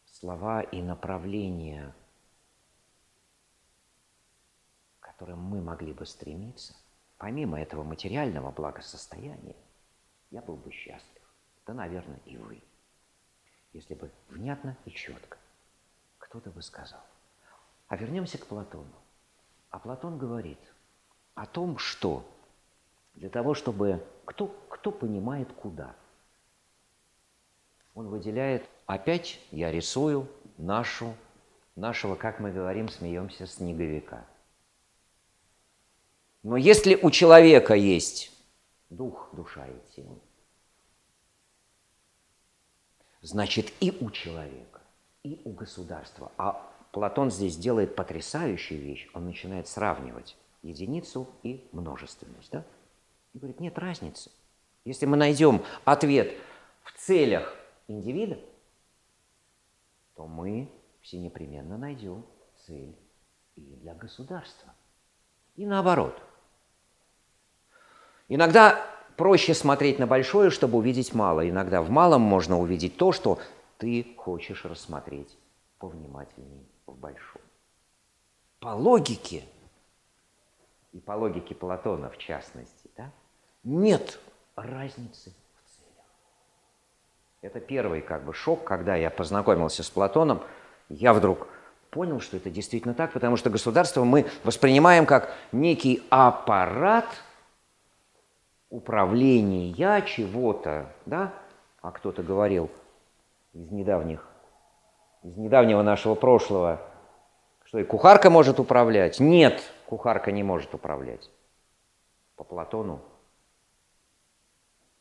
слова 0.07 0.63
и 0.63 0.81
направления, 0.83 1.95
к 5.01 5.07
которым 5.07 5.41
мы 5.41 5.61
могли 5.61 5.93
бы 5.93 6.07
стремиться, 6.07 6.77
помимо 7.19 7.61
этого 7.61 7.83
материального 7.83 8.53
благосостояния, 8.53 9.57
я 10.31 10.41
был 10.43 10.57
бы 10.57 10.71
счастлив. 10.71 11.14
Да, 11.67 11.75
наверное, 11.75 12.21
и 12.27 12.37
вы. 12.37 12.63
Если 13.73 13.95
бы 13.95 14.11
внятно 14.29 14.77
и 14.85 14.91
четко 14.91 15.39
кто-то 16.35 16.51
бы 16.51 16.63
сказал. 16.63 17.01
А 17.87 17.97
вернемся 17.97 18.39
к 18.39 18.47
Платону. 18.47 18.91
А 19.71 19.79
Платон 19.79 20.19
говорит 20.19 20.59
о 21.35 21.47
том, 21.47 21.79
что 21.79 22.25
для 23.15 23.29
того, 23.29 23.55
чтобы 23.55 24.05
кто, 24.25 24.49
кто 24.69 24.91
понимает 24.91 25.53
куда. 25.53 25.95
Он 27.95 28.09
выделяет, 28.09 28.69
опять 28.87 29.41
я 29.53 29.71
рисую 29.71 30.29
нашу, 30.59 31.15
нашего, 31.77 32.17
как 32.17 32.41
мы 32.41 32.51
говорим, 32.51 32.89
смеемся, 32.89 33.47
снеговика. 33.47 34.27
Но 36.43 36.57
если 36.57 36.97
у 36.97 37.13
человека 37.13 37.75
есть 37.75 38.33
дух, 38.91 39.31
душа 39.33 39.69
и 39.69 39.95
тело, 39.95 40.19
значит 43.25 43.73
и 43.81 43.97
у 44.01 44.11
человека, 44.11 44.81
и 45.23 45.41
у 45.45 45.51
государства. 45.51 46.31
А 46.37 46.71
Платон 46.93 47.31
здесь 47.31 47.57
делает 47.57 47.97
потрясающую 47.97 48.81
вещь. 48.81 49.09
Он 49.15 49.25
начинает 49.25 49.67
сравнивать 49.67 50.37
единицу 50.63 51.27
и 51.43 51.67
множественность. 51.73 52.51
Да? 52.53 52.65
И 53.33 53.39
говорит, 53.39 53.61
нет 53.61 53.79
разницы. 53.79 54.31
Если 54.85 55.07
мы 55.07 55.17
найдем 55.17 55.65
ответ 55.85 56.35
в 56.83 56.93
целях 56.99 57.57
индивида, 57.89 58.39
то 60.15 60.27
мы 60.27 60.71
все 61.01 61.19
непременно 61.19 61.79
найдем 61.79 62.25
цель 62.67 62.95
и 63.57 63.61
для 63.77 63.95
государства. 63.95 64.75
И 65.57 65.67
наоборот. 65.67 66.15
Иногда 68.29 68.94
проще 69.17 69.55
смотреть 69.55 69.99
на 69.99 70.07
большое, 70.07 70.51
чтобы 70.51 70.79
увидеть 70.79 71.15
мало. 71.15 71.49
Иногда 71.49 71.83
в 71.83 71.91
малом 71.91 72.23
можно 72.23 72.59
увидеть 72.59 72.97
то, 72.97 73.13
что 73.13 73.39
ты 73.79 74.15
хочешь 74.17 74.65
рассмотреть 74.65 75.37
повнимательнее 75.79 76.65
в 76.87 76.97
большом. 76.97 77.43
По 78.61 78.69
логике, 78.69 79.43
и 80.93 81.01
по 81.01 81.13
логике 81.13 81.55
Платона 81.55 82.09
в 82.09 82.19
частности, 82.19 82.91
да, 82.97 83.11
нет 83.63 84.19
разницы 84.57 85.31
в 85.31 85.77
целях. 85.77 86.07
Это 87.43 87.61
первый 87.61 88.01
как 88.01 88.25
бы 88.25 88.33
шок, 88.33 88.65
когда 88.65 88.97
я 88.97 89.11
познакомился 89.11 89.83
с 89.83 89.91
Платоном, 89.91 90.43
я 90.89 91.13
вдруг 91.13 91.49
понял, 91.91 92.21
что 92.21 92.37
это 92.37 92.51
действительно 92.51 92.95
так, 92.95 93.13
потому 93.13 93.37
что 93.37 93.51
государство 93.51 94.05
мы 94.05 94.27
воспринимаем 94.45 95.07
как 95.07 95.33
некий 95.53 96.03
аппарат– 96.11 97.07
управления 98.75 99.73
чего-то, 100.03 100.93
да, 101.07 101.33
а 101.81 101.93
кто-то 101.93 102.25
говорил 102.25 102.71
из 103.53 103.71
недавних, 103.71 104.29
из 105.23 105.37
недавнего 105.37 105.83
нашего 105.83 106.17
прошлого, 106.17 106.81
что 107.65 107.79
и 107.79 107.85
кухарка 107.85 108.31
может 108.31 108.59
управлять. 108.59 109.21
Нет, 109.21 109.63
кухарка 109.87 110.33
не 110.33 110.43
может 110.43 110.75
управлять. 110.75 111.31
По 112.35 112.43
Платону 112.43 113.01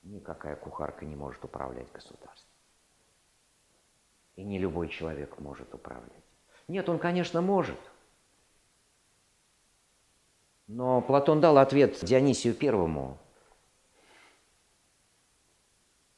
никакая 0.03 0.55
кухарка 0.55 1.03
не 1.05 1.15
может 1.15 1.43
управлять 1.43 1.91
государством. 1.91 2.51
И 4.35 4.43
не 4.43 4.59
любой 4.59 4.87
человек 4.89 5.39
может 5.39 5.73
управлять. 5.73 6.11
Нет, 6.67 6.87
он, 6.89 6.99
конечно, 6.99 7.41
может. 7.41 7.79
Но 10.67 11.01
Платон 11.01 11.41
дал 11.41 11.57
ответ 11.57 11.97
Дионисию 12.03 12.53
Первому, 12.53 13.17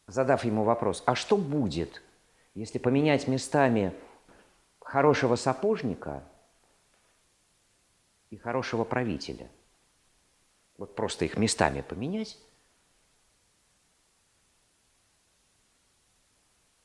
задав 0.08 0.46
ему 0.46 0.64
вопрос, 0.64 1.04
а 1.06 1.16
что 1.16 1.38
будет, 1.38 2.02
если 2.54 2.78
поменять 2.78 3.28
местами 3.28 3.94
хорошего 4.80 5.36
сапожника 5.36 6.24
и 8.30 8.38
хорошего 8.38 8.84
правителя? 8.84 9.50
Вот 10.78 10.96
просто 10.96 11.26
их 11.26 11.38
местами 11.38 11.82
поменять, 11.82 12.38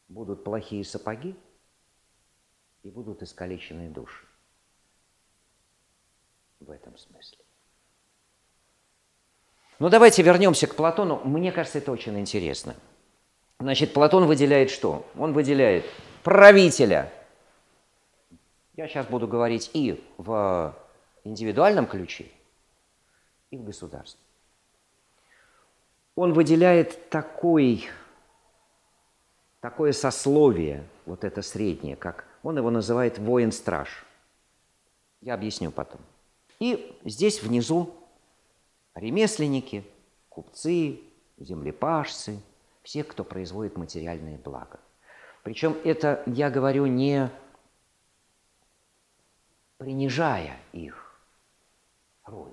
будут 0.09 0.45
плохие 0.45 0.85
сапоги 0.85 1.37
и 2.83 2.91
будут 2.91 3.23
искалеченные 3.23 3.91
души. 3.91 4.27
в 6.61 6.71
этом 6.71 6.97
смысле. 6.99 7.39
Ну 9.79 9.89
давайте 9.89 10.23
вернемся 10.23 10.67
к 10.67 10.77
Платону. 10.77 11.23
Мне 11.25 11.53
кажется, 11.53 11.79
это 11.79 11.91
очень 11.91 12.19
интересно. 12.21 12.77
Значит, 13.61 13.93
Платон 13.93 14.27
выделяет 14.27 14.71
что? 14.71 15.07
Он 15.19 15.35
выделяет 15.35 15.85
правителя. 16.25 17.13
Я 18.75 18.89
сейчас 18.89 19.07
буду 19.07 19.29
говорить 19.29 19.71
и 19.75 20.03
в 20.17 20.75
индивидуальном 21.25 21.87
ключе, 21.87 22.27
и 23.51 23.59
в 23.59 23.65
государстве. 23.65 24.19
Он 26.15 26.33
выделяет 26.33 27.11
такой, 27.11 27.87
такое 29.61 29.93
сословие, 29.93 30.87
вот 31.05 31.23
это 31.23 31.43
среднее, 31.43 31.97
как 31.97 32.25
он 32.43 32.57
его 32.57 32.71
называет 32.71 33.19
воин-страж. 33.19 34.07
Я 35.21 35.35
объясню 35.35 35.71
потом. 35.71 36.01
И 36.61 36.99
здесь 37.05 37.43
внизу 37.43 37.95
ремесленники, 38.95 39.85
купцы, 40.31 41.01
землепашцы, 41.37 42.41
все, 42.91 43.05
кто 43.05 43.23
производит 43.23 43.77
материальные 43.77 44.37
блага. 44.37 44.81
Причем 45.45 45.79
это 45.85 46.25
я 46.27 46.51
говорю 46.51 46.87
не 46.87 47.31
принижая 49.79 50.59
их 50.73 51.23
роль. 52.25 52.53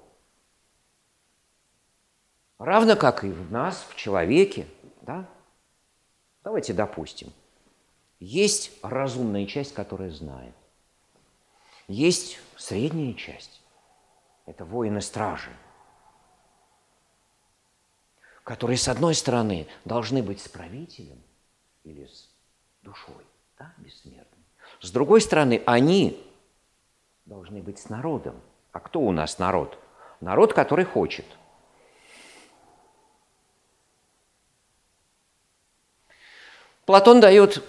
Равно 2.59 2.95
как 2.95 3.23
и 3.23 3.31
в 3.31 3.51
нас, 3.51 3.83
в 3.89 3.95
человеке, 3.95 4.67
да? 5.01 5.27
Давайте 6.43 6.71
допустим, 6.71 7.33
есть 8.19 8.77
разумная 8.83 9.47
часть, 9.47 9.73
которая 9.73 10.11
знает. 10.11 10.53
Есть 11.87 12.39
средняя 12.57 13.15
часть. 13.15 13.63
Это 14.45 14.65
воины-стражи, 14.65 15.49
которые, 18.47 18.77
с 18.77 18.87
одной 18.87 19.13
стороны, 19.13 19.67
должны 19.83 20.23
быть 20.23 20.39
с 20.39 20.47
правителем 20.47 21.21
или 21.83 22.05
с 22.05 22.29
душой, 22.81 23.25
да, 23.59 23.73
бессмертным. 23.75 24.41
С 24.79 24.89
другой 24.89 25.19
стороны, 25.19 25.61
они 25.65 26.25
должны 27.25 27.61
быть 27.61 27.77
с 27.77 27.89
народом. 27.89 28.39
А 28.71 28.79
кто 28.79 29.01
у 29.01 29.11
нас 29.11 29.37
народ? 29.37 29.77
Народ, 30.21 30.53
который 30.53 30.85
хочет. 30.85 31.25
Платон 36.85 37.19
дает 37.19 37.61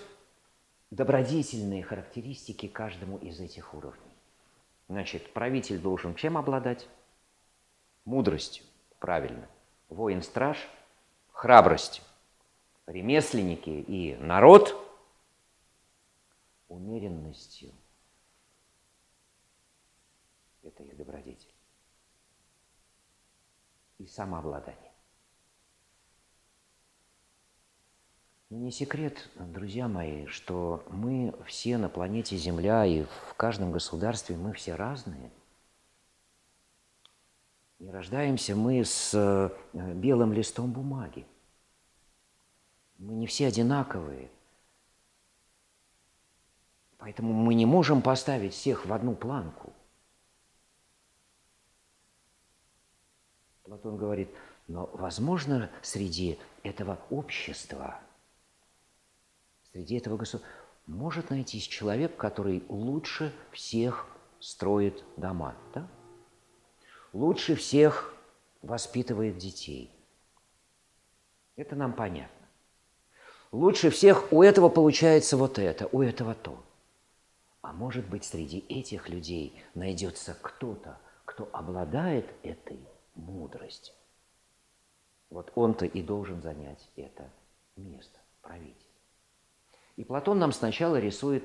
добродетельные 0.92 1.82
характеристики 1.82 2.68
каждому 2.68 3.18
из 3.18 3.40
этих 3.40 3.74
уровней. 3.74 4.14
Значит, 4.88 5.32
правитель 5.32 5.80
должен 5.80 6.14
чем 6.14 6.38
обладать? 6.38 6.86
Мудростью, 8.04 8.64
правильно. 9.00 9.48
Воин-страж– 9.88 10.68
храбростью. 11.32 12.04
Ремесленники 12.86 13.70
и 13.70 14.16
народ– 14.16 14.74
умеренностью– 16.68 17.72
это 20.62 20.82
их 20.82 20.96
добродетель. 20.96 21.54
И 23.98 24.06
самообладание. 24.06 24.92
Не 28.50 28.70
секрет, 28.70 29.28
друзья 29.34 29.88
мои, 29.88 30.26
что 30.26 30.82
мы 30.88 31.34
все 31.46 31.76
на 31.76 31.90
планете 31.90 32.36
Земля 32.36 32.86
и 32.86 33.04
в 33.04 33.34
каждом 33.34 33.72
государстве 33.72 34.36
мы 34.36 34.54
все 34.54 34.74
разные. 34.74 35.30
Не 37.78 37.90
рождаемся 37.92 38.56
мы 38.56 38.84
с 38.84 39.14
э, 39.14 39.50
белым 39.94 40.32
листом 40.32 40.72
бумаги. 40.72 41.26
Мы 42.98 43.14
не 43.14 43.26
все 43.28 43.46
одинаковые. 43.46 44.30
Поэтому 46.98 47.32
мы 47.32 47.54
не 47.54 47.66
можем 47.66 48.02
поставить 48.02 48.52
всех 48.52 48.84
в 48.84 48.92
одну 48.92 49.14
планку. 49.14 49.72
Платон 53.62 53.96
говорит, 53.96 54.28
но 54.66 54.86
возможно 54.94 55.70
среди 55.82 56.38
этого 56.64 56.98
общества, 57.10 58.00
среди 59.70 59.96
этого 59.96 60.16
государства, 60.16 60.52
может 60.86 61.30
найтись 61.30 61.68
человек, 61.68 62.16
который 62.16 62.64
лучше 62.68 63.32
всех 63.52 64.08
строит 64.40 65.04
дома, 65.16 65.54
да? 65.74 65.88
Лучше 67.12 67.54
всех 67.54 68.14
воспитывает 68.62 69.38
детей. 69.38 69.90
Это 71.56 71.74
нам 71.74 71.92
понятно. 71.92 72.34
Лучше 73.50 73.90
всех 73.90 74.32
у 74.32 74.42
этого 74.42 74.68
получается 74.68 75.36
вот 75.36 75.58
это, 75.58 75.88
у 75.92 76.02
этого 76.02 76.34
то. 76.34 76.62
А 77.62 77.72
может 77.72 78.08
быть, 78.08 78.24
среди 78.24 78.58
этих 78.68 79.08
людей 79.08 79.60
найдется 79.74 80.36
кто-то, 80.40 80.98
кто 81.24 81.48
обладает 81.52 82.26
этой 82.42 82.78
мудрость. 83.14 83.94
Вот 85.30 85.52
он-то 85.54 85.84
и 85.84 86.02
должен 86.02 86.40
занять 86.40 86.88
это 86.96 87.30
место, 87.76 88.18
правитель. 88.42 88.74
И 89.96 90.04
Платон 90.04 90.38
нам 90.38 90.52
сначала 90.52 90.98
рисует 91.00 91.42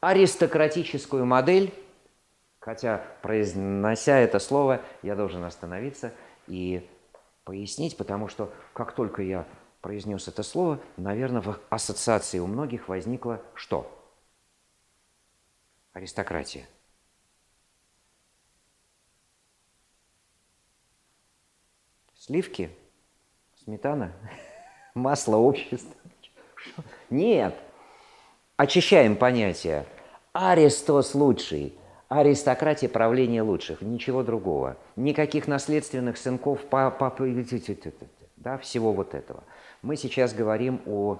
аристократическую 0.00 1.24
модель, 1.24 1.72
хотя, 2.62 3.04
произнося 3.20 4.16
это 4.16 4.38
слово, 4.38 4.80
я 5.02 5.14
должен 5.14 5.44
остановиться 5.44 6.12
и 6.46 6.88
пояснить, 7.44 7.96
потому 7.96 8.28
что 8.28 8.50
как 8.72 8.92
только 8.94 9.22
я 9.22 9.46
произнес 9.82 10.28
это 10.28 10.42
слово, 10.42 10.80
наверное, 10.96 11.42
в 11.42 11.58
ассоциации 11.68 12.38
у 12.38 12.46
многих 12.46 12.88
возникло 12.88 13.42
что? 13.54 13.86
Аристократия– 15.92 16.66
Сливки? 22.24 22.70
Сметана? 23.64 24.12
Масло 24.94 25.38
общества? 25.38 25.90
Нет. 27.10 27.52
Очищаем 28.56 29.16
понятие. 29.16 29.86
Аристос 30.32 31.16
лучший. 31.16 31.76
Аристократия 32.14 32.90
правления 32.90 33.40
лучших. 33.40 33.80
Ничего 33.80 34.22
другого. 34.22 34.76
Никаких 34.96 35.48
наследственных 35.48 36.18
сынков, 36.18 36.62
пап, 36.66 36.98
да, 38.36 38.58
всего 38.58 38.92
вот 38.92 39.14
этого. 39.14 39.44
Мы 39.80 39.96
сейчас 39.96 40.34
говорим 40.34 40.82
о 40.84 41.18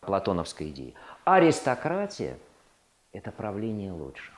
платоновской 0.00 0.70
идее. 0.70 0.94
Аристократия– 1.24 2.36
это 3.12 3.30
правление 3.30 3.92
лучших. 3.92 4.34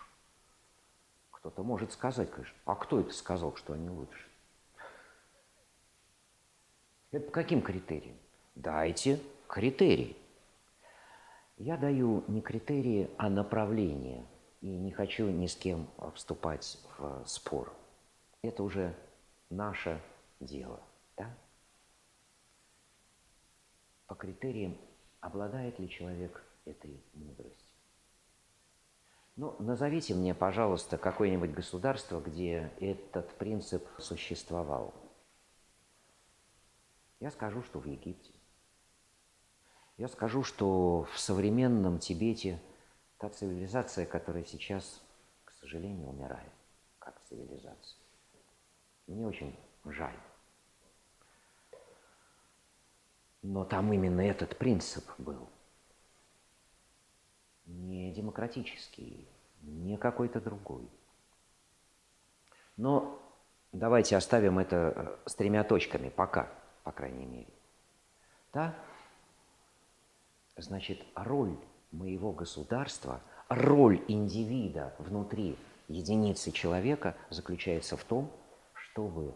Кто-то 1.31 1.62
может 1.62 1.93
сказать, 1.93 2.31
конечно, 2.31 2.57
а 2.66 2.74
кто 2.74 3.01
это 3.01 3.14
сказал, 3.14 3.57
что 3.57 3.72
они 3.72 3.89
лучше? 3.89 4.26
Это 7.11 7.24
по 7.24 7.33
каким 7.33 7.62
критериям? 7.62 8.16
Дайте 8.55 9.18
критерии. 9.49 10.14
Я 11.57 11.78
даю 11.78 12.22
не 12.28 12.43
критерии, 12.43 13.09
а 13.16 13.31
направление. 13.31 14.26
И 14.61 14.69
не 14.69 14.93
хочу 14.93 15.29
ни 15.31 15.47
с 15.47 15.57
кем 15.57 15.89
вступать 16.15 16.79
в 16.99 17.25
спор. 17.27 17.73
Это 18.43 18.63
уже 18.63 18.95
наше 19.49 20.01
дело. 20.39 20.81
Да? 21.17 21.35
По 24.07 24.15
критериям, 24.15 24.77
обладает 25.21 25.79
ли 25.79 25.89
человек 25.89 26.43
этой 26.65 27.03
мудростью. 27.15 27.71
Ну, 29.37 29.57
назовите 29.59 30.15
мне, 30.15 30.35
пожалуйста, 30.35 30.99
какое-нибудь 30.99 31.53
государство, 31.53 32.21
где 32.21 32.71
этот 32.81 33.31
принцип 33.39 33.87
существовал. 33.99 34.93
Я 37.21 37.31
скажу, 37.31 37.63
что 37.63 37.79
в 37.79 37.87
Египте. 37.87 38.33
Я 39.97 40.09
скажу, 40.09 40.43
что 40.43 41.07
в 41.13 41.19
современном 41.19 41.99
Тибете 41.99 42.61
та 43.21 43.29
цивилизация, 43.29 44.07
которая 44.07 44.45
сейчас, 44.45 45.03
к 45.45 45.53
сожалению, 45.53 46.09
умирает, 46.09 46.53
как 46.99 47.21
цивилизация. 47.29 47.99
Мне 49.07 49.27
очень 49.27 49.57
жаль. 49.85 50.16
Но 53.43 53.64
там 53.64 53.93
именно 53.93 54.21
этот 54.21 54.57
принцип 54.59 55.05
был. 55.18 55.49
Не 57.66 58.12
демократический, 58.12 59.29
не 59.62 59.97
какой-то 59.97 60.41
другой. 60.41 60.89
Но 62.77 63.21
давайте 63.73 64.16
оставим 64.16 64.59
это 64.59 64.77
э, 64.77 65.29
с 65.29 65.35
тремя 65.35 65.62
точками 65.64 66.09
пока– 66.09 66.53
по 66.83 66.93
крайней 66.93 67.27
мере. 67.27 67.53
Да? 68.53 68.75
Значит, 70.57 71.05
роль 71.14 71.57
моего 71.93 72.32
государства, 72.32 73.20
роль 73.49 74.03
индивида 74.09 74.95
внутри 74.99 75.59
единицы 75.88 76.53
человека 76.53 77.16
заключается 77.30 77.97
в 77.97 78.05
том, 78.05 78.30
чтобы 78.74 79.34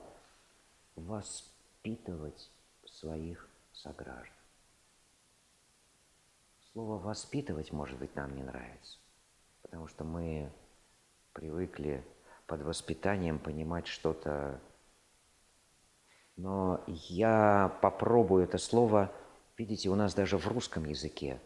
воспитывать 0.95 2.51
своих 2.87 3.49
сограждан. 3.73 4.37
Слово 6.73 6.99
«воспитывать», 6.99 7.73
может 7.73 7.99
быть, 7.99 8.15
нам 8.17 8.35
не 8.35 8.43
нравится, 8.43 8.99
потому 9.63 9.87
что 9.87 10.05
мы 10.05 10.51
привыкли 11.33 12.05
под 12.47 12.63
воспитанием 12.63 13.39
понимать 13.39 13.87
что-то. 13.87 14.61
Но 16.37 16.83
я 16.87 17.77
попробую 17.81 18.45
это 18.45 18.59
слово, 18.59 19.13
видите, 19.57 19.89
у 19.89 19.95
нас 19.95 20.15
даже 20.15 20.37
в 20.37 20.49
русском 20.49 20.85
языке 20.85 21.41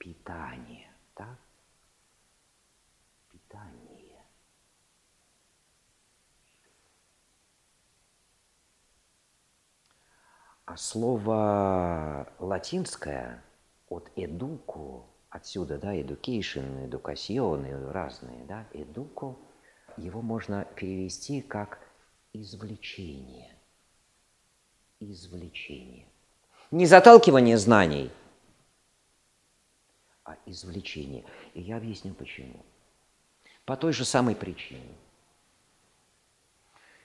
воспитание, 0.00 0.88
да? 1.16 1.36
Питание. 3.30 4.24
А 10.64 10.76
слово 10.76 12.32
латинское 12.38 13.42
от 13.88 14.08
educo, 14.16 15.04
отсюда, 15.30 15.78
да, 15.78 15.94
education, 15.94 16.86
educación, 16.86 17.90
разные, 17.92 18.44
да, 18.46 18.66
educo– 18.72 19.36
его 19.96 20.22
можно 20.22 20.64
перевести 20.76 21.42
как 21.42 21.80
извлечение. 22.32 23.54
Извлечение. 25.00 26.06
Не 26.70 26.86
заталкивание 26.86 27.58
знаний, 27.58 28.10
извлечение. 30.46 31.24
И 31.54 31.60
я 31.60 31.76
объясню 31.76 32.14
почему. 32.14 32.64
По 33.64 33.76
той 33.76 33.92
же 33.92 34.04
самой 34.04 34.34
причине. 34.34 34.94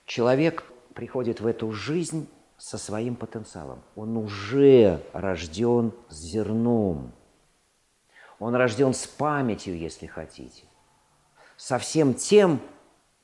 Человек 0.04 0.64
приходит 0.94 1.40
в 1.40 1.46
эту 1.46 1.72
жизнь 1.72 2.28
со 2.56 2.78
своим 2.78 3.16
потенциалом. 3.16 3.82
Он 3.94 4.16
уже 4.16 5.02
рожден 5.12 5.92
с 6.08 6.16
зерном. 6.16 7.12
Он 8.38 8.54
рожден 8.54 8.94
с 8.94 9.06
памятью, 9.06 9.76
если 9.78 10.06
хотите. 10.06 10.64
Со 11.56 11.78
всем 11.78 12.14
тем, 12.14 12.60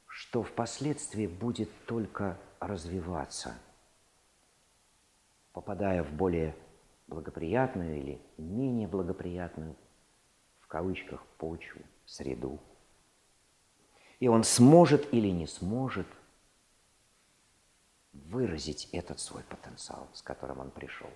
что 0.07 0.43
впоследствии 0.43 1.27
будет 1.27 1.71
только 1.87 2.39
развиваться, 2.61 3.55
попадая 5.53 6.03
в 6.03 6.13
более 6.13 6.55
благоприятную 7.09 7.99
или 7.99 8.21
менее 8.39 8.89
благоприятную, 8.89 9.77
кавычках, 10.73 11.23
почву, 11.37 11.83
среду. 12.07 12.59
И 14.21 14.29
он 14.29 14.43
сможет 14.43 15.13
или 15.13 15.29
не 15.29 15.47
сможет 15.47 16.07
выразить 18.15 18.89
этот 18.93 19.21
свой 19.21 19.43
потенциал, 19.43 20.09
с 20.15 20.23
которым 20.23 20.61
он 20.61 20.71
пришел. 20.71 21.11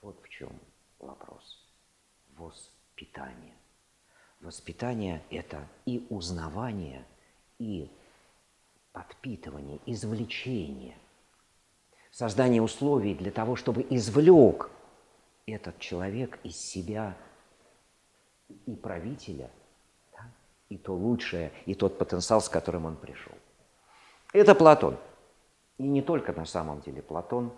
Вот 0.00 0.18
в 0.22 0.28
чем 0.30 0.58
вопрос. 0.98 1.68
Воспитание. 2.30 3.54
Воспитание– 4.40 5.22
это 5.30 5.68
и 5.84 6.06
узнавание, 6.08 7.04
и 7.58 7.90
подпитывание, 8.92 9.80
извлечение, 9.84 10.96
создание 12.10 12.62
условий 12.62 13.14
для 13.14 13.30
того, 13.30 13.54
чтобы 13.54 13.86
извлек 13.90 14.70
этот 15.46 15.78
человек 15.78 16.38
из 16.42 16.56
себя 16.56 17.16
и 18.66 18.74
правителя, 18.74 19.50
да, 20.12 20.30
и 20.68 20.76
то 20.76 20.94
лучшее, 20.94 21.52
и 21.66 21.74
тот 21.74 21.98
потенциал, 21.98 22.40
с 22.40 22.48
которым 22.48 22.86
он 22.86 22.96
пришел. 22.96 23.32
Это 24.32 24.54
Платон. 24.54 24.98
И 25.78 25.84
не 25.84 26.02
только 26.02 26.32
на 26.32 26.46
самом 26.46 26.80
деле 26.80 27.02
Платон, 27.02 27.52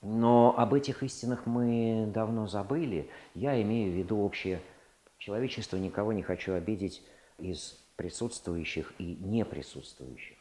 но 0.00 0.54
об 0.58 0.74
этих 0.74 1.02
истинах 1.02 1.46
мы 1.46 2.10
давно 2.12 2.46
забыли. 2.46 3.10
Я 3.34 3.60
имею 3.62 3.92
в 3.92 3.96
виду 3.96 4.18
общее 4.18 4.60
человечество 5.18 5.78
никого 5.78 6.12
не 6.12 6.22
хочу 6.22 6.52
обидеть 6.52 7.02
из 7.38 7.78
присутствующих 7.96 8.92
и 8.98 9.16
неприсутствующих. 9.16 10.36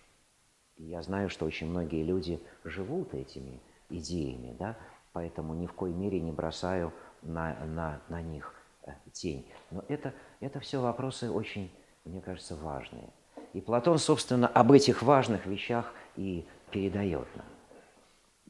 И 0.76 0.84
я 0.84 1.02
знаю, 1.02 1.30
что 1.30 1.46
очень 1.46 1.68
многие 1.68 2.04
люди 2.04 2.42
живут 2.64 3.14
этими 3.14 3.62
идеями, 3.90 4.56
да, 4.60 4.78
поэтому 5.14 5.54
ни 5.54 5.68
в 5.68 5.74
коей 5.74 5.94
мере 5.94 6.20
не 6.20 6.32
бросаю 6.32 6.92
на, 7.22 7.56
на, 7.66 8.02
на 8.10 8.22
них 8.22 8.54
э, 8.86 8.92
тень. 9.12 9.50
Но 9.72 9.84
это, 9.88 10.14
это 10.40 10.60
все 10.60 10.82
вопросы 10.82 11.32
очень, 11.32 11.72
мне 12.04 12.22
кажется, 12.22 12.56
важные. 12.56 13.10
И 13.54 13.62
Платон, 13.62 14.00
собственно, 14.00 14.48
об 14.48 14.72
этих 14.72 15.04
важных 15.04 15.46
вещах 15.46 15.94
и 16.16 16.46
передает 16.72 17.28
нам. 17.36 17.46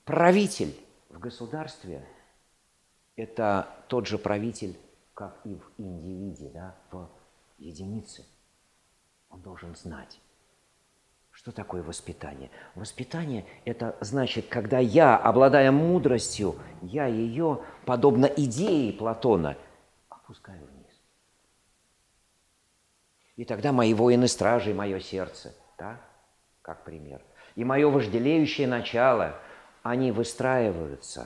Правитель 0.05 0.76
в 1.09 1.20
государстве– 1.20 2.05
это 3.16 3.68
тот 3.89 4.07
же 4.07 4.18
правитель, 4.18 4.78
как 5.14 5.39
и 5.45 5.55
в 5.55 5.72
индивиде, 5.78 6.49
да, 6.49 6.76
в 6.91 7.09
единице. 7.57 8.26
Он 9.30 9.41
должен 9.41 9.76
знать, 9.76 10.20
что 11.34 11.51
такое 11.51 11.81
воспитание. 11.81 12.51
Воспитание– 12.75 13.45
это 13.65 13.97
значит, 14.01 14.47
когда 14.47 14.77
я, 14.77 15.17
обладая 15.17 15.71
мудростью, 15.71 16.55
я 16.81 17.07
ее, 17.07 17.63
подобно 17.86 18.27
идее 18.27 18.93
Платона, 18.93 19.57
опускаю 20.09 20.65
вниз. 20.67 21.01
И 23.36 23.45
тогда 23.45 23.71
мои 23.71 23.95
воины-стражи, 23.95 24.75
мое 24.75 24.99
сердце, 24.99 25.55
да, 25.77 25.99
как 26.61 26.84
пример, 26.84 27.21
и 27.55 27.63
мое 27.63 27.89
вожделеющее 27.89 28.67
начало, 28.67 29.36
они 29.81 30.11
выстраиваются 30.11 31.25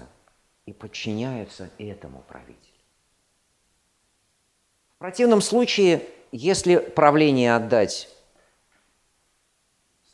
и 0.66 0.72
подчиняются 0.72 1.70
этому 1.78 2.22
правителю. 2.22 2.56
В 4.96 5.00
противном 5.00 5.42
случае, 5.42 6.02
если 6.32 6.78
правление 6.78 7.56
отдать 7.56 8.10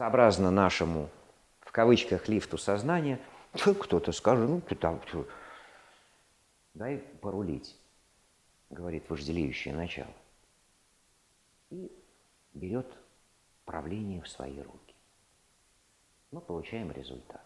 сообразно 0.03 0.51
нашему, 0.51 1.09
в 1.61 1.71
кавычках, 1.71 2.27
лифту 2.27 2.57
сознания, 2.57 3.21
то 3.53 3.73
кто-то 3.73 4.11
скажет, 4.11 4.49
ну 4.49 4.59
ты 4.59 4.75
там, 4.75 4.99
что, 5.07 5.25
дай 6.73 6.97
порулить, 6.97 7.73
говорит 8.69 9.09
вожделеющее 9.09 9.73
начало. 9.73 10.11
И 11.69 11.89
берет 12.53 12.85
правление 13.63 14.21
в 14.21 14.27
свои 14.27 14.59
руки. 14.59 14.93
Мы 16.31 16.41
получаем 16.41 16.91
результат. 16.91 17.45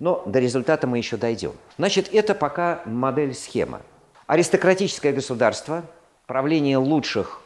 Но 0.00 0.24
до 0.26 0.40
результата 0.40 0.88
мы 0.88 0.98
еще 0.98 1.16
дойдем. 1.16 1.52
Значит, 1.78 2.12
это 2.12 2.34
пока 2.34 2.82
модель-схема. 2.84 3.82
Аристократическое 4.26 5.12
государство– 5.12 5.84
правление 6.26 6.78
лучших. 6.78 7.39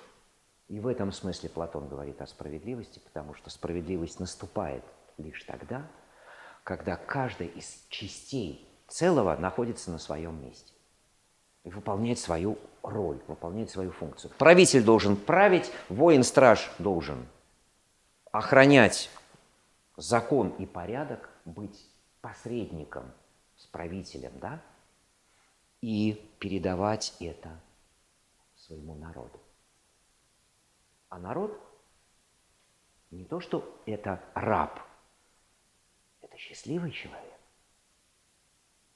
И 0.74 0.80
в 0.80 0.88
этом 0.88 1.12
смысле 1.12 1.50
Платон 1.50 1.86
говорит 1.86 2.20
о 2.20 2.26
справедливости, 2.26 2.98
потому 2.98 3.32
что 3.34 3.48
справедливость 3.48 4.18
наступает 4.18 4.82
лишь 5.18 5.44
тогда, 5.44 5.86
когда 6.64 6.96
каждая 6.96 7.46
из 7.46 7.86
частей 7.90 8.68
целого 8.88 9.36
находится 9.36 9.92
на 9.92 9.98
своем 9.98 10.42
месте 10.44 10.72
и 11.62 11.70
выполняет 11.70 12.18
свою 12.18 12.58
роль, 12.82 13.20
выполняет 13.28 13.70
свою 13.70 13.92
функцию. 13.92 14.32
Правитель 14.36 14.82
должен 14.82 15.14
править, 15.14 15.70
воин-страж 15.90 16.68
должен 16.80 17.24
охранять 18.32 19.10
закон 19.96 20.48
и 20.58 20.66
порядок, 20.66 21.30
быть 21.44 21.88
посредником 22.20 23.12
с 23.58 23.66
правителем, 23.66 24.32
да, 24.40 24.60
и 25.80 26.20
передавать 26.40 27.14
это 27.20 27.60
своему 28.56 28.96
народу. 28.96 29.38
А 31.14 31.18
народ 31.20 31.56
не 33.12 33.24
то, 33.24 33.38
что 33.38 33.80
это 33.86 34.20
раб, 34.34 34.80
это 36.22 36.36
счастливый 36.36 36.90
человек. 36.90 37.38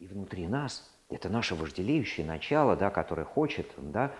И 0.00 0.08
внутри 0.08 0.48
нас 0.48 0.92
это 1.10 1.28
наше 1.28 1.54
вожделеющее 1.54 2.26
начало, 2.26 2.74
да, 2.74 2.90
которое 2.90 3.24
хочет, 3.24 3.72
да, 3.76 4.12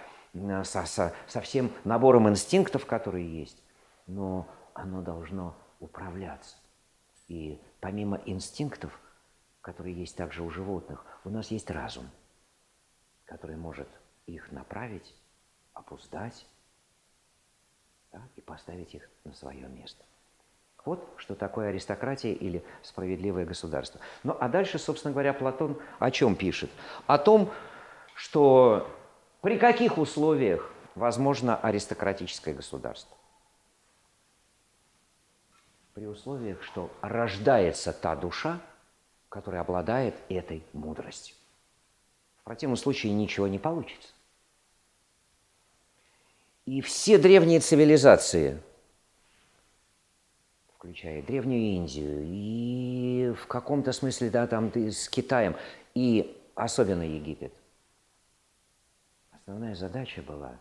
со, 0.63 0.85
со, 0.85 1.13
со 1.27 1.41
всем 1.41 1.73
набором 1.83 2.29
инстинктов, 2.29 2.87
которые 2.87 3.41
есть, 3.41 3.61
но 4.07 4.47
оно 4.75 5.03
должно 5.03 5.57
управляться. 5.81 6.55
И 7.27 7.61
помимо 7.81 8.23
инстинктов, 8.27 8.97
которые 9.61 9.97
есть 9.97 10.17
также 10.17 10.45
у 10.45 10.51
животных, 10.51 11.05
у 11.25 11.31
нас 11.31 11.51
есть 11.51 11.69
разум, 11.69 12.09
который 13.25 13.57
может 13.57 13.89
их 14.27 14.53
направить 14.53 15.17
опуздать 15.75 16.47
да, 18.13 18.23
и 18.37 18.41
поставить 18.41 18.95
их 18.95 19.09
на 19.25 19.33
свое 19.33 19.69
место. 19.69 20.05
Вот 20.85 21.07
что 21.17 21.35
такое 21.35 21.69
аристократия 21.69 22.33
или 22.33 22.65
справедливое 22.83 23.45
государство. 23.45 24.01
Ну 24.23 24.37
а 24.41 24.49
дальше, 24.49 24.79
собственно 24.79 25.13
говоря, 25.13 25.35
Платон 25.35 25.79
о 25.99 26.11
чем 26.11 26.35
пишет? 26.35 26.71
О 27.07 27.19
том, 27.19 27.51
что 28.15 28.89
при 29.43 29.59
каких 29.59 29.99
условиях 29.99 30.73
возможно 30.95 31.57
аристократическое 31.57 32.55
государство. 32.55 33.17
При 35.95 36.07
условиях, 36.07 36.63
что 36.63 36.91
рождается 37.03 37.93
та 37.93 38.17
душа, 38.17 38.61
которая 39.29 39.61
обладает 39.61 40.15
этой 40.29 40.65
мудростью. 40.73 41.37
В 42.41 42.45
противном 42.45 42.77
случае 42.77 43.13
ничего 43.13 43.47
не 43.47 43.59
получится. 43.59 44.09
И 46.69 46.83
все 46.83 47.17
древние 47.17 47.61
цивилизации, 47.61 48.61
включая 50.77 51.23
Древнюю 51.23 51.63
Индию, 51.63 52.23
и 52.27 53.33
в 53.33 53.47
каком-то 53.47 53.91
смысле, 53.93 54.29
да, 54.29 54.47
там 54.47 54.71
с 54.75 55.09
Китаем, 55.09 55.57
и 55.95 56.39
особенно 56.55 57.01
Египет, 57.01 57.55
основная 59.31 59.75
задача 59.75 60.21
была 60.21 60.59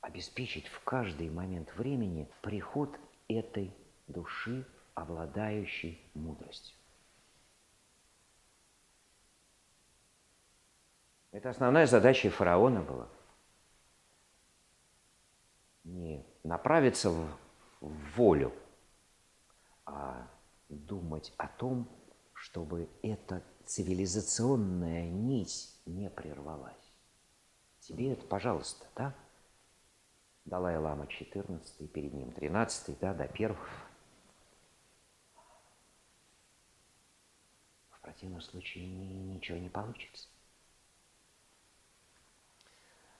обеспечить 0.00 0.66
в 0.66 0.80
каждый 0.82 1.30
момент 1.30 1.72
времени 1.76 2.26
приход 2.42 2.90
этой 3.28 3.72
души, 4.08 4.66
обладающей 4.94 6.00
мудростью. 6.14 6.74
Это 11.30 11.50
основная 11.50 11.86
задача 11.86 12.30
фараона 12.30 12.82
была. 12.82 13.06
Не 15.84 16.24
направиться 16.44 17.10
в, 17.10 17.26
в 17.80 18.16
волю, 18.16 18.52
а 19.86 20.28
думать 20.68 21.32
о 21.36 21.48
том, 21.48 21.88
чтобы 22.32 22.88
эта 23.02 23.42
цивилизационная 23.64 25.08
нить 25.10 25.80
не 25.86 26.10
прервалась. 26.10 26.74
Тебе 27.80 28.12
это, 28.12 28.26
пожалуйста, 28.26 28.86
да? 28.96 29.14
Далай-Лама 30.44 31.06
14, 31.06 31.92
перед 31.92 32.12
ним 32.14 32.32
13, 32.32 32.98
да, 32.98 33.14
до 33.14 33.28
первых. 33.28 33.68
В 37.90 38.00
противном 38.00 38.40
случае 38.40 38.86
ничего 38.86 39.58
не 39.58 39.68
получится. 39.68 40.28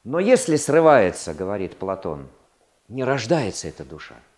Но 0.02 0.18
если 0.18 0.56
срывается, 0.56 1.34
говорит 1.34 1.76
Платон, 1.76 2.28
не 2.90 3.02
рождается 3.04 3.68
эта 3.68 3.84
душа– 3.84 4.16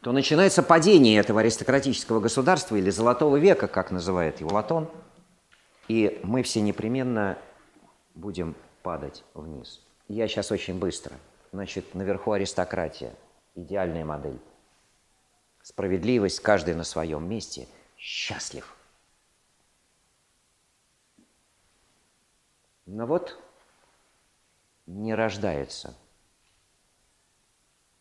то 0.00 0.12
начинается 0.12 0.62
падение 0.62 1.18
этого 1.18 1.40
аристократического 1.40 2.20
государства 2.20 2.76
или 2.76 2.88
золотого 2.90 3.36
века, 3.36 3.68
как 3.68 3.90
называет 3.90 4.40
его 4.40 4.50
Платон, 4.50 4.88
и 5.88 6.20
мы 6.22 6.42
все 6.42 6.62
непременно 6.62 7.36
будем 8.14 8.56
падать 8.82 9.24
вниз. 9.34 9.82
Я 10.08 10.26
сейчас 10.26 10.50
очень 10.50 10.78
быстро. 10.78 11.12
Значит, 11.52 11.94
наверху 11.94 12.32
аристократия, 12.32 13.14
идеальная 13.54 14.04
модель. 14.04 14.38
Справедливость, 15.62 16.40
каждый 16.40 16.74
на 16.74 16.84
своем 16.84 17.28
месте, 17.28 17.68
счастлив. 17.98 18.74
Но 22.86 23.06
вот 23.06 23.38
не 24.90 25.14
рождается– 25.14 25.96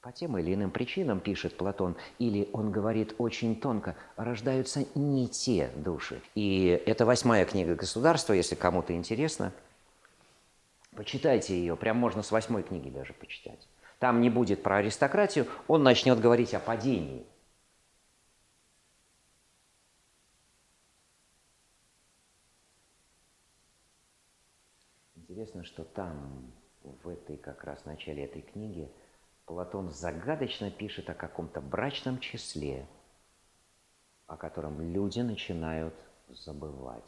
по 0.02 0.14
тем 0.14 0.38
или 0.38 0.54
иным 0.54 0.72
причинам, 0.72 1.20
пишет 1.20 1.58
Платон, 1.58 1.98
или 2.20 2.50
он 2.54 2.72
говорит 2.72 3.16
очень 3.18 3.60
тонко, 3.60 3.98
рождаются 4.16 4.86
не 4.96 5.28
те 5.28 5.72
души. 5.76 6.22
И 6.36 6.68
это 6.86 7.06
восьмая 7.06 7.46
книга 7.46 7.76
государства, 7.76 8.32
если 8.32 8.56
кому-то 8.56 8.94
интересно. 8.94 9.52
Почитайте 10.96 11.54
ее, 11.54 11.76
прям 11.76 11.98
можно 11.98 12.24
с 12.24 12.32
восьмой 12.32 12.64
книги 12.64 12.90
даже 12.90 13.14
почитать. 13.14 13.68
Там 14.00 14.22
не 14.22 14.30
будет 14.30 14.64
про 14.64 14.78
аристократию, 14.78 15.48
он 15.68 15.84
начнет 15.84 16.20
говорить 16.20 16.54
о 16.54 16.60
падении. 16.60 17.26
Интересно, 25.18 25.66
что 25.66 25.84
там, 25.84 26.54
в 27.04 27.10
этой 27.10 27.38
как 27.38 27.64
раз 27.64 27.86
начале 27.86 28.26
этой 28.26 28.42
книги, 28.42 28.90
Платон 29.46 29.90
загадочно 29.90 30.70
пишет 30.70 31.10
о 31.10 31.14
каком-то 31.14 31.62
брачном 31.62 32.20
числе, 32.20 32.86
о 34.28 34.38
котором 34.38 34.80
люди 34.80 35.22
начинают 35.22 35.96
забывать. 36.30 37.04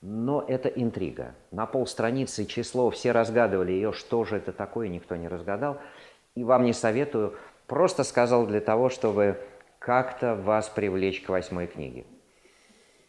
Но 0.00 0.42
это 0.48 0.68
интрига. 0.68 1.34
На 1.50 1.66
полстраницы 1.66 2.46
число, 2.46 2.90
все 2.90 3.12
разгадывали 3.12 3.72
ее, 3.72 3.92
что 3.92 4.24
же 4.24 4.36
это 4.36 4.52
такое, 4.52 4.88
никто 4.88 5.16
не 5.16 5.28
разгадал. 5.28 5.78
И 6.34 6.44
вам 6.44 6.64
не 6.64 6.72
советую, 6.72 7.36
просто 7.66 8.04
сказал 8.04 8.46
для 8.46 8.60
того, 8.60 8.88
чтобы 8.88 9.38
как-то 9.78 10.34
вас 10.34 10.68
привлечь 10.70 11.22
к 11.22 11.28
восьмой 11.28 11.66
книге. 11.66 12.06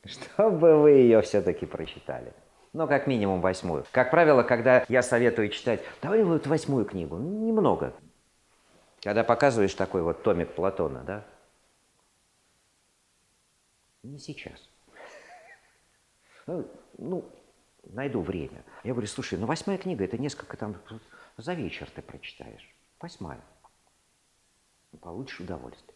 Чтобы 0.05 0.77
вы 0.77 0.91
ее 0.91 1.21
все-таки 1.21 1.65
прочитали. 1.65 2.33
Ну, 2.73 2.87
как 2.87 3.05
минимум 3.05 3.41
восьмую. 3.41 3.85
Как 3.91 4.11
правило, 4.11 4.43
когда 4.43 4.85
я 4.87 5.01
советую 5.01 5.49
читать, 5.49 5.81
давай 6.01 6.23
вот 6.23 6.47
восьмую 6.47 6.85
книгу, 6.85 7.17
немного, 7.17 7.93
когда 9.01 9.23
показываешь 9.23 9.73
такой 9.73 10.01
вот 10.01 10.23
томик 10.23 10.53
Платона, 10.53 11.03
да? 11.03 11.25
Не 14.03 14.17
сейчас. 14.17 14.69
Ну, 16.47 16.65
ну, 16.97 17.29
найду 17.83 18.21
время. 18.21 18.63
Я 18.83 18.93
говорю, 18.93 19.07
слушай, 19.07 19.37
ну 19.37 19.45
восьмая 19.45 19.77
книга, 19.77 20.05
это 20.05 20.17
несколько 20.17 20.55
там, 20.55 20.75
за 21.37 21.53
вечер 21.53 21.89
ты 21.93 22.01
прочитаешь. 22.01 22.67
Восьмая. 22.99 23.41
Получишь 25.01 25.41
удовольствие. 25.41 25.95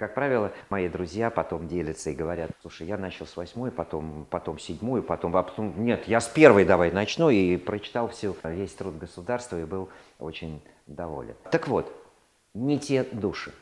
Как 0.00 0.14
правило, 0.14 0.50
мои 0.70 0.88
друзья 0.88 1.28
потом 1.28 1.68
делятся 1.68 2.08
и 2.08 2.14
говорят, 2.14 2.52
слушай, 2.62 2.86
я 2.86 2.96
начал 2.96 3.26
с 3.26 3.36
восьмой, 3.36 3.70
потом, 3.70 4.26
потом 4.30 4.58
седьмую, 4.58 5.02
потом, 5.02 5.30
потом, 5.30 5.84
нет, 5.84 6.08
я 6.08 6.20
с 6.20 6.28
первой 6.28 6.64
давай 6.64 6.90
начну, 6.90 7.28
и 7.28 7.58
прочитал 7.58 8.08
все, 8.08 8.34
весь 8.44 8.72
труд 8.72 8.96
государства 8.96 9.60
и 9.60 9.66
был 9.66 9.90
очень 10.18 10.62
доволен. 10.86 11.36
Так 11.50 11.68
вот, 11.68 11.92
не 12.54 12.78
те 12.78 13.04
души. 13.04 13.52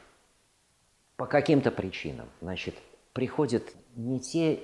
По 1.17 1.27
каким-то 1.27 1.73
причинам, 1.73 2.29
значит, 2.41 2.77
приходят 3.15 3.65
не 3.97 4.21
те, 4.21 4.61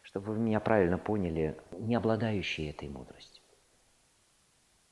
чтобы 0.00 0.32
вы 0.32 0.38
меня 0.38 0.60
правильно 0.60 0.96
поняли, 0.96 1.58
не 1.72 1.94
обладающие 1.94 2.70
этой 2.70 2.88
мудростью. 2.88 3.42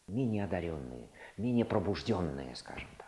Менее 0.06 0.44
одаренные, 0.44 1.08
менее 1.38 1.64
пробужденные, 1.64 2.54
скажем 2.56 2.90
так. 2.98 3.07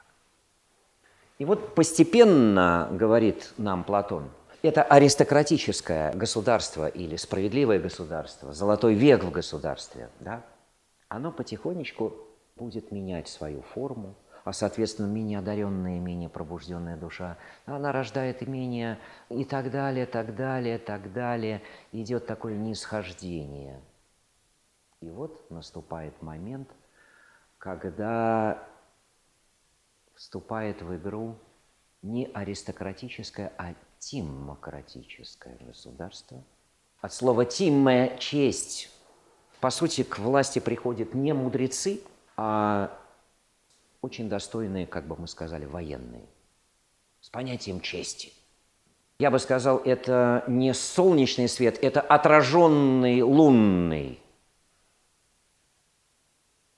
И 1.41 1.45
вот 1.47 1.75
постепенно, 1.75 2.87
говорит 2.93 3.55
нам 3.57 3.83
Платон, 3.83 4.29
это 4.61 4.83
аристократическое 4.83 6.13
государство 6.13 6.87
или 6.87 7.17
справедливое 7.17 7.79
государство, 7.79 8.53
золотой 8.53 8.93
век 8.93 9.25
в 9.25 9.31
государстве, 9.31 10.11
да, 10.21 10.45
оно 11.09 11.33
потихонечку 11.33 12.13
будет 12.57 12.93
менять 12.93 13.27
свою 13.29 13.63
форму, 13.63 14.17
а, 14.45 14.53
соответственно, 14.53 15.07
менее 15.07 15.39
одаренная, 15.39 15.99
менее 15.99 16.29
пробужденная 16.29 16.99
душа, 16.99 17.39
она 17.65 17.91
рождает 17.91 18.47
менее 18.47 18.99
и 19.31 19.47
так 19.47 19.71
далее, 19.71 20.05
так 20.05 20.37
далее, 20.37 20.77
так 20.77 21.11
далее. 21.15 21.63
Идет 21.93 22.27
такое 22.27 22.59
нисхождение. 22.59 23.81
И 25.01 25.09
вот 25.09 25.51
наступает 25.51 26.21
момент, 26.21 26.69
когда 27.57 28.63
вступает 30.21 30.83
в 30.83 30.95
игру 30.97 31.35
не 32.03 32.27
аристократическое, 32.35 33.53
а 33.57 33.75
тиммократическое 33.99 35.57
государство. 35.61 36.45
От 37.01 37.15
слова 37.15 37.47
«тимме»– 37.47 38.19
честь. 38.21 38.91
По 39.61 39.71
сути, 39.71 40.03
к 40.03 40.19
власти 40.19 40.59
приходят 40.59 41.15
не 41.15 41.33
мудрецы, 41.33 42.03
а 42.37 42.95
очень 44.03 44.29
достойные, 44.29 44.87
как 44.87 45.07
бы 45.07 45.17
мы 45.17 45.27
сказали, 45.27 45.65
военные, 45.65 46.27
с 47.23 47.31
понятием 47.31 47.81
чести. 47.81 48.31
Я 49.19 49.31
бы 49.31 49.39
сказал, 49.39 49.79
это 49.79 50.45
не 50.47 50.75
солнечный 50.75 51.49
свет, 51.49 51.79
это 51.83 52.03
отраженный 52.03 53.23
лунный. 53.23 54.21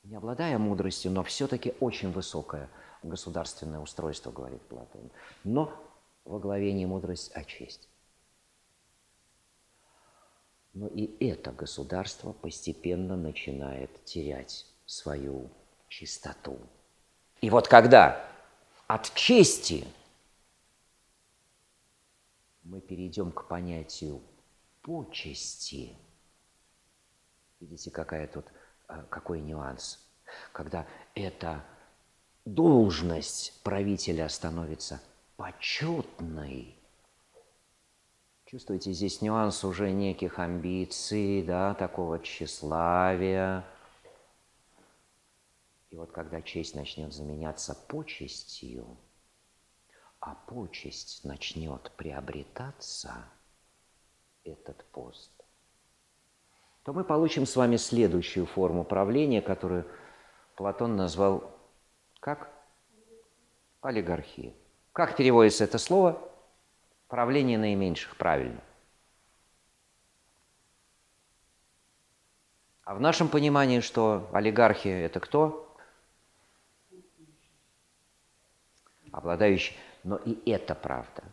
Не 0.04 0.14
обладая 0.14 0.58
мудростью, 0.58 1.10
но 1.10 1.24
все-таки 1.24 1.74
очень 1.80 2.12
высокое 2.12 2.68
государственное 3.02 3.80
устройство, 3.80 4.30
говорит 4.30 4.62
Платон. 4.62 5.10
Но 5.44 5.72
во 6.24 6.38
главе 6.38 6.72
не 6.72 6.86
мудрость, 6.86 7.32
а 7.34 7.44
честь. 7.44 7.88
Но 10.74 10.86
и 10.86 11.14
это 11.24 11.52
государство 11.52 12.32
постепенно 12.32 13.16
начинает 13.16 14.04
терять 14.04 14.66
свою 14.86 15.50
чистоту. 15.88 16.58
И 17.40 17.50
вот 17.50 17.68
когда 17.68 18.24
от 18.86 19.12
чести 19.14 19.86
мы 22.62 22.80
перейдем 22.80 23.32
к 23.32 23.48
понятию 23.48 24.22
почести, 24.82 25.96
видите, 27.60 27.90
какая 27.90 28.26
тут 28.26 28.46
э, 28.88 29.02
какой 29.10 29.40
нюанс, 29.40 29.98
когда 30.52 30.86
эта 31.14 31.64
должность 32.44 33.60
правителя 33.62 34.28
становится 34.28 35.00
почетной. 35.36 36.76
Чувствуете, 38.44 38.92
здесь 38.92 39.22
нюанс 39.22 39.64
уже 39.64 39.90
неких 39.90 40.38
амбиций, 40.38 41.42
да, 41.42 41.74
такого 41.74 42.18
тщеславия. 42.18 43.64
И 45.90 45.96
вот 45.96 46.12
когда 46.12 46.42
честь 46.42 46.74
начнет 46.74 47.12
заменяться 47.12 47.74
почестью, 47.88 48.96
а 50.20 50.34
почесть 50.34 51.24
начнет 51.24 51.90
приобретаться, 51.96 53.24
этот 54.44 54.84
пост, 54.86 55.30
то 56.82 56.92
мы 56.92 57.04
получим 57.04 57.46
с 57.46 57.56
вами 57.56 57.76
следующую 57.76 58.46
форму 58.46 58.84
правления, 58.84 59.40
которую 59.40 59.86
Платон 60.56 60.96
назвал 60.96 61.51
как? 62.22 62.48
Олигархия. 63.80 64.54
Как 64.92 65.16
переводится 65.16 65.64
это 65.64 65.78
слово? 65.78 66.22
Правление 67.08 67.58
наименьших, 67.58 68.16
правильно. 68.16 68.60
А 72.84 72.94
в 72.94 73.00
нашем 73.00 73.28
понимании, 73.28 73.80
что 73.80 74.30
олигархия– 74.32 75.04
это 75.06 75.18
кто? 75.18 75.76
Обладающий. 79.10 79.76
Но 80.04 80.16
и 80.16 80.48
это 80.48 80.76
правда. 80.76 81.24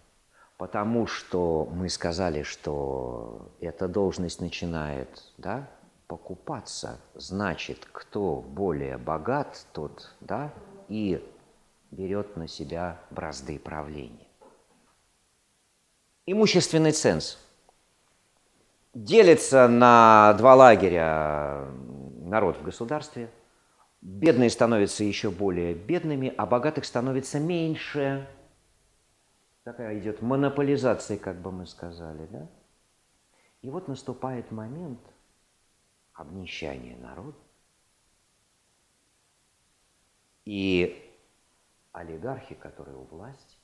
Потому 0.57 1.06
что 1.06 1.70
мы 1.72 1.88
сказали, 1.90 2.41
что 2.41 3.52
эта 3.60 3.88
должность 3.88 4.41
начинает 4.41 5.24
да, 5.38 5.70
покупаться. 6.07 6.99
Значит, 7.14 7.88
кто 7.91 8.41
более 8.41 8.98
богат, 8.98 9.68
тот 9.72 10.16
да, 10.20 10.52
и 10.90 11.24
берет 11.91 12.36
на 12.36 12.48
себя 12.48 12.99
бразды 13.10 13.57
правления. 13.57 14.28
Имущественный 16.26 16.91
ценз 16.91 17.40
делится 18.94 19.68
на 19.68 20.34
два 20.34 20.56
лагеря 20.56 21.68
народ 22.22 22.57
в 22.57 22.64
государстве. 22.64 23.32
Бедные 24.02 24.49
становятся 24.49 25.03
еще 25.03 25.30
более 25.30 25.74
бедными, 25.74 26.34
а 26.38 26.45
богатых 26.45 26.86
становится 26.86 27.40
меньше. 27.40 28.28
Такая 29.64 29.99
идет 29.99 30.22
монополизация, 30.22 31.18
как 31.18 31.41
бы 31.41 31.52
мы 31.52 31.66
сказали, 31.66 32.28
да? 32.32 32.48
И 33.61 33.70
вот 33.70 33.88
наступает 33.88 34.52
момент 34.52 34.99
обнищания 36.14 36.98
народа. 36.98 37.38
И 40.50 41.08
олигархи, 41.92 42.56
которые 42.56 42.98
у 42.98 43.04
власти, 43.04 43.56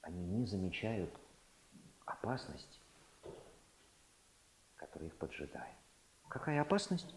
они 0.00 0.24
не 0.24 0.46
замечают 0.46 1.10
опасности, 2.06 2.80
которая 4.76 5.10
их 5.10 5.16
поджидает. 5.16 5.76
Какая 6.30 6.62
опасность? 6.62 7.14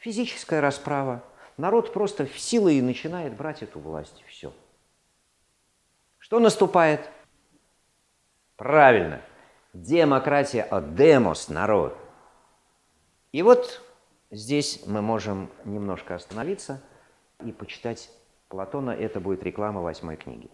Физическая 0.00 0.60
расправа. 0.60 1.22
Народ 1.58 1.92
просто 1.92 2.26
в 2.26 2.36
силы 2.36 2.74
и 2.74 2.82
начинает 2.82 3.36
брать 3.36 3.62
эту 3.62 3.78
власть. 3.78 4.24
Все. 4.26 4.52
Что 6.18 6.40
наступает? 6.40 7.08
Правильно. 8.56 9.22
Демократия 9.72 10.64
от 10.64 10.96
демос– 10.96 11.48
народ. 11.50 11.96
И 13.30 13.42
вот 13.42 13.80
здесь 14.32 14.84
мы 14.88 15.02
можем 15.02 15.52
немножко 15.64 16.16
остановиться 16.16 16.82
и 17.44 17.52
почитать 17.52 18.10
Платона. 18.48 18.90
Это 18.90 19.20
будет 19.20 19.42
реклама 19.42 19.80
восьмой 19.80 20.16
книги. 20.16 20.48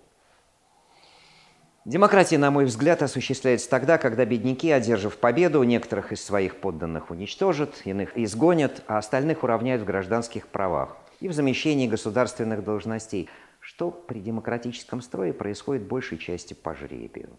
Демократия, 1.86 2.36
на 2.36 2.50
мой 2.50 2.66
взгляд, 2.66 3.02
осуществляется 3.02 3.70
тогда, 3.70 3.96
когда 3.96 4.26
бедняки, 4.26 4.70
одержав 4.70 5.16
победу, 5.16 5.62
некоторых 5.62 6.12
из 6.12 6.22
своих 6.22 6.56
подданных 6.56 7.10
уничтожат, 7.10 7.82
иных 7.84 8.18
изгонят, 8.18 8.82
а 8.86 8.98
остальных 8.98 9.42
уравняют 9.42 9.82
в 9.82 9.86
гражданских 9.86 10.46
правах 10.48 10.96
и 11.20 11.28
в 11.28 11.32
замещении 11.32 11.88
государственных 11.88 12.64
должностей, 12.64 13.30
что 13.60 13.90
при 13.90 14.20
демократическом 14.20 15.00
строе 15.00 15.32
происходит 15.32 15.84
большей 15.84 16.18
части 16.18 16.52
по 16.52 16.74
жребию. 16.74 17.30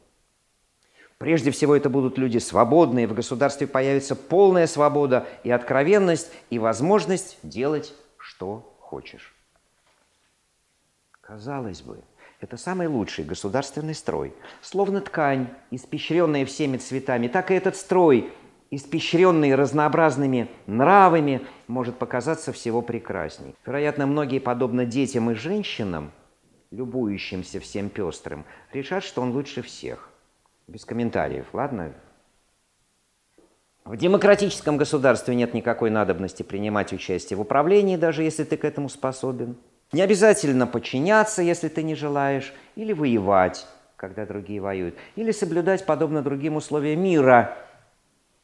Прежде 1.19 1.51
всего, 1.51 1.75
это 1.75 1.87
будут 1.87 2.17
люди 2.17 2.39
свободные, 2.39 3.07
в 3.07 3.13
государстве 3.13 3.67
появится 3.67 4.15
полная 4.15 4.65
свобода 4.65 5.27
и 5.43 5.51
откровенность, 5.51 6.31
и 6.49 6.57
возможность 6.57 7.37
делать, 7.43 7.93
что 8.17 8.75
хочешь. 8.79 9.30
Казалось 11.21 11.81
бы, 11.81 12.03
это 12.39 12.57
самый 12.57 12.87
лучший 12.87 13.23
государственный 13.23 13.93
строй. 13.93 14.33
Словно 14.61 15.01
ткань, 15.01 15.47
испещренная 15.69 16.45
всеми 16.45 16.77
цветами, 16.77 17.27
так 17.27 17.51
и 17.51 17.53
этот 17.53 17.75
строй, 17.75 18.33
испещренный 18.71 19.53
разнообразными 19.53 20.49
нравами, 20.65 21.41
может 21.67 21.99
показаться 21.99 22.51
всего 22.51 22.81
прекрасней. 22.81 23.55
Вероятно, 23.65 24.07
многие, 24.07 24.39
подобно 24.39 24.85
детям 24.85 25.29
и 25.29 25.35
женщинам, 25.35 26.11
любующимся 26.71 27.59
всем 27.59 27.89
пестрым, 27.89 28.45
решат, 28.73 29.03
что 29.03 29.21
он 29.21 29.31
лучше 29.31 29.61
всех. 29.61 30.09
Без 30.67 30.85
комментариев, 30.85 31.45
ладно? 31.53 31.93
В 33.85 33.97
демократическом 33.97 34.77
государстве 34.77 35.35
нет 35.35 35.53
никакой 35.53 35.89
надобности 35.89 36.43
принимать 36.43 36.93
участие 36.93 37.37
в 37.37 37.41
управлении, 37.41 37.97
даже 37.97 38.23
если 38.23 38.43
ты 38.43 38.57
к 38.57 38.65
этому 38.65 38.89
способен. 38.89 39.57
Не 39.91 40.01
обязательно 40.01 40.67
подчиняться, 40.67 41.41
если 41.41 41.67
ты 41.67 41.83
не 41.83 41.95
желаешь, 41.95 42.53
или 42.75 42.93
воевать, 42.93 43.67
когда 43.95 44.25
другие 44.25 44.61
воюют, 44.61 44.95
или 45.15 45.31
соблюдать, 45.31 45.85
подобно 45.85 46.21
другим, 46.21 46.55
условия 46.55 46.95
мира, 46.95 47.57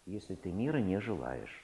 если 0.06 0.36
ты 0.36 0.52
мира 0.52 0.78
не 0.78 1.00
желаешь. 1.00 1.64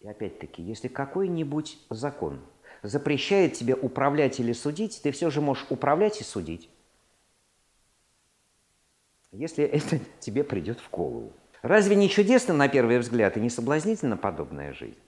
И 0.00 0.08
опять-таки, 0.08 0.62
если 0.62 0.88
какой-нибудь 0.88 1.78
закон 1.90 2.40
запрещает 2.82 3.54
тебе 3.54 3.74
управлять 3.74 4.40
или 4.40 4.52
судить, 4.52 5.00
ты 5.02 5.12
все 5.12 5.30
же 5.30 5.40
можешь 5.40 5.66
управлять 5.70 6.20
и 6.20 6.24
судить 6.24 6.68
если 9.34 9.64
это 9.64 9.98
тебе 10.20 10.44
придет 10.44 10.80
в 10.80 10.90
голову. 10.90 11.32
Разве 11.62 11.96
не 11.96 12.08
чудесно 12.08 12.54
на 12.54 12.68
первый 12.68 12.98
взгляд 12.98 13.36
и 13.36 13.40
не 13.40 13.50
соблазнительно 13.50 14.16
подобная 14.16 14.72
жизнь? 14.72 14.98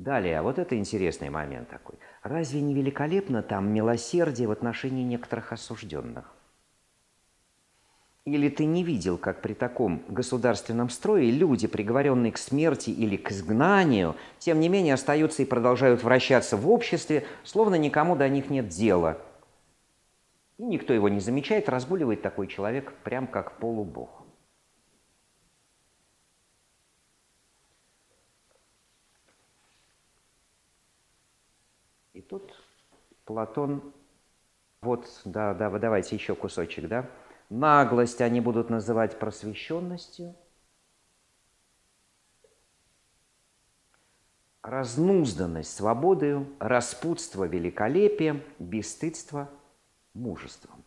Далее, 0.00 0.40
вот 0.40 0.58
это 0.58 0.78
интересный 0.78 1.28
момент 1.28 1.68
такой. 1.68 1.96
Разве 2.22 2.62
не 2.62 2.72
великолепно 2.72 3.42
там 3.42 3.70
милосердие 3.70 4.48
в 4.48 4.50
отношении 4.50 5.04
некоторых 5.04 5.52
осужденных? 5.52 6.24
Или 8.24 8.48
ты 8.48 8.64
не 8.64 8.82
видел, 8.82 9.18
как 9.18 9.42
при 9.42 9.52
таком 9.52 10.02
государственном 10.08 10.88
строе 10.88 11.30
люди, 11.30 11.66
приговоренные 11.66 12.32
к 12.32 12.38
смерти 12.38 12.88
или 12.88 13.16
к 13.18 13.30
изгнанию, 13.30 14.16
тем 14.38 14.58
не 14.60 14.70
менее 14.70 14.94
остаются 14.94 15.42
и 15.42 15.46
продолжают 15.46 16.02
вращаться 16.02 16.56
в 16.56 16.70
обществе, 16.70 17.26
словно 17.44 17.74
никому 17.74 18.16
до 18.16 18.26
них 18.28 18.48
нет 18.48 18.68
дела– 18.68 19.18
и 20.60 20.62
никто 20.62 20.92
его 20.92 21.08
не 21.08 21.20
замечает, 21.20 21.70
разгуливает 21.70 22.20
такой 22.20 22.46
человек 22.46 22.92
прям 23.02 23.26
как 23.26 23.58
полубог. 23.58 24.10
И 32.12 32.19
тут 32.30 32.54
Платон, 33.24 33.92
вот, 34.80 35.06
да, 35.24 35.52
да, 35.52 35.68
давайте 35.78 36.16
еще 36.16 36.34
кусочек, 36.34 36.88
да. 36.88 37.10
Наглость 37.50 38.20
они 38.20 38.40
будут 38.40 38.70
называть 38.70 39.18
просвещенностью. 39.18 40.34
Разнузданность 44.62 45.74
свободою, 45.74 46.46
распутство 46.60 47.44
великолепием, 47.44 48.42
бесстыдство– 48.58 49.50
мужеством. 50.14 50.84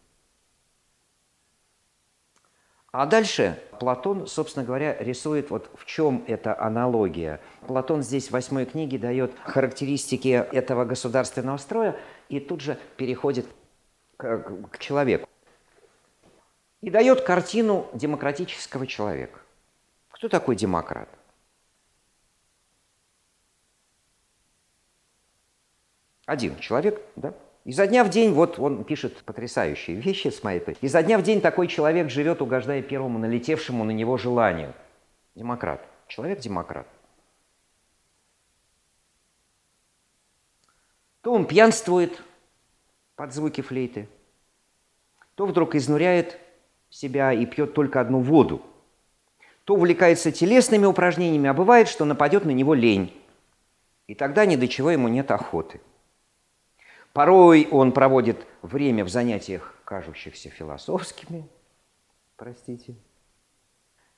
А 2.93 3.07
дальше 3.07 3.59
Платон, 3.79 4.27
собственно 4.27 4.63
говоря, 4.63 4.95
рисует, 4.99 5.49
вот 5.49 5.67
в 5.73 5.83
чем 5.85 6.23
эта 6.27 6.57
аналогия. 6.59 7.41
Платон 7.65 8.03
здесь 8.03 8.27
в 8.27 8.31
восьмой 8.33 8.67
книге 8.67 8.99
дает 8.99 9.33
характеристики 9.39 10.27
этого 10.27 10.85
государственного 10.85 11.57
строя 11.57 11.99
и 12.29 12.39
тут 12.39 12.61
же 12.61 12.77
переходит 12.95 13.47
к, 14.15 14.43
к 14.69 14.77
человеку. 14.77 15.27
И 16.81 16.91
дает 16.91 17.21
картину 17.21 17.89
демократического 17.93 18.85
человека. 18.85 19.39
Кто 20.11 20.29
такой 20.29 20.55
демократ? 20.55 21.09
Один 26.27 26.59
человек, 26.59 27.01
да, 27.15 27.33
Изо 27.65 27.87
дня 27.87 28.03
в 28.03 28.09
день, 28.09 28.33
вот 28.33 28.59
он 28.59 28.83
пишет 28.83 29.23
потрясающие 29.23 29.95
вещи 29.95 30.27
с 30.27 30.43
моей 30.43 30.59
Изо 30.81 31.01
дня 31.01 31.17
в 31.17 31.23
день 31.23 31.39
такой 31.39 31.67
человек 31.67 32.09
живет, 32.09 32.41
угождая 32.41 32.81
первому 32.81 33.19
налетевшему 33.19 33.85
на 33.85 33.91
него 33.91 34.17
желанию. 34.17 34.73
Демократ. 35.35 35.81
человек-демократ. 36.07 36.87
То 41.21 41.31
он 41.31 41.47
пьянствует 41.47 42.21
под 43.15 43.33
звуки 43.33 43.61
флейты, 43.61 44.09
то 45.35 45.45
вдруг 45.45 45.75
изнуряет 45.75 46.37
себя 46.89 47.31
и 47.31 47.45
пьет 47.45 47.73
только 47.73 48.01
одну 48.01 48.19
воду, 48.19 48.61
то 49.63 49.75
увлекается 49.75 50.33
телесными 50.33 50.85
упражнениями, 50.85 51.49
а 51.49 51.53
бывает, 51.53 51.87
что 51.87 52.03
нападет 52.03 52.43
на 52.43 52.51
него 52.51 52.73
лень. 52.73 53.15
И 54.07 54.15
тогда 54.15 54.45
ни 54.45 54.57
до 54.57 54.67
чего 54.67 54.91
ему 54.91 55.07
нет 55.07 55.31
охоты. 55.31 55.79
Порой 57.13 57.67
он 57.69 57.91
проводит 57.91 58.45
время 58.63 59.05
в 59.05 59.09
занятиях, 59.09 59.75
кажущихся 59.85 60.49
философскими, 60.49 61.47
простите. 62.35 62.95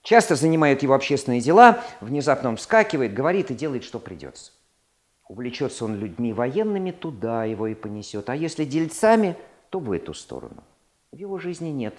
Часто 0.02 0.36
занимает 0.36 0.82
его 0.82 0.94
общественные 0.94 1.42
дела, 1.42 1.84
внезапно 2.00 2.50
он 2.50 2.56
вскакивает, 2.56 3.14
говорит 3.14 3.52
и 3.52 3.56
делает, 3.56 3.84
что 3.84 4.00
придется. 4.00 4.54
Увлечется 5.28 5.84
он 5.84 5.96
людьми 5.96 6.32
военными, 6.32 6.92
туда 6.92 7.44
его 7.44 7.68
и 7.68 7.76
понесет. 7.76 8.30
А 8.30 8.36
если 8.36 8.64
дельцами, 8.64 9.36
то 9.72 9.80
в 9.80 9.92
эту 9.92 10.14
сторону. 10.14 10.64
В 11.12 11.18
его 11.18 11.38
жизни 11.40 11.70
нет 11.70 11.96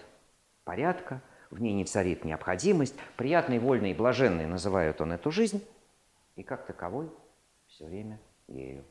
порядка, 0.64 1.20
в 1.51 1.60
ней 1.60 1.74
не 1.74 1.85
царит 1.85 2.24
необходимость. 2.24 2.94
Приятной, 3.16 3.59
вольной 3.59 3.90
и 3.90 3.94
блаженной 3.94 4.47
называют 4.47 5.01
он 5.01 5.12
эту 5.12 5.31
жизнь. 5.31 5.62
И 6.36 6.43
как 6.43 6.66
таковой 6.66 7.10
все 7.66 7.86
время 7.86 8.20
ею 8.47 8.85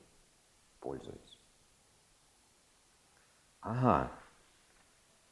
пользуется. 0.79 1.34
Ага, 3.65 4.11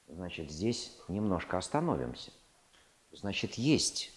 значит, 0.07 0.51
здесь 0.51 0.97
немножко 1.07 1.57
остановимся. 1.57 2.31
Значит, 3.11 3.53
есть 3.53 4.11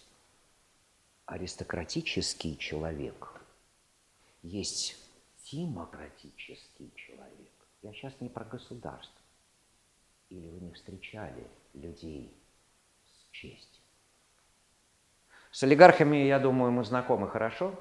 аристократический 1.26 2.56
человек– 2.56 3.32
есть 4.47 4.97
демократический 5.51 6.93
человек. 6.94 7.52
Я 7.82 7.93
сейчас 7.93 8.14
не 8.20 8.28
про 8.28 8.44
государство. 8.44 9.20
Или 10.30 10.48
вы 10.48 10.60
не 10.60 10.72
встречали 10.72 11.47
людей 11.74 12.32
с 13.05 13.30
честью? 13.32 13.82
С 15.51 15.64
олигархами, 15.64 16.16
я 16.16 16.38
думаю, 16.38 16.70
мы 16.70 16.84
знакомы 16.84 17.28
хорошо. 17.28 17.74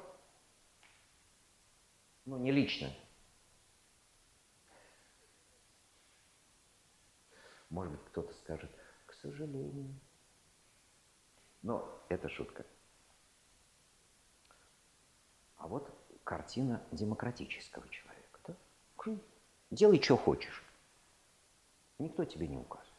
Ну, 2.24 2.38
не 2.38 2.50
лично. 2.50 2.90
Может 7.70 7.92
быть, 7.92 8.04
кто-то 8.06 8.32
скажет, 8.34 8.70
к 9.06 9.14
сожалению. 9.14 9.94
Но 11.62 12.00
это 12.08 12.28
шутка. 12.28 12.64
А 15.56 15.66
вот 15.66 15.90
картина 16.22 16.82
демократического 16.92 17.88
человека. 17.88 18.40
Да? 18.46 18.54
Делай, 19.70 20.00
что 20.00 20.16
хочешь. 20.16 20.62
Никто 21.98 22.24
тебе 22.24 22.46
не 22.46 22.56
указывает. 22.56 22.92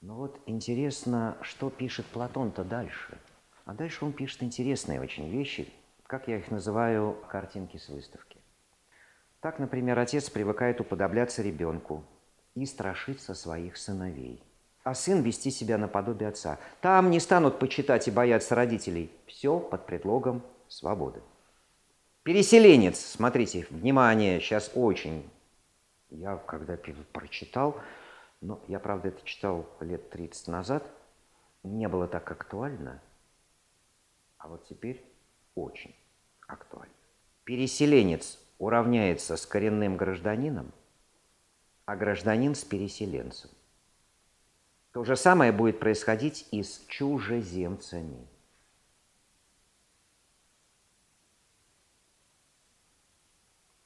Но 0.00 0.16
вот 0.16 0.40
интересно, 0.46 1.36
что 1.42 1.68
пишет 1.70 2.06
Платон-то 2.06 2.64
дальше. 2.64 3.18
А 3.66 3.74
дальше 3.74 4.04
он 4.04 4.12
пишет 4.12 4.42
интересные 4.42 5.00
очень 5.00 5.28
вещи, 5.28 5.72
как 6.04 6.26
я 6.26 6.38
их 6.38 6.50
называю, 6.50 7.22
картинки 7.28 7.76
с 7.76 7.88
выставки. 7.88 8.38
Так, 9.40 9.58
например, 9.58 9.98
отец 9.98 10.30
привыкает 10.30 10.80
уподобляться 10.80 11.42
ребенку 11.42 12.04
и 12.60 12.66
страшиться 12.66 13.34
своих 13.34 13.78
сыновей. 13.78 14.42
А 14.84 14.94
сын 14.94 15.22
вести 15.22 15.50
себя 15.50 15.78
наподобие 15.78 16.28
отца. 16.28 16.58
Там 16.82 17.10
не 17.10 17.18
станут 17.18 17.58
почитать 17.58 18.06
и 18.06 18.10
бояться 18.10 18.54
родителей. 18.54 19.10
Все 19.26 19.58
под 19.58 19.86
предлогом 19.86 20.42
свободы. 20.68 21.22
Переселенец, 22.22 22.98
смотрите, 22.98 23.66
внимание, 23.70 24.40
сейчас 24.40 24.70
очень. 24.74 25.28
Я 26.10 26.36
когда 26.36 26.76
прочитал, 27.12 27.80
ну, 28.42 28.60
я, 28.68 28.78
правда, 28.78 29.08
это 29.08 29.24
читал 29.24 29.66
лет 29.80 30.10
30 30.10 30.48
назад, 30.48 30.84
не 31.62 31.88
было 31.88 32.06
так 32.06 32.30
актуально, 32.30 33.00
а 34.36 34.48
вот 34.48 34.66
теперь 34.66 35.02
очень 35.54 35.94
актуально. 36.46 36.92
Переселенец 37.44 38.38
уравняется 38.58 39.36
с 39.36 39.46
коренным 39.46 39.96
гражданином, 39.96 40.72
а 41.90 41.96
гражданин 41.96 42.54
с 42.54 42.64
переселенцем. 42.64 43.50
То 44.92 45.02
же 45.02 45.16
самое 45.16 45.50
будет 45.50 45.80
происходить 45.80 46.46
и 46.52 46.62
с 46.62 46.84
чужеземцами– 46.86 48.28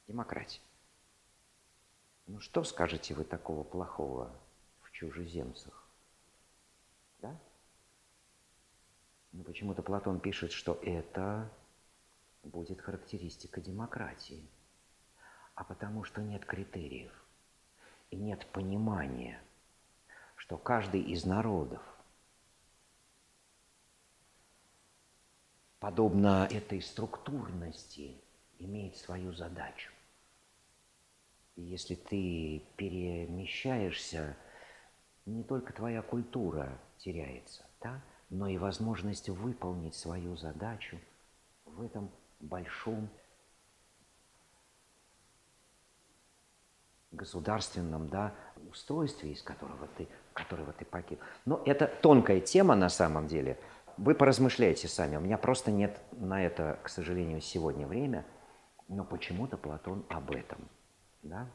демократия. 0.06 0.60
Ну 2.26 2.40
что 2.40 2.62
скажете 2.62 3.14
вы 3.14 3.24
такого 3.24 3.64
плохого 3.64 4.38
в 4.82 4.90
чужеземцах? 4.90 5.88
Да? 7.22 7.34
Ну, 9.32 9.44
почему-то 9.44 9.82
Платон 9.82 10.20
пишет, 10.20 10.52
что 10.52 10.78
это 10.82 11.50
будет 12.42 12.82
характеристика 12.82 13.62
демократии. 13.62 14.46
А 15.54 15.64
потому 15.64 16.04
что 16.04 16.20
нет 16.20 16.44
критериев 16.44 17.23
и 18.10 18.16
нет 18.16 18.46
понимания, 18.52 19.40
что 20.36 20.56
каждый 20.56 21.00
из 21.00 21.24
народов, 21.24 21.82
подобно 25.78 26.48
этой 26.50 26.80
структурности, 26.80 28.20
имеет 28.58 28.96
свою 28.96 29.32
задачу. 29.32 29.92
И 31.56 31.62
если 31.62 31.94
ты 31.94 32.62
перемещаешься, 32.76 34.36
не 35.26 35.42
только 35.44 35.72
твоя 35.72 36.02
культура 36.02 36.78
теряется, 36.98 37.64
да, 37.80 38.02
но 38.30 38.48
и 38.48 38.58
возможность 38.58 39.28
выполнить 39.28 39.94
свою 39.94 40.36
задачу 40.36 40.98
в 41.64 41.82
этом 41.82 42.10
большом 42.40 43.08
государственном 47.16 48.08
да, 48.08 48.34
устройстве, 48.70 49.32
из 49.32 49.42
которого 49.42 49.88
ты, 49.96 50.08
которого 50.32 50.72
ты 50.72 50.84
погиб. 50.84 51.20
Но 51.44 51.62
это 51.64 51.86
тонкая 51.86 52.40
тема 52.40 52.74
на 52.74 52.88
самом 52.88 53.26
деле. 53.26 53.58
Вы 53.96 54.14
поразмышляйте 54.14 54.88
сами. 54.88 55.16
У 55.16 55.20
меня 55.20 55.38
просто 55.38 55.70
нет 55.70 56.00
на 56.12 56.44
это, 56.44 56.78
к 56.82 56.88
сожалению, 56.88 57.40
сегодня 57.40 57.86
время. 57.86 58.24
Но 58.88 59.04
почему-то 59.04 59.56
Платон 59.56 60.04
об 60.08 60.30
этом 60.30 60.68
да? 61.24 61.48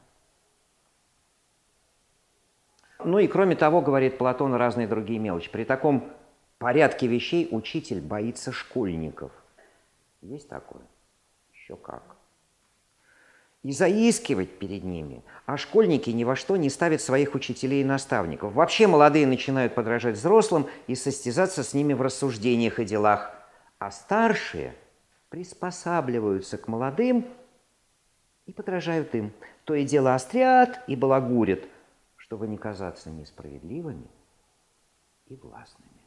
Ну 3.03 3.19
и 3.19 3.27
кроме 3.27 3.56
того, 3.56 3.81
говорит 3.81 4.18
Платон, 4.18 4.53
разные 4.53 4.88
другие 4.88 5.19
мелочи. 5.19 5.49
При 5.49 5.64
таком 5.64 6.11
порядке 6.57 7.07
вещей 7.07 7.48
учитель 7.49 8.02
боится 8.02 8.52
школьников. 8.52 9.31
Есть 10.22 10.49
такое? 10.49 10.81
Еще 11.53 11.77
как. 11.77 12.18
И 13.64 13.72
заискивать 13.72 14.57
перед 14.57 14.84
ними. 14.84 15.23
А 15.45 15.57
школьники 15.57 16.10
ни 16.10 16.23
во 16.23 16.36
что 16.36 16.56
не 16.56 16.69
ставят 16.69 17.02
своих 17.02 17.36
учителей 17.36 17.81
и 17.81 17.86
наставников. 17.86 18.53
Вообще 18.53 18.88
молодые 18.88 19.27
начинают 19.27 19.76
подражать 19.76 20.15
взрослым 20.15 20.68
и 20.88 20.95
состязаться 20.95 21.64
с 21.64 21.73
ними 21.73 21.94
в 21.94 22.02
рассуждениях 22.02 22.80
и 22.80 22.86
делах. 22.86 23.34
А 23.77 23.91
старшие 23.91 24.76
приспосабливаются 25.30 26.57
к 26.57 26.68
молодым 26.68 27.26
и 28.45 28.53
подражают 28.53 29.14
им 29.14 29.34
то 29.69 29.76
и 29.76 29.86
дело 29.86 30.15
острят 30.15 30.81
и 30.88 30.95
балагурят, 30.95 31.64
чтобы 32.15 32.48
не 32.48 32.57
казаться 32.57 33.11
несправедливыми 33.11 34.07
и 35.27 35.36
властными. 35.36 35.99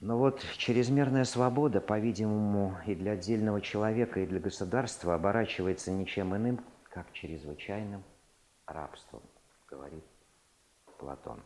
Но 0.00 0.16
вот 0.16 0.40
чрезмерная 0.56 1.24
свобода, 1.24 1.80
по-видимому, 1.80 2.78
и 2.86 2.94
для 2.94 3.12
отдельного 3.12 3.60
человека, 3.60 4.20
и 4.20 4.26
для 4.26 4.38
государства 4.38 5.16
оборачивается 5.16 5.90
ничем 5.90 6.36
иным, 6.36 6.64
как 6.84 7.12
чрезвычайным 7.12 8.04
рабством, 8.66 9.22
говорит 9.66 10.04
Платон. 10.98 11.42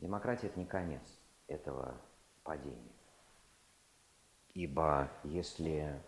Демократия– 0.00 0.46
это 0.48 0.58
не 0.58 0.64
конец 0.64 1.02
этого 1.46 2.00
падения. 2.44 2.92
Ибо 4.54 5.10
если 5.24 6.02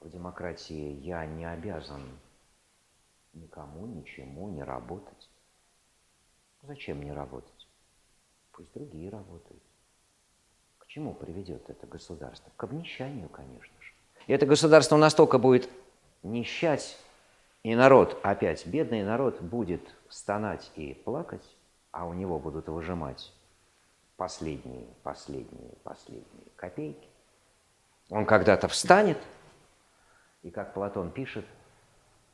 в 0.00 0.08
демократии 0.08 0.92
я 1.02 1.26
не 1.26 1.44
обязан 1.44 2.18
никому, 3.34 3.86
ничему 3.86 4.48
не 4.48 4.62
работать. 4.62 5.30
Зачем 6.62 6.98
мне 6.98 7.12
работать? 7.12 7.68
Пусть 8.52 8.72
другие 8.72 9.10
работают. 9.10 9.62
Чему 10.88 11.12
приведет 11.12 11.68
это 11.68 11.86
государство? 11.86 12.50
К 12.56 12.64
обнищанию, 12.64 13.28
конечно 13.28 13.74
же. 13.78 13.92
И 14.26 14.32
это 14.32 14.46
государство 14.46 14.96
настолько 14.96 15.38
будет 15.38 15.68
нищать, 16.22 16.98
и 17.62 17.74
народ, 17.74 18.18
опять 18.22 18.66
бедный 18.66 19.02
народ, 19.02 19.38
будет 19.42 19.82
стонать 20.08 20.70
и 20.76 20.94
плакать, 20.94 21.44
а 21.90 22.06
у 22.06 22.14
него 22.14 22.38
будут 22.38 22.68
выжимать 22.68 23.34
последние, 24.16 24.86
последние, 25.02 25.72
последние 25.84 26.46
копейки. 26.56 27.08
Он 28.08 28.24
когда-то 28.24 28.66
встанет, 28.68 29.18
и 30.42 30.50
как 30.50 30.72
Платон 30.72 31.10
пишет, 31.10 31.44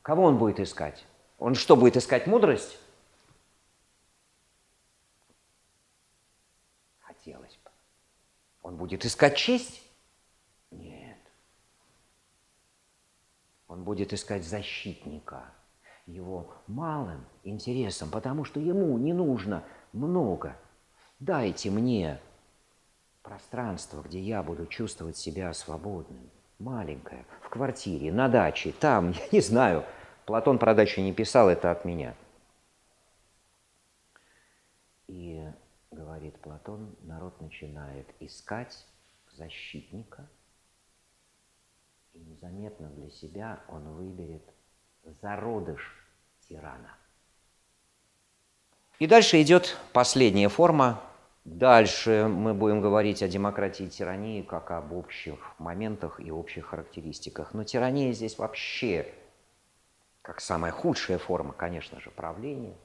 кого 0.01 0.23
он 0.23 0.37
будет 0.37 0.61
искать? 0.61 1.05
Он 1.39 1.55
что, 1.55 1.75
будет 1.75 1.97
искать 1.97 2.25
мудрость? 2.25 2.79
Хотелось 7.01 7.57
бы. 7.57 7.65
Он 8.65 8.77
будет 8.77 9.05
искать 9.05 9.37
честь? 9.37 9.83
Нет. 10.71 11.19
Он 13.67 13.83
будет 13.83 14.11
искать 14.11 14.43
защитника 14.43 15.43
его 16.07 16.51
малым 16.65 17.23
интересом, 17.43 18.09
потому 18.09 18.43
что 18.43 18.59
ему 18.59 18.97
не 18.97 19.13
нужно 19.13 19.63
много. 19.93 20.57
Дайте 21.19 21.69
мне 21.69 22.19
пространство, 23.21 24.01
где 24.01 24.19
я 24.19 24.41
буду 24.41 24.65
чувствовать 24.65 25.15
себя 25.15 25.53
свободным. 25.53 26.31
Маленькое, 26.57 27.27
в 27.43 27.49
квартире, 27.49 28.11
на 28.11 28.29
даче, 28.29 28.71
там, 28.71 29.11
я 29.11 29.27
не 29.31 29.41
знаю. 29.41 29.85
Платон 30.25 30.57
про 30.57 30.73
дачу 30.73 31.01
не 31.01 31.13
писал, 31.13 31.49
это 31.49 31.69
от 31.69 31.85
меня. 31.85 32.15
И, 35.05 35.47
говорит 36.15 36.39
Платон, 36.39 36.95
народ 37.01 37.41
начинает 37.41 38.07
искать 38.21 38.85
защитника, 39.33 40.29
и 42.13 42.19
незаметно 42.19 42.89
для 42.89 43.09
себя 43.09 43.59
он 43.67 43.83
выберет 43.95 44.43
зародыш 45.21 45.81
тирана. 46.47 46.95
И 48.99 49.07
дальше 49.07 49.41
идет 49.41 49.77
последняя 49.91 50.47
форма. 50.47 51.01
Дальше 51.43 52.27
мы 52.29 52.53
будем 52.53 52.79
говорить 52.79 53.21
о 53.21 53.27
демократии 53.27 53.87
и 53.87 53.89
тирании 53.89 54.41
как 54.41 54.71
об 54.71 54.93
общих 54.93 55.53
моментах 55.59 56.21
и 56.21 56.31
общих 56.31 56.67
характеристиках. 56.67 57.53
Но 57.53 57.65
тирания 57.65 58.13
здесь 58.13 58.37
вообще 58.37 59.13
как 60.21 60.39
самая 60.39 60.71
худшая 60.71 61.17
форма, 61.17 61.51
конечно 61.51 61.99
же, 61.99 62.09
правления. 62.09 62.77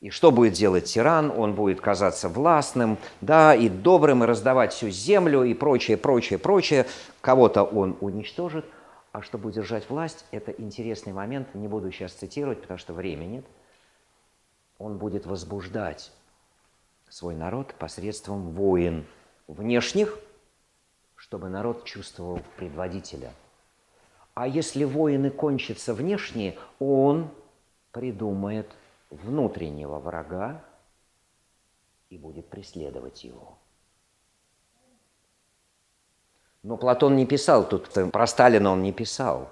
И 0.00 0.10
что 0.10 0.30
будет 0.30 0.52
делать 0.52 0.84
тиран? 0.84 1.30
Он 1.30 1.54
будет 1.54 1.80
казаться 1.80 2.28
властным, 2.28 2.98
да, 3.20 3.54
и 3.54 3.68
добрым, 3.68 4.22
и 4.22 4.26
раздавать 4.26 4.72
всю 4.72 4.90
землю, 4.90 5.44
и 5.44 5.54
прочее, 5.54 5.96
прочее, 5.96 6.38
прочее. 6.38 6.86
Кого-то 7.20 7.62
он 7.62 7.96
уничтожит, 8.00 8.66
а 9.12 9.22
чтобы 9.22 9.48
удержать 9.48 9.88
власть, 9.88 10.26
это 10.30 10.50
интересный 10.52 11.12
момент, 11.12 11.54
не 11.54 11.68
буду 11.68 11.90
сейчас 11.90 12.12
цитировать, 12.12 12.60
потому 12.60 12.78
что 12.78 12.92
времени 12.92 13.36
нет. 13.36 13.44
Он 14.78 14.98
будет 14.98 15.24
возбуждать 15.24 16.12
свой 17.08 17.36
народ 17.36 17.74
посредством 17.74 18.50
воин 18.50 19.06
внешних, 19.46 20.18
чтобы 21.14 21.48
народ 21.48 21.84
чувствовал 21.84 22.40
предводителя. 22.56 23.32
А 24.34 24.48
если 24.48 24.84
воины 24.84 25.30
кончатся 25.30 25.94
внешние, 25.94 26.58
он 26.80 27.30
придумает 27.92 28.68
внутреннего 29.14 29.98
врага 29.98 30.64
и 32.10 32.18
будет 32.18 32.48
преследовать 32.48 33.24
его. 33.24 33.58
Но 36.62 36.76
Платон 36.76 37.16
не 37.16 37.26
писал 37.26 37.68
тут, 37.68 37.90
про 38.10 38.26
Сталина 38.26 38.70
он 38.70 38.82
не 38.82 38.92
писал. 38.92 39.48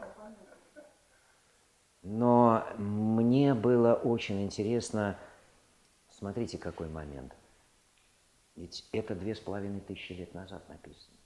Но 2.02 2.66
мне 2.78 3.54
было 3.54 3.94
очень 3.94 4.42
интересно, 4.42 5.18
смотрите, 6.10 6.58
какой 6.58 6.88
момент. 6.88 7.32
Ведь 8.56 8.88
это 8.92 9.14
две 9.14 9.34
с 9.34 9.40
половиной 9.40 9.80
тысячи 9.80 10.12
лет 10.12 10.34
назад 10.34 10.68
написано. 10.68 11.16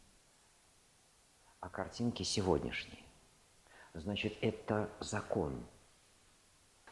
А 1.61 1.69
картинки 1.69 2.23
сегодняшние. 2.23 3.03
Значит, 3.95 4.37
это 4.43 4.91
закон. 5.01 5.65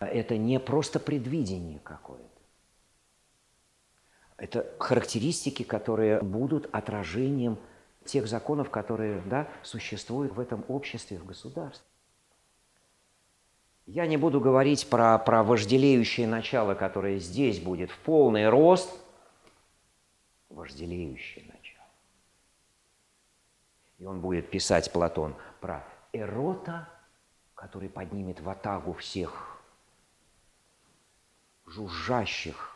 Это 0.01 0.37
не 0.37 0.59
просто 0.61 0.99
предвидение 1.01 1.79
какое-то. 1.81 2.29
Это 4.37 4.67
характеристики, 4.79 5.63
которые 5.63 6.21
будут 6.21 6.69
отражением 6.73 7.59
тех 8.05 8.27
законов, 8.27 8.71
которые 8.71 9.21
да, 9.23 9.49
существуют 9.63 10.33
в 10.33 10.41
этом 10.41 10.65
обществе, 10.69 11.19
в 11.19 11.25
государстве. 11.25 11.87
Я 13.87 14.07
не 14.07 14.17
буду 14.17 14.41
говорить 14.41 14.89
про, 14.89 15.19
про 15.19 15.43
вожделеющее 15.43 16.27
начало, 16.27 16.75
которое 16.75 17.19
здесь 17.19 17.61
будет 17.61 17.91
в 17.91 17.99
полный 17.99 18.49
рост. 18.49 18.91
Вожделеющее 20.49 21.45
начало. 21.45 21.87
И 23.99 24.05
он 24.05 24.21
будет 24.21 24.51
писать, 24.51 24.91
Платон, 24.91 25.35
про 25.61 25.85
эрота, 26.13 26.89
который 27.55 27.89
поднимет 27.89 28.41
в 28.41 28.49
атагу 28.49 28.95
всех 28.95 29.54
жужжащих 31.75 32.71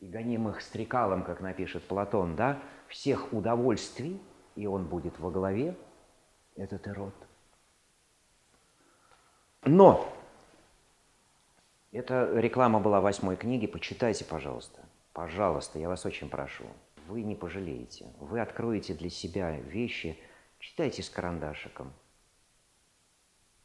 и 0.00 0.06
гонимых 0.06 0.60
стрекалом, 0.60 1.24
как 1.24 1.40
напишет 1.40 1.82
Платон, 1.84 2.36
да, 2.36 2.60
всех 2.88 3.32
удовольствий, 3.32 4.20
и 4.54 4.66
он 4.66 4.86
будет 4.86 5.18
во 5.18 5.30
главе, 5.30 5.76
этот 6.56 6.86
эрот. 6.86 7.14
Но 9.64 10.12
эта 11.92 12.38
реклама 12.38 12.80
была 12.80 13.00
восьмой 13.00 13.36
книги, 13.36 13.66
почитайте, 13.66 14.24
пожалуйста. 14.24 14.84
Пожалуйста, 15.12 15.78
я 15.78 15.88
вас 15.88 16.04
очень 16.06 16.28
прошу. 16.28 16.64
Вы 17.08 17.22
не 17.22 17.34
пожалеете. 17.34 18.06
Вы 18.18 18.40
откроете 18.40 18.94
для 18.94 19.10
себя 19.10 19.56
вещи, 19.56 20.18
читайте 20.58 21.02
с 21.02 21.10
карандашиком. 21.10 21.92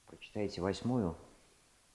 Прочитайте 0.07 0.61
восьмую, 0.61 1.15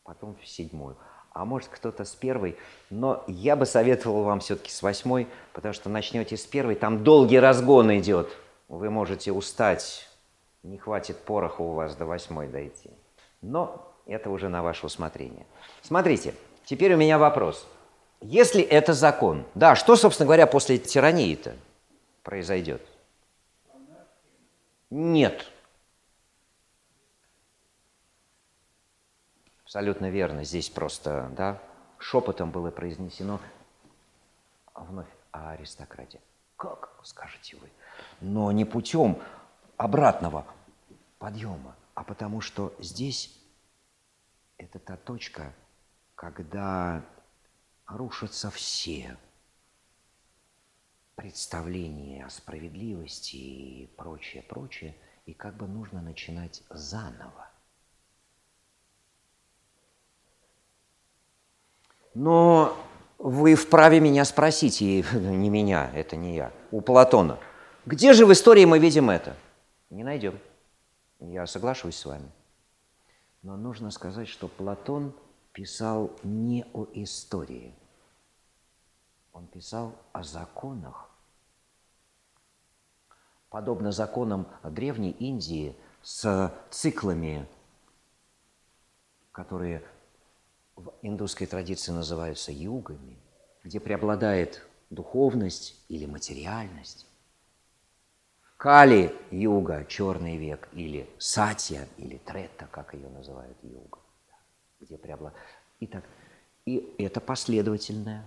потом 0.04 0.36
седьмую 0.44 0.96
а 1.32 1.44
может 1.44 1.68
кто-то 1.68 2.04
с 2.04 2.14
первой, 2.14 2.56
но 2.90 3.24
я 3.26 3.56
бы 3.56 3.66
советовал 3.66 4.24
вам 4.24 4.40
все-таки 4.40 4.70
с 4.70 4.82
восьмой, 4.82 5.28
потому 5.52 5.74
что 5.74 5.88
начнете 5.88 6.36
с 6.36 6.46
первой, 6.46 6.74
там 6.74 7.04
долгий 7.04 7.38
разгон 7.38 7.96
идет, 7.98 8.30
вы 8.68 8.90
можете 8.90 9.32
устать, 9.32 10.08
не 10.62 10.78
хватит 10.78 11.18
пороха 11.18 11.62
у 11.62 11.72
вас 11.72 11.94
до 11.96 12.06
восьмой 12.06 12.48
дойти. 12.48 12.90
Но 13.40 13.92
это 14.06 14.30
уже 14.30 14.48
на 14.48 14.62
ваше 14.62 14.86
усмотрение. 14.86 15.46
Смотрите, 15.82 16.34
теперь 16.64 16.94
у 16.94 16.96
меня 16.96 17.18
вопрос. 17.18 17.66
Если 18.20 18.62
это 18.62 18.94
закон, 18.94 19.44
да, 19.54 19.76
что, 19.76 19.94
собственно 19.94 20.26
говоря, 20.26 20.46
после 20.46 20.78
тирании-то 20.78 21.54
произойдет? 22.24 22.82
Нет, 24.90 25.46
Абсолютно 29.68 30.08
верно. 30.08 30.44
Здесь 30.44 30.70
просто, 30.70 31.30
да, 31.36 31.62
шепотом 31.98 32.50
было 32.50 32.70
произнесено 32.70 33.38
вновь 34.74 35.10
о 35.30 35.50
аристократии. 35.50 36.22
Как, 36.56 36.98
скажете 37.04 37.58
вы? 37.58 37.70
Но 38.22 38.50
не 38.50 38.64
путем 38.64 39.20
обратного 39.76 40.46
подъема, 41.18 41.76
а 41.92 42.02
потому 42.02 42.40
что 42.40 42.74
здесь 42.78 43.38
это 44.56 44.78
та 44.78 44.96
точка, 44.96 45.52
когда 46.14 47.04
рушатся 47.86 48.50
все 48.50 49.18
представления 51.14 52.24
о 52.24 52.30
справедливости 52.30 53.36
и 53.36 53.86
прочее, 53.98 54.42
прочее, 54.44 54.96
и 55.26 55.34
как 55.34 55.58
бы 55.58 55.66
нужно 55.66 56.00
начинать 56.00 56.62
заново. 56.70 57.47
Но 62.14 62.76
вы 63.18 63.54
вправе 63.54 64.00
меня 64.00 64.24
спросить, 64.24 64.80
и 64.82 65.04
не 65.12 65.50
меня, 65.50 65.90
это 65.94 66.16
не 66.16 66.36
я, 66.36 66.52
у 66.70 66.80
Платона. 66.80 67.38
Где 67.86 68.12
же 68.12 68.26
в 68.26 68.32
истории 68.32 68.64
мы 68.64 68.78
видим 68.78 69.10
это? 69.10 69.36
Не 69.90 70.04
найдем. 70.04 70.38
Я 71.20 71.46
соглашусь 71.46 71.96
с 71.96 72.04
вами. 72.04 72.30
Но 73.42 73.56
нужно 73.56 73.90
сказать, 73.90 74.28
что 74.28 74.48
Платон 74.48 75.14
писал 75.52 76.10
не 76.22 76.64
о 76.72 76.86
истории. 76.92 77.74
Он 79.32 79.46
писал 79.46 79.94
о 80.12 80.22
законах. 80.22 81.08
Подобно 83.48 83.92
законам 83.92 84.46
Древней 84.62 85.12
Индии 85.12 85.74
с 86.02 86.52
циклами, 86.70 87.46
которые 89.32 89.82
в 90.78 90.94
индусской 91.02 91.46
традиции 91.46 91.92
называются 91.92 92.52
югами, 92.52 93.18
где 93.64 93.80
преобладает 93.80 94.62
духовность 94.90 95.76
или 95.88 96.06
материальность. 96.06 97.06
Кали– 98.56 99.14
юга, 99.30 99.84
черный 99.84 100.36
век, 100.36 100.68
или 100.72 101.08
сатья, 101.18 101.86
или 101.96 102.16
трета, 102.18 102.68
как 102.70 102.94
ее 102.94 103.08
называют 103.08 103.56
юга, 103.62 103.98
где 104.80 104.96
преобладает. 104.96 105.40
Итак, 105.80 106.04
и 106.64 106.94
это 106.98 107.20
последовательное 107.20 108.26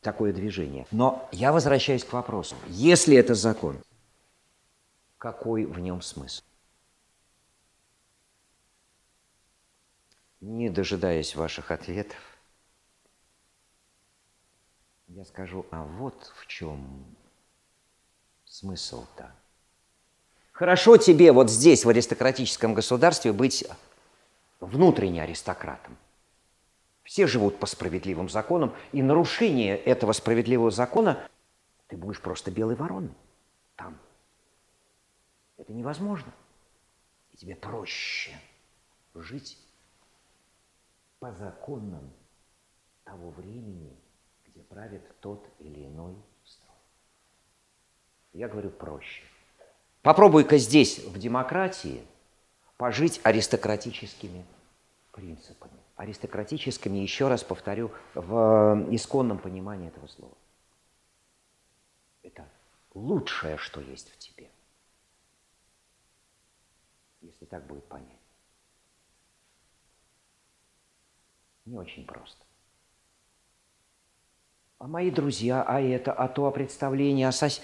такое 0.00 0.32
движение. 0.32 0.86
Но 0.92 1.28
я 1.32 1.52
возвращаюсь 1.52 2.04
к 2.04 2.12
вопросу. 2.12 2.54
Если 2.68 3.16
это 3.16 3.34
закон, 3.34 3.78
какой 5.18 5.64
в 5.64 5.78
нем 5.80 6.00
смысл? 6.00 6.42
Не 10.40 10.70
дожидаясь 10.70 11.34
ваших 11.34 11.70
ответов, 11.72 12.18
я 15.08 15.24
скажу, 15.24 15.66
а 15.70 15.84
вот 15.84 16.32
в 16.36 16.46
чем 16.46 17.04
смысл-то. 18.44 19.34
Хорошо 20.52 20.96
тебе 20.96 21.32
вот 21.32 21.50
здесь, 21.50 21.84
в 21.84 21.88
аристократическом 21.88 22.74
государстве, 22.74 23.32
быть 23.32 23.64
внутренне 24.60 25.22
аристократом. 25.22 25.96
Все 27.02 27.26
живут 27.26 27.58
по 27.58 27.66
справедливым 27.66 28.28
законам, 28.28 28.74
и 28.92 29.02
нарушение 29.02 29.76
этого 29.76 30.12
справедливого 30.12 30.70
закона 30.70 31.28
ты 31.86 31.96
будешь 31.96 32.20
просто 32.20 32.50
белой 32.50 32.74
вороной 32.74 33.14
там. 33.76 33.98
Это 35.56 35.72
невозможно. 35.72 36.32
И 37.32 37.36
тебе 37.36 37.56
проще 37.56 38.38
жить 39.14 39.58
по 41.18 41.32
законам 41.32 42.12
того 43.04 43.30
времени, 43.30 43.96
где 44.46 44.62
правит 44.62 45.02
тот 45.20 45.48
или 45.58 45.86
иной 45.86 46.16
строй. 46.44 46.76
Я 48.32 48.48
говорю 48.48 48.70
проще. 48.70 49.22
Попробуй-ка 50.02 50.58
здесь, 50.58 51.00
в 51.00 51.18
демократии, 51.18 52.06
пожить 52.76 53.20
аристократическими 53.24 54.44
принципами. 55.12 55.72
Аристократическими, 55.96 56.98
еще 56.98 57.26
раз 57.28 57.42
повторю, 57.42 57.90
в 58.14 58.86
исконном 58.90 59.38
понимании 59.38 59.88
этого 59.88 60.06
слова. 60.06 60.36
Это 62.22 62.48
лучшее, 62.94 63.56
что 63.56 63.80
есть 63.80 64.12
в 64.12 64.18
тебе. 64.18 64.48
Если 67.20 67.46
так 67.46 67.66
будет 67.66 67.84
понять. 67.88 68.17
Не 71.68 71.76
очень 71.76 72.06
просто. 72.06 72.42
А 74.78 74.86
мои 74.86 75.10
друзья, 75.10 75.62
а 75.62 75.80
это, 75.80 76.14
а 76.14 76.26
то, 76.26 76.46
а 76.46 76.50
представление, 76.50 77.28
а 77.28 77.32
сось... 77.32 77.60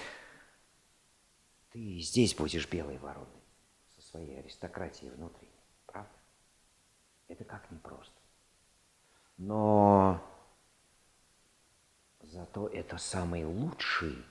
Ты 1.70 1.98
здесь 2.01 2.35
будешь 2.35 2.68
белой 2.68 2.98
вороной 2.98 3.43
со 3.97 4.02
своей 4.02 4.39
аристократией 4.39 5.10
внутри, 5.10 5.48
правда? 5.86 6.12
Это 7.28 7.44
как 7.44 7.70
непросто. 7.70 8.14
Но 9.39 10.22
зато 12.20 12.68
это 12.68 12.98
самый 12.98 13.44
лучший, 13.44 14.22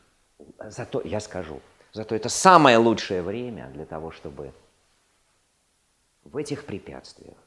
зато, 0.60 1.02
я 1.02 1.20
скажу, 1.20 1.62
зато 1.94 2.16
это 2.16 2.30
самое 2.30 2.78
лучшее 2.78 3.24
время 3.24 3.70
для 3.72 3.86
того, 3.86 4.12
чтобы 4.12 4.54
в 6.24 6.38
этих 6.38 6.66
препятствиях 6.66 7.38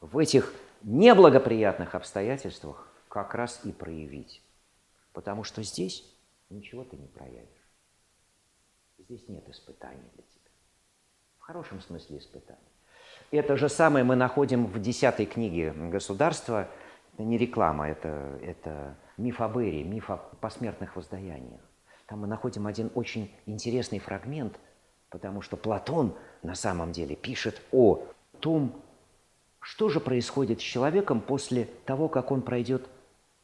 в 0.00 0.18
этих 0.18 0.54
неблагоприятных 0.82 1.94
обстоятельствах 1.94 2.88
как 3.08 3.34
раз 3.34 3.60
и 3.64 3.72
проявить. 3.72 4.42
Потому 5.12 5.44
что 5.44 5.62
здесь 5.62 6.04
ничего 6.48 6.84
ты 6.84 6.96
не 6.96 7.08
проявишь. 7.08 7.48
Здесь 8.98 9.28
нет 9.28 9.48
испытаний 9.48 10.08
для 10.14 10.22
тебя. 10.22 10.50
В 11.38 11.42
хорошем 11.42 11.80
смысле 11.80 12.18
испытаний. 12.18 12.58
Это 13.30 13.56
же 13.56 13.68
самое 13.68 14.04
мы 14.04 14.16
находим 14.16 14.66
в 14.66 14.80
десятой 14.80 15.26
книге 15.26 15.72
государства. 15.72 16.68
Это 17.14 17.24
не 17.24 17.38
реклама, 17.38 17.88
это, 17.88 18.38
это 18.42 18.96
миф 19.16 19.40
об 19.40 19.58
Эре, 19.58 19.82
миф 19.84 20.10
о 20.10 20.16
посмертных 20.16 20.96
воздаяниях. 20.96 21.60
Там 22.06 22.20
мы 22.20 22.26
находим 22.26 22.66
один 22.66 22.90
очень 22.94 23.34
интересный 23.46 23.98
фрагмент, 23.98 24.58
потому 25.10 25.42
что 25.42 25.56
Платон 25.56 26.16
на 26.42 26.54
самом 26.54 26.92
деле 26.92 27.14
пишет 27.14 27.60
о 27.72 28.04
том, 28.40 28.82
что 29.60 29.88
же 29.88 30.00
происходит 30.00 30.60
с 30.60 30.64
человеком 30.64 31.20
после 31.20 31.66
того, 31.84 32.08
как 32.08 32.30
он 32.30 32.42
пройдет 32.42 32.88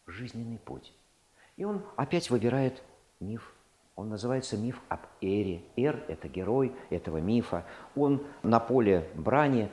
жизненный 0.06 0.58
путь? 0.58 0.92
И 1.56 1.64
он 1.64 1.82
опять 1.96 2.30
выбирает 2.30 2.82
миф. 3.20 3.52
Он 3.94 4.08
называется 4.10 4.58
миф 4.58 4.80
об 4.88 5.00
Эре. 5.20 5.62
Эр– 5.76 6.04
это 6.08 6.28
герой 6.28 6.74
этого 6.90 7.18
мифа. 7.18 7.64
Он 7.94 8.26
на 8.42 8.60
поле 8.60 9.08
брани, 9.14 9.70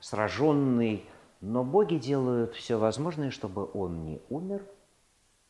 сраженный, 0.00 1.04
но 1.40 1.62
боги 1.62 1.96
делают 1.96 2.54
все 2.54 2.78
возможное, 2.78 3.30
чтобы 3.30 3.70
он 3.72 4.04
не 4.04 4.20
умер, 4.28 4.64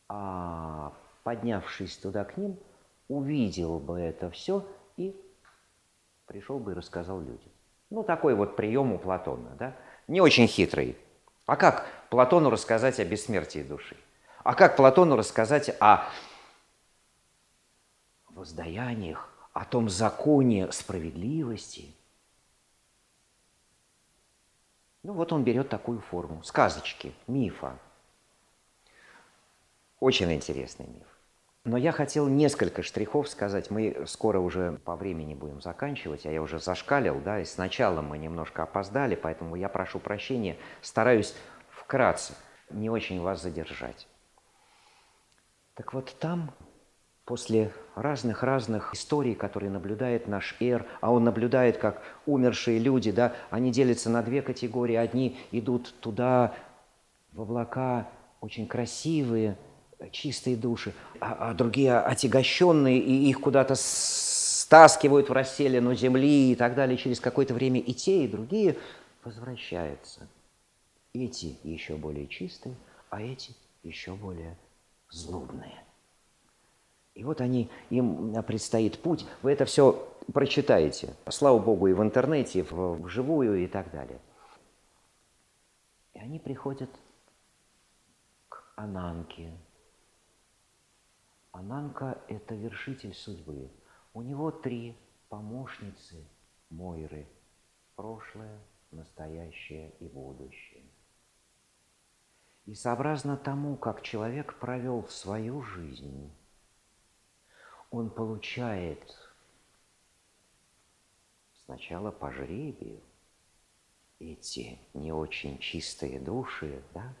а 0.07 0.93
поднявшись 1.23 1.97
туда 1.97 2.23
к 2.23 2.37
ним, 2.37 2.57
увидел 3.07 3.79
бы 3.79 3.99
это 3.99 4.29
все 4.29 4.65
и 4.97 5.15
пришел 6.27 6.59
бы 6.59 6.71
и 6.71 6.75
рассказал 6.75 7.19
людям. 7.19 7.51
Ну, 7.89 8.03
такой 8.03 8.35
вот 8.35 8.55
прием 8.55 8.93
у 8.93 8.99
Платона, 8.99 9.55
да? 9.59 9.75
Не 10.11 10.19
очень 10.19 10.45
хитрый. 10.45 10.97
А 11.45 11.55
как 11.55 11.89
Платону 12.09 12.49
рассказать 12.49 12.99
о 12.99 13.05
бессмертии 13.05 13.63
души? 13.63 13.95
А 14.43 14.53
как 14.53 14.75
Платону 14.75 15.15
рассказать 15.15 15.73
о 15.79 16.09
воздаяниях, 18.29 19.29
о 19.53 19.63
том 19.63 19.89
законе 19.89 20.69
справедливости? 20.71 21.93
Ну 25.03 25.13
вот 25.13 25.31
он 25.31 25.43
берет 25.45 25.69
такую 25.69 26.01
форму. 26.01 26.43
Сказочки, 26.43 27.13
мифа. 27.27 27.79
Очень 29.99 30.33
интересный 30.33 30.87
миф. 30.87 31.10
Но 31.63 31.77
я 31.77 31.91
хотел 31.91 32.27
несколько 32.27 32.81
штрихов 32.81 33.29
сказать. 33.29 33.69
Мы 33.69 34.03
скоро 34.07 34.39
уже 34.39 34.79
по 34.83 34.95
времени 34.95 35.35
будем 35.35 35.61
заканчивать, 35.61 36.25
а 36.25 36.31
я 36.31 36.41
уже 36.41 36.59
зашкалил, 36.59 37.19
да, 37.23 37.39
и 37.39 37.45
сначала 37.45 38.01
мы 38.01 38.17
немножко 38.17 38.63
опоздали, 38.63 39.13
поэтому 39.13 39.55
я 39.55 39.69
прошу 39.69 39.99
прощения, 39.99 40.57
стараюсь 40.81 41.35
вкратце, 41.69 42.33
не 42.71 42.89
очень 42.89 43.21
вас 43.21 43.43
задержать. 43.43 44.07
Так 45.75 45.93
вот 45.93 46.15
там, 46.19 46.51
после 47.25 47.71
разных-разных 47.95 48.95
историй, 48.95 49.35
которые 49.35 49.69
наблюдает 49.69 50.27
наш 50.27 50.55
Эр, 50.59 50.87
а 50.99 51.11
он 51.11 51.23
наблюдает, 51.23 51.77
как 51.77 52.01
умершие 52.25 52.79
люди, 52.79 53.11
да, 53.11 53.35
они 53.51 53.71
делятся 53.71 54.09
на 54.09 54.23
две 54.23 54.41
категории. 54.41 54.95
Одни 54.95 55.39
идут 55.51 55.93
туда, 55.99 56.55
в 57.33 57.41
облака, 57.41 58.09
очень 58.41 58.67
красивые, 58.67 59.57
чистые 60.09 60.55
души, 60.55 60.93
а, 61.19 61.49
а 61.49 61.53
другие 61.53 61.97
отягощенные, 61.97 62.99
и 62.99 63.29
их 63.29 63.39
куда-то 63.39 63.75
стаскивают 63.75 65.29
в 65.29 65.33
расселину 65.33 65.93
земли 65.93 66.51
и 66.51 66.55
так 66.55 66.75
далее. 66.75 66.97
Через 66.97 67.19
какое-то 67.19 67.53
время 67.53 67.79
и 67.79 67.93
те, 67.93 68.23
и 68.23 68.27
другие 68.27 68.77
возвращаются. 69.23 70.27
Эти 71.13 71.57
еще 71.63 71.95
более 71.95 72.27
чистые, 72.27 72.75
а 73.09 73.21
эти 73.21 73.53
еще 73.83 74.13
более 74.13 74.57
злобные. 75.09 75.83
И 77.13 77.23
вот 77.23 77.41
они, 77.41 77.69
им 77.89 78.41
предстоит 78.43 78.99
путь. 78.99 79.25
Вы 79.41 79.51
это 79.51 79.65
все 79.65 80.07
прочитаете, 80.33 81.13
слава 81.29 81.59
богу, 81.59 81.87
и 81.87 81.93
в 81.93 82.01
интернете, 82.01 82.59
и 82.59 82.61
вживую, 82.61 83.63
и 83.63 83.67
так 83.67 83.91
далее. 83.91 84.19
И 86.13 86.19
они 86.19 86.39
приходят 86.39 86.89
к 88.47 88.63
Ананке, 88.75 89.51
Ананка– 91.51 92.21
это 92.29 92.55
вершитель 92.55 93.13
судьбы. 93.13 93.69
У 94.13 94.21
него 94.21 94.51
три 94.51 94.97
помощницы 95.29 96.25
Мойры– 96.69 97.27
прошлое, 97.95 98.59
настоящее 98.91 99.91
и 99.99 100.07
будущее. 100.07 100.83
И 102.65 102.73
сообразно 102.73 103.35
тому, 103.35 103.75
как 103.75 104.01
человек 104.01 104.57
провел 104.59 105.07
свою 105.09 105.61
жизнь, 105.61 106.31
он 107.89 108.09
получает 108.09 109.17
сначала 111.65 112.11
по 112.11 112.31
жребию 112.31 113.01
эти 114.19 114.79
не 114.93 115.11
очень 115.11 115.57
чистые 115.59 116.19
души, 116.19 116.81
да, 116.93 117.13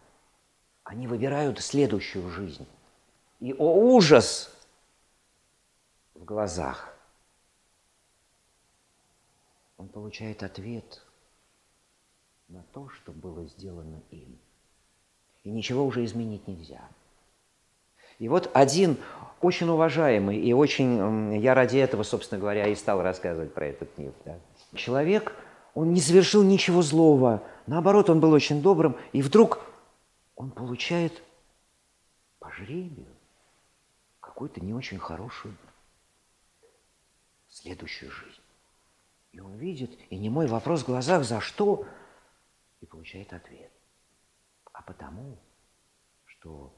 они 0.83 1.07
выбирают 1.07 1.59
следующую 1.59 2.29
жизнь– 2.29 2.67
и 3.41 3.53
о 3.53 3.73
ужас 3.73 4.55
в 6.13 6.23
глазах. 6.23 6.95
Он 9.77 9.89
получает 9.89 10.43
ответ 10.43 11.01
на 12.47 12.63
то, 12.71 12.87
что 12.89 13.11
было 13.11 13.45
сделано 13.47 14.01
им. 14.11 14.37
И 15.43 15.49
ничего 15.49 15.83
уже 15.83 16.05
изменить 16.05 16.47
нельзя. 16.47 16.87
И 18.19 18.29
вот 18.29 18.51
один 18.53 18.97
очень 19.41 19.67
уважаемый 19.67 20.37
и 20.37 20.53
очень, 20.53 21.35
я 21.39 21.55
ради 21.55 21.77
этого, 21.77 22.03
собственно 22.03 22.39
говоря, 22.39 22.67
и 22.67 22.75
стал 22.75 23.01
рассказывать 23.01 23.55
про 23.55 23.65
этот 23.65 23.97
миф. 23.97 24.13
Да? 24.23 24.37
Человек, 24.75 25.33
он 25.73 25.93
не 25.93 25.99
совершил 25.99 26.43
ничего 26.43 26.83
злого, 26.83 27.41
наоборот, 27.65 28.11
он 28.11 28.19
был 28.19 28.33
очень 28.33 28.61
добрым, 28.61 28.95
и 29.13 29.23
вдруг 29.23 29.61
он 30.35 30.51
получает 30.51 31.23
по 32.37 32.51
жребию 32.51 33.07
какую-то 34.41 34.65
не 34.65 34.73
очень 34.73 34.97
хорошую 34.97 35.55
следующую 37.47 38.09
жизнь. 38.09 38.41
И 39.33 39.39
он 39.39 39.53
видит, 39.53 39.91
и 40.09 40.17
не 40.17 40.31
мой 40.31 40.47
вопрос 40.47 40.81
в 40.81 40.87
глазах, 40.87 41.23
за 41.23 41.39
что, 41.41 41.85
и 42.79 42.87
получает 42.87 43.33
ответ. 43.33 43.71
А 44.73 44.81
потому, 44.81 45.37
что 46.25 46.73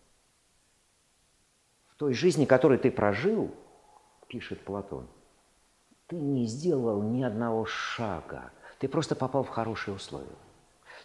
в 1.87 1.95
той 1.95 2.13
жизни, 2.13 2.43
которую 2.43 2.81
ты 2.81 2.91
прожил, 2.91 3.55
пишет 4.27 4.65
Платон, 4.65 5.07
ты 6.07 6.17
не 6.17 6.47
сделал 6.47 7.01
ни 7.01 7.23
одного 7.23 7.65
шага, 7.65 8.51
ты 8.79 8.89
просто 8.89 9.15
попал 9.15 9.45
в 9.45 9.49
хорошие 9.49 9.95
условия. 9.95 10.35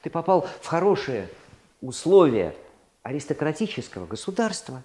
Ты 0.02 0.10
попал 0.10 0.40
в 0.42 0.66
хорошие 0.66 1.28
условия 1.80 2.56
аристократического 3.04 4.08
государства, 4.08 4.82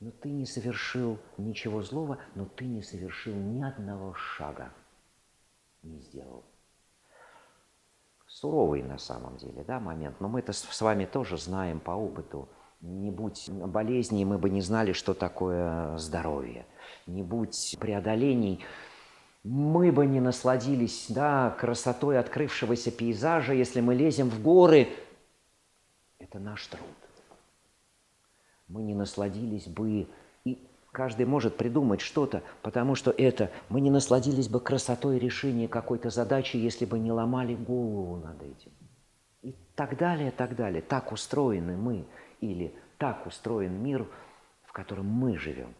но 0.00 0.10
ты 0.10 0.30
не 0.30 0.46
совершил 0.46 1.18
ничего 1.36 1.82
злого, 1.82 2.18
но 2.34 2.44
ты 2.44 2.66
не 2.66 2.82
совершил 2.82 3.34
ни 3.34 3.62
одного 3.62 4.14
шага, 4.14 4.72
не 5.82 5.98
сделал. 6.00 6.44
Суровый 8.26 8.82
на 8.82 8.98
самом 8.98 9.36
деле 9.38 9.64
да, 9.64 9.80
момент, 9.80 10.20
но 10.20 10.28
мы 10.28 10.40
это 10.40 10.52
с 10.52 10.80
вами 10.80 11.06
тоже 11.06 11.38
знаем 11.38 11.80
по 11.80 11.92
опыту. 11.92 12.48
Не 12.80 13.10
будь 13.10 13.50
болезней, 13.50 14.24
мы 14.24 14.38
бы 14.38 14.50
не 14.50 14.60
знали, 14.60 14.92
что 14.92 15.12
такое 15.12 15.96
здоровье. 15.98 16.64
Не 17.06 17.24
будь 17.24 17.76
преодолений, 17.80 18.64
мы 19.42 19.90
бы 19.90 20.06
не 20.06 20.20
насладились 20.20 21.06
да, 21.08 21.56
красотой 21.58 22.20
открывшегося 22.20 22.92
пейзажа, 22.92 23.54
если 23.54 23.80
мы 23.80 23.96
лезем 23.96 24.30
в 24.30 24.40
горы. 24.40 24.88
Это 26.20 26.38
наш 26.38 26.66
труд. 26.68 27.07
Мы 28.68 28.82
не 28.82 28.94
насладились 28.94 29.66
бы, 29.66 30.08
и 30.44 30.68
каждый 30.92 31.26
может 31.26 31.56
придумать 31.56 32.00
что-то, 32.00 32.42
потому 32.62 32.94
что 32.94 33.10
это, 33.10 33.50
мы 33.68 33.80
не 33.80 33.90
насладились 33.90 34.48
бы 34.48 34.60
красотой 34.60 35.18
решения 35.18 35.68
какой-то 35.68 36.10
задачи, 36.10 36.56
если 36.56 36.84
бы 36.84 36.98
не 36.98 37.12
ломали 37.12 37.54
голову 37.54 38.16
над 38.16 38.42
этим. 38.42 38.72
И 39.42 39.54
так 39.74 39.96
далее, 39.96 40.30
так 40.30 40.54
далее. 40.56 40.82
Так 40.82 41.12
устроены 41.12 41.76
мы, 41.76 42.04
или 42.40 42.74
так 42.98 43.26
устроен 43.26 43.82
мир, 43.82 44.06
в 44.64 44.72
котором 44.72 45.06
мы 45.06 45.38
живем, 45.38 45.74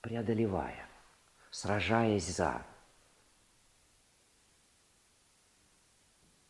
преодолевая, 0.00 0.86
сражаясь 1.50 2.36
за, 2.36 2.62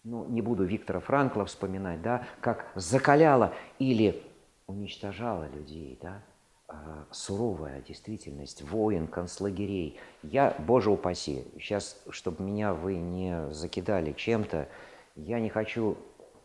ну, 0.07 0.25
не 0.27 0.41
буду 0.41 0.65
Виктора 0.65 1.01
Франкла 1.01 1.45
вспоминать, 1.45 2.01
да, 2.01 2.27
как 2.41 2.71
закаляла 2.75 3.53
или 3.79 4.23
уничтожала 4.67 5.49
людей, 5.49 5.99
да, 6.03 6.23
а, 6.69 7.07
суровая 7.13 7.81
действительность, 7.83 8.63
воин, 8.63 9.07
концлагерей. 9.07 9.99
Я, 10.23 10.55
боже 10.59 10.91
упаси, 10.91 11.45
сейчас, 11.55 12.03
чтобы 12.11 12.43
меня 12.43 12.75
вы 12.75 12.97
не 12.97 13.53
закидали 13.53 14.13
чем-то, 14.13 14.69
я 15.15 15.41
не 15.41 15.49
хочу, 15.49 15.97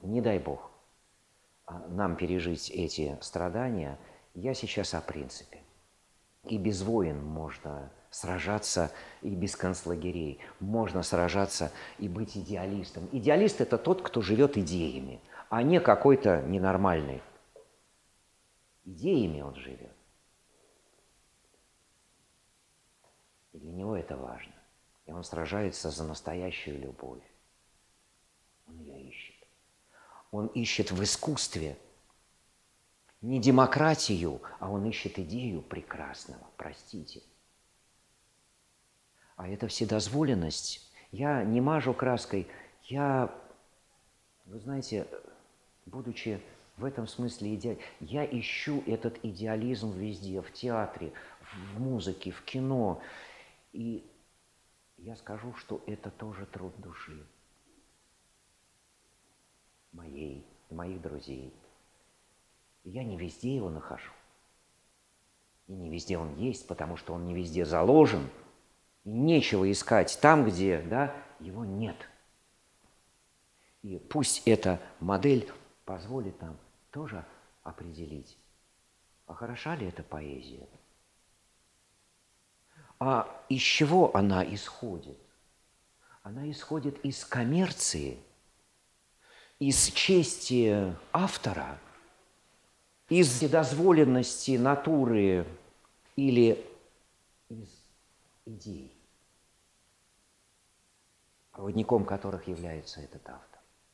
не 0.03 0.22
дай 0.22 0.38
бог, 0.38 0.69
а, 1.65 1.80
нам 1.89 2.15
пережить 2.15 2.69
эти 2.69 3.18
страдания, 3.22 3.98
я 4.35 4.53
сейчас 4.53 4.93
о 4.93 5.02
принципе. 5.02 5.60
И 6.45 6.57
без 6.57 6.81
войн 6.84 7.23
можно 7.23 7.91
сражаться 8.11 8.91
и 9.22 9.30
без 9.30 9.56
концлагерей. 9.56 10.39
Можно 10.60 11.02
сражаться 11.02 11.72
и 11.98 12.07
быть 12.07 12.38
идеалистом. 12.38 13.07
Идеалист– 13.11 13.61
это 13.61 13.77
тот, 13.77 14.02
кто 14.02 14.22
живет 14.22 14.57
идеями, 14.57 15.19
а 15.49 15.64
не 15.64 15.80
какой-то 15.80 16.41
ненормальный. 16.41 17.22
Идеями 18.86 19.41
он 19.41 19.56
живет. 19.56 19.95
И 23.53 23.60
для 23.60 23.72
него 23.72 23.95
это 23.95 24.18
важно. 24.18 24.53
И 25.06 25.12
он 25.12 25.24
сражается 25.24 25.90
за 25.90 26.03
настоящую 26.03 26.80
любовь. 26.80 27.24
Он 28.68 28.80
ее 28.80 29.10
ищет. 29.10 29.36
Он 30.32 30.48
ищет 30.48 30.91
в 30.91 31.03
искусстве 31.03 31.78
не 33.22 33.40
демократию, 33.40 34.41
а 34.60 34.70
он 34.70 34.86
ищет 34.86 35.20
идею 35.20 35.62
прекрасного, 35.62 36.49
простите. 36.58 37.22
А 39.36 39.48
это 39.48 39.68
вседозволенность. 39.68 40.91
Я 41.12 41.44
не 41.44 41.62
мажу 41.62 41.94
краской, 41.94 42.48
я, 42.86 43.34
вы 44.45 44.60
знаете, 44.60 45.08
будучи 45.86 46.41
в 46.77 46.85
этом 46.85 47.07
смысле 47.07 47.56
идеал, 47.56 47.77
я 47.99 48.26
ищу 48.26 48.84
этот 48.88 49.23
идеализм 49.23 49.91
везде, 49.93 50.41
в 50.41 50.52
театре, 50.52 51.14
в 51.41 51.80
музыке, 51.80 52.31
в 52.31 52.41
кино. 52.43 53.02
И 53.73 54.06
я 54.98 55.15
скажу, 55.15 55.53
что 55.56 55.81
это 55.88 56.10
тоже 56.10 56.45
труд 56.45 56.73
души 56.80 57.26
моей 59.91 60.45
и 60.69 60.73
моих 60.73 61.02
друзей. 61.02 61.53
Я 62.84 63.03
не 63.03 63.18
везде 63.18 63.56
его 63.56 63.69
нахожу. 63.69 64.11
И 65.68 65.73
не 65.73 65.89
везде 65.89 66.18
он 66.18 66.35
есть, 66.35 66.68
потому 66.68 66.98
что 66.98 67.14
он 67.14 67.26
не 67.26 67.34
везде 67.34 67.65
заложен– 67.65 68.30
и 69.03 69.10
нечего 69.10 69.72
искать 69.72 70.18
там, 70.22 70.45
где 70.45 70.80
да, 70.81 71.15
его 71.39 71.65
нет. 71.65 71.95
И 73.81 73.98
пусть 73.98 74.43
эта 74.48 74.80
модель 74.99 75.52
позволит 75.91 76.41
нам 76.41 76.57
тоже 76.91 77.26
определить, 77.63 78.38
а 79.27 79.34
хороша 79.34 79.76
ли 79.76 79.88
эта 79.88 80.03
поэзия, 80.03 80.65
а 82.97 83.27
из 83.49 83.61
чего 83.61 84.15
она 84.15 84.41
исходит? 84.55 85.18
Она 86.23 86.49
исходит 86.49 87.03
из 87.03 87.26
коммерции, 87.26 88.18
из 89.59 89.88
чести 89.88 90.95
автора, 91.11 91.77
из 93.09 93.41
недозволенности 93.41 94.55
натуры 94.55 95.45
или 96.15 96.65
из 97.49 97.68
идей, 98.45 98.95
проводником 101.51 102.05
которых 102.05 102.47
является 102.47 103.01
этот 103.01 103.27
автор. 103.27 103.51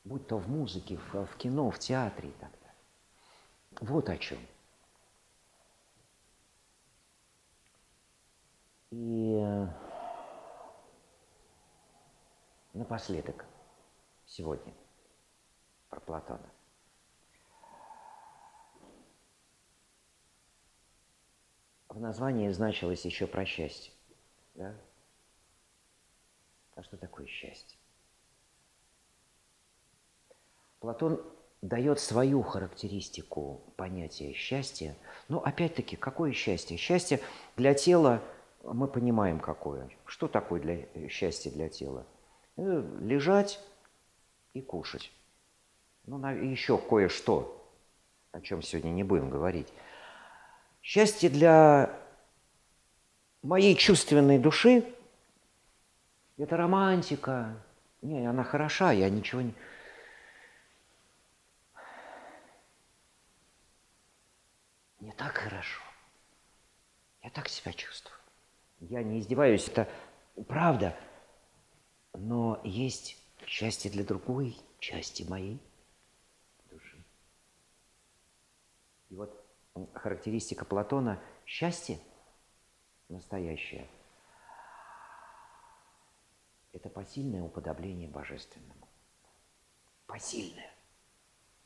Будь 0.07 0.25
то 0.25 0.37
в 0.37 0.47
музыке, 0.47 0.95
в, 0.95 1.25
в 1.25 1.35
кино, 1.35 1.69
в 1.69 1.79
театре 1.79 2.29
и 2.29 2.31
так 2.31 2.49
далее. 2.49 2.75
Вот 3.81 4.07
о 4.07 4.17
чем. 4.17 4.37
И 8.89 9.37
э, 9.37 9.67
напоследок 12.71 13.45
сегодня 14.25 14.73
про 15.89 15.99
Платона. 15.99 16.49
В 21.89 21.99
названии 21.99 22.49
значилось 22.51 23.03
еще 23.03 23.27
про 23.27 23.43
счастье. 23.43 23.91
Да? 24.55 24.73
А 26.75 26.83
что 26.83 26.95
такое 26.95 27.27
счастье? 27.27 27.76
Платон 30.79 31.21
дает 31.61 31.99
свою 31.99 32.43
характеристику 32.43 33.61
понятия 33.77 34.33
счастья. 34.33 34.95
Но 35.27 35.39
опять-таки, 35.39 35.95
какое 35.95 36.31
счастье? 36.33 36.77
Счастье 36.77 37.19
для 37.55 37.73
тела 37.73 38.21
мы 38.63 38.87
понимаем 38.87 39.39
какое. 39.39 39.89
Что 40.05 40.27
такое 40.27 40.61
для 40.61 41.09
счастья 41.09 41.51
для 41.51 41.69
тела? 41.69 42.05
Э, 42.57 42.83
лежать 43.01 43.59
и 44.53 44.61
кушать. 44.61 45.11
Ну, 46.05 46.25
еще 46.27 46.77
кое-что, 46.77 47.67
о 48.31 48.41
чем 48.41 48.61
сегодня 48.61 48.89
не 48.89 49.03
будем 49.03 49.29
говорить. 49.29 49.67
Счастье 50.81 51.29
для 51.29 51.91
моей 53.41 53.75
чувственной 53.75 54.39
души 54.39 54.85
это 56.37 56.55
романтика. 56.55 57.55
Не, 58.01 58.27
она 58.27 58.43
хороша, 58.43 58.91
я 58.91 59.09
ничего 59.09 59.41
не... 59.41 59.53
так 65.17 65.37
хорошо. 65.37 65.81
Я 67.23 67.29
так 67.29 67.49
себя 67.49 67.73
чувствую. 67.73 68.17
Я 68.79 69.03
не 69.03 69.19
издеваюсь, 69.19 69.67
это 69.67 69.89
правда. 70.47 70.97
Но 72.13 72.61
есть 72.63 73.17
счастье 73.45 73.91
для 73.91 74.03
другой 74.03 74.57
части 74.79 75.23
моей 75.23 75.59
души. 76.69 77.03
И 79.09 79.15
вот 79.15 79.43
характеристика 79.93 80.65
Платона– 80.65 81.21
счастье– 81.45 81.99
настоящее, 83.09 83.87
это 86.73 86.89
посильное 86.89 87.41
уподобление 87.41 88.09
божественному. 88.09 88.87
Посильное. 90.05 90.71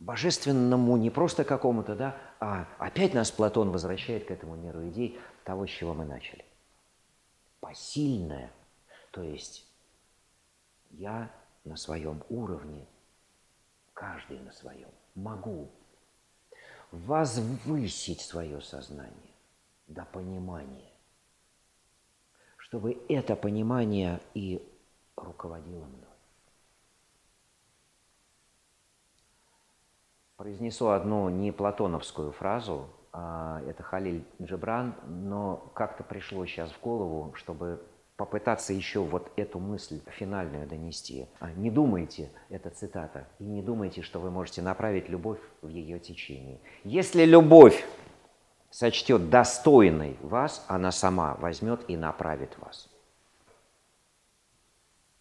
Божественному 0.02 0.98
не 0.98 1.10
просто 1.10 1.44
какому-то, 1.44 1.96
да, 1.96 2.18
а 2.40 2.68
опять 2.80 3.14
нас 3.14 3.32
Платон 3.32 3.70
возвращает 3.70 4.26
к 4.26 4.32
этому 4.32 4.56
миру 4.56 4.88
идей 4.90 5.20
того, 5.44 5.68
с 5.68 5.70
чего 5.70 5.94
мы 5.94 6.06
начали. 6.06 6.44
Посильное, 7.60 8.52
то 9.12 9.22
есть 9.22 9.68
я 10.90 11.32
на 11.64 11.78
своем 11.78 12.24
уровне, 12.30 12.88
каждый 13.94 14.40
на 14.40 14.52
своем, 14.52 14.90
могу 15.14 15.70
возвысить 16.92 18.22
свое 18.22 18.60
сознание 18.60 19.36
до 19.86 20.04
понимания, 20.06 20.92
чтобы 22.58 23.06
это 23.08 23.36
понимание 23.36 24.20
и 24.34 24.68
руководило 25.16 25.86
мной. 25.86 26.11
Произнесу 30.42 30.90
одну 30.90 31.30
не 31.30 31.52
платоновскую 31.52 32.32
фразу, 32.32 32.90
а 33.14 33.62
это 33.68 33.84
Халиль 33.84 34.26
Джебран, 34.42 34.96
но 35.06 35.72
как-то 35.76 36.04
пришло 36.04 36.48
сейчас 36.48 36.72
в 36.72 36.82
голову, 36.82 37.32
чтобы 37.36 37.80
попытаться 38.16 38.74
еще 38.74 39.02
вот 39.02 39.32
эту 39.36 39.60
мысль 39.60 40.02
финальную 40.18 40.68
донести. 40.68 41.28
А, 41.40 41.52
не 41.52 41.70
думайте, 41.70 42.32
это 42.50 42.72
цитата, 42.72 43.28
и 43.38 43.44
не 43.44 43.62
думайте, 43.62 44.02
что 44.02 44.20
вы 44.20 44.32
можете 44.32 44.64
направить 44.64 45.10
любовь 45.10 45.38
в 45.62 45.68
ее 45.68 46.00
течение. 46.00 46.60
Если 46.84 47.24
любовь 47.24 47.86
сочтет 48.72 49.30
достойной 49.30 50.18
вас, 50.24 50.66
она 50.68 50.92
сама 50.92 51.36
возьмет 51.36 51.88
и 51.88 51.96
направит 51.96 52.58
вас. 52.58 52.90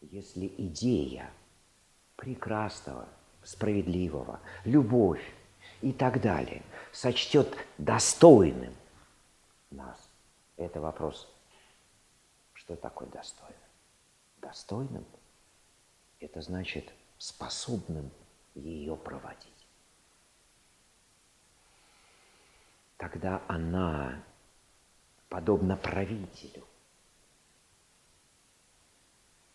Если 0.00 0.50
идея 0.56 1.28
прекрасного– 2.16 3.06
справедливого, 3.42 4.40
любовь 4.64 5.24
и 5.80 5.92
так 5.92 6.20
далее, 6.20 6.62
сочтет 6.92 7.56
достойным 7.78 8.74
нас. 9.70 10.08
Это 10.56 10.80
вопрос, 10.80 11.28
что 12.54 12.76
такое 12.76 13.08
достойным? 13.08 13.56
Достойным– 14.40 15.04
это 16.20 16.40
значит 16.42 16.92
способным 17.18 18.10
ее 18.54 18.96
проводить. 18.96 19.46
Тогда 22.96 23.42
она, 23.48 24.22
подобно 25.28 25.76
правителю, 25.76 26.66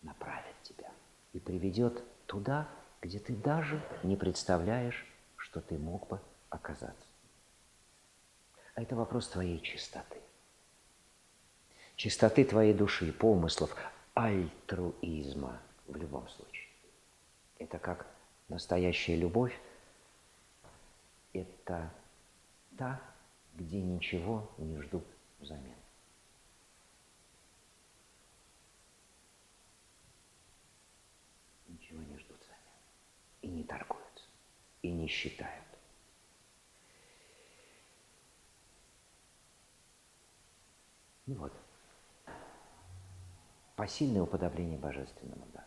направит 0.02 0.60
тебя 0.62 0.90
и 1.32 1.38
приведет 1.38 2.02
туда, 2.26 2.68
где 3.06 3.20
ты 3.20 3.36
даже 3.36 3.80
не 4.02 4.16
представляешь, 4.16 5.06
что 5.36 5.60
ты 5.60 5.78
мог 5.78 6.08
бы 6.08 6.20
оказаться. 6.50 7.06
А 8.74 8.82
это 8.82 8.96
вопрос 8.96 9.28
твоей 9.28 9.60
чистоты. 9.60 10.18
Чистоты 11.94 12.44
твоей 12.44 12.74
души, 12.74 13.12
помыслов, 13.12 13.74
альтруизма 14.14 15.60
в 15.86 15.94
любом 15.94 16.28
случае. 16.28 16.68
Это 17.58 17.78
как 17.78 18.06
настоящая 18.48 19.16
любовь. 19.16 19.56
Это 21.32 21.92
та, 22.76 23.00
где 23.54 23.80
ничего 23.80 24.50
не 24.58 24.82
ждут 24.82 25.04
взамен. 25.38 25.76
и 33.40 33.44
не 33.56 33.64
торгуются, 33.64 34.24
и 34.82 34.90
не 34.90 35.08
считают. 35.08 35.64
Ну 41.26 41.34
вот. 41.36 41.52
Посильное 43.74 44.22
уподобление 44.22 44.78
божественному, 44.78 45.46
да. 45.52 45.64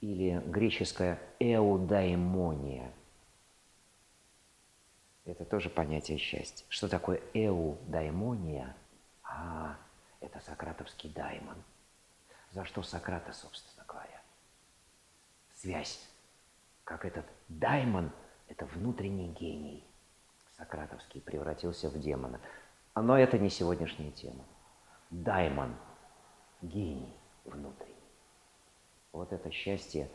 Или 0.00 0.40
греческое 0.46 1.18
эудаймония. 1.38 2.92
Это 5.24 5.44
тоже 5.44 5.68
понятие 5.70 6.18
счастья. 6.18 6.64
Что 6.68 6.88
такое 6.88 7.20
эудаймония? 7.34 8.76
А, 9.22 9.76
это 10.20 10.40
сократовский 10.40 11.10
даймон. 11.10 11.56
За 12.52 12.64
что 12.64 12.82
Сократа, 12.82 13.32
собственно 13.32 13.84
говоря? 13.86 14.22
Связь 15.54 16.08
как 16.88 17.04
этот 17.04 17.26
даймон, 17.48 18.10
это 18.46 18.64
внутренний 18.64 19.28
гений 19.28 19.84
сократовский, 20.56 21.20
превратился 21.20 21.90
в 21.90 22.00
демона. 22.00 22.40
Но 22.94 23.18
это 23.18 23.38
не 23.38 23.50
сегодняшняя 23.50 24.10
тема. 24.10 24.42
Даймон, 25.10 25.76
гений 26.62 27.14
внутренний. 27.44 27.94
Вот 29.12 29.34
это 29.34 29.50
счастье 29.50 30.10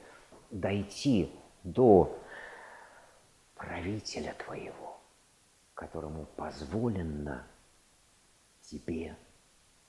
дойти 0.50 1.32
до 1.62 2.20
правителя 3.54 4.34
твоего, 4.34 5.00
которому 5.76 6.26
позволено 6.26 7.46
тебе 8.62 9.16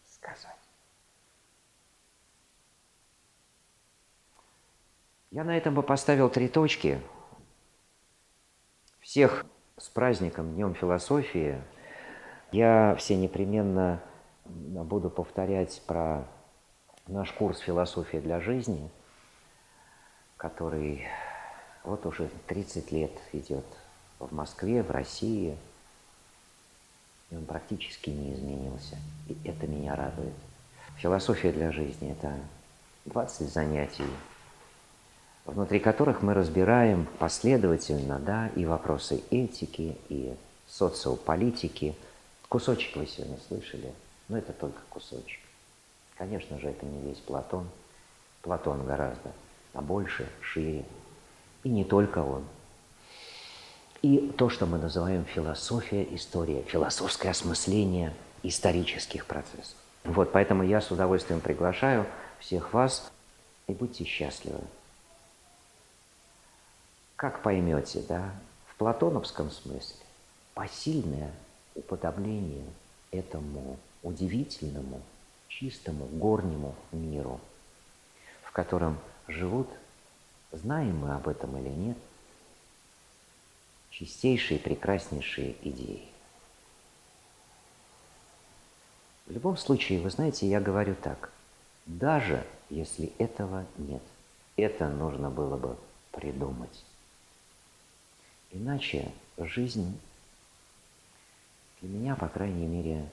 сказать. 0.02 0.63
Я 5.34 5.42
на 5.42 5.56
этом 5.56 5.74
бы 5.74 5.82
поставил 5.82 6.30
три 6.30 6.46
точки. 6.46 7.00
Всех 9.00 9.44
с 9.76 9.88
праздником 9.88 10.54
Днем 10.54 10.76
философии. 10.76 11.60
Я 12.52 12.94
все 13.00 13.16
непременно 13.16 14.00
буду 14.44 15.10
повторять 15.10 15.82
про 15.88 16.24
наш 17.08 17.32
курс 17.32 17.58
«Философия 17.58 18.20
для 18.20 18.38
жизни», 18.38 18.88
который 20.36 21.04
вот 21.82 22.06
уже 22.06 22.30
30 22.46 22.92
лет 22.92 23.10
идет 23.32 23.66
в 24.20 24.32
Москве, 24.32 24.84
в 24.84 24.92
России. 24.92 25.58
И 27.32 27.36
он 27.36 27.44
практически 27.44 28.08
не 28.10 28.34
изменился. 28.34 28.98
И 29.28 29.36
это 29.44 29.66
меня 29.66 29.96
радует. 29.96 30.34
Философия 30.98 31.50
для 31.50 31.72
жизни– 31.72 32.12
это 32.22 32.36
20 33.06 33.52
занятий 33.52 34.06
внутри 35.44 35.80
которых 35.80 36.22
мы 36.22 36.34
разбираем 36.34 37.06
последовательно 37.18 38.18
да, 38.18 38.48
и 38.56 38.64
вопросы 38.64 39.22
этики, 39.30 39.96
и 40.08 40.34
социополитики. 40.66 41.94
Кусочек 42.48 42.96
вы 42.96 43.06
сегодня 43.06 43.38
слышали, 43.48 43.92
но 44.28 44.38
это 44.38 44.52
только 44.52 44.80
кусочек. 44.90 45.40
Конечно 46.16 46.58
же, 46.58 46.68
это 46.68 46.86
не 46.86 47.00
весь 47.08 47.18
Платон. 47.18 47.68
Платон 48.42 48.86
гораздо 48.86 49.32
а 49.74 49.82
больше, 49.82 50.28
шире. 50.40 50.84
И 51.64 51.68
не 51.68 51.84
только 51.84 52.18
он. 52.18 52.44
И 54.02 54.32
то, 54.36 54.48
что 54.48 54.66
мы 54.66 54.78
называем 54.78 55.24
философия, 55.24 56.06
история, 56.14 56.62
философское 56.62 57.30
осмысление 57.30 58.14
исторических 58.42 59.26
процессов. 59.26 59.76
Вот, 60.04 60.32
поэтому 60.32 60.62
я 60.62 60.80
с 60.80 60.90
удовольствием 60.90 61.40
приглашаю 61.40 62.06
всех 62.38 62.72
вас 62.72 63.10
и 63.66 63.72
будьте 63.72 64.04
счастливы. 64.04 64.60
Как 67.16 67.42
поймете, 67.42 68.02
да, 68.08 68.32
в 68.66 68.74
платоновском 68.76 69.50
смысле 69.50 70.04
посильное 70.54 71.32
уподобление 71.74 72.66
этому 73.10 73.78
удивительному, 74.02 75.00
чистому, 75.48 76.06
горнему 76.06 76.74
миру, 76.92 77.40
в 78.42 78.50
котором 78.50 78.98
живут, 79.28 79.68
знаем 80.50 80.98
мы 80.98 81.14
об 81.14 81.28
этом 81.28 81.56
или 81.56 81.68
нет, 81.68 81.98
чистейшие, 83.90 84.58
прекраснейшие 84.58 85.54
идеи. 85.62 86.08
В 89.26 89.32
любом 89.32 89.56
случае, 89.56 90.00
вы 90.00 90.10
знаете, 90.10 90.46
я 90.46 90.60
говорю 90.60 90.96
так, 90.96 91.30
даже 91.86 92.44
если 92.70 93.12
этого 93.18 93.64
нет, 93.78 94.02
это 94.56 94.88
нужно 94.88 95.30
было 95.30 95.56
бы 95.56 95.76
придумать. 96.10 96.84
Иначе 98.54 99.10
жизнь 99.36 99.98
для 101.80 101.88
меня, 101.88 102.14
по 102.14 102.28
крайней 102.28 102.66
мере, 102.66 103.04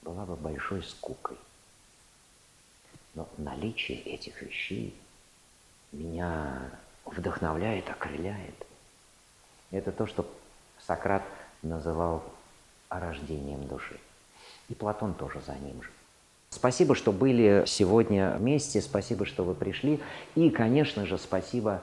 была 0.00 0.24
бы 0.24 0.34
большой 0.34 0.82
скукой. 0.82 1.36
Но 3.14 3.28
наличие 3.36 3.98
этих 3.98 4.40
вещей 4.40 4.94
меня 5.92 6.70
вдохновляет, 7.04 7.90
окрыляет. 7.90 8.54
Это 9.70 9.92
то, 9.92 10.06
что 10.06 10.26
Сократ 10.80 11.22
называл 11.62 12.24
рождением 12.88 13.68
души. 13.68 14.00
И 14.70 14.74
Платон 14.74 15.12
тоже 15.12 15.42
за 15.42 15.54
ним 15.54 15.82
же. 15.82 15.90
Спасибо, 16.48 16.94
что 16.94 17.12
были 17.12 17.64
сегодня 17.66 18.36
вместе, 18.38 18.80
спасибо, 18.80 19.26
что 19.26 19.44
вы 19.44 19.54
пришли. 19.54 20.00
И, 20.34 20.48
конечно 20.48 21.04
же, 21.04 21.18
спасибо 21.18 21.82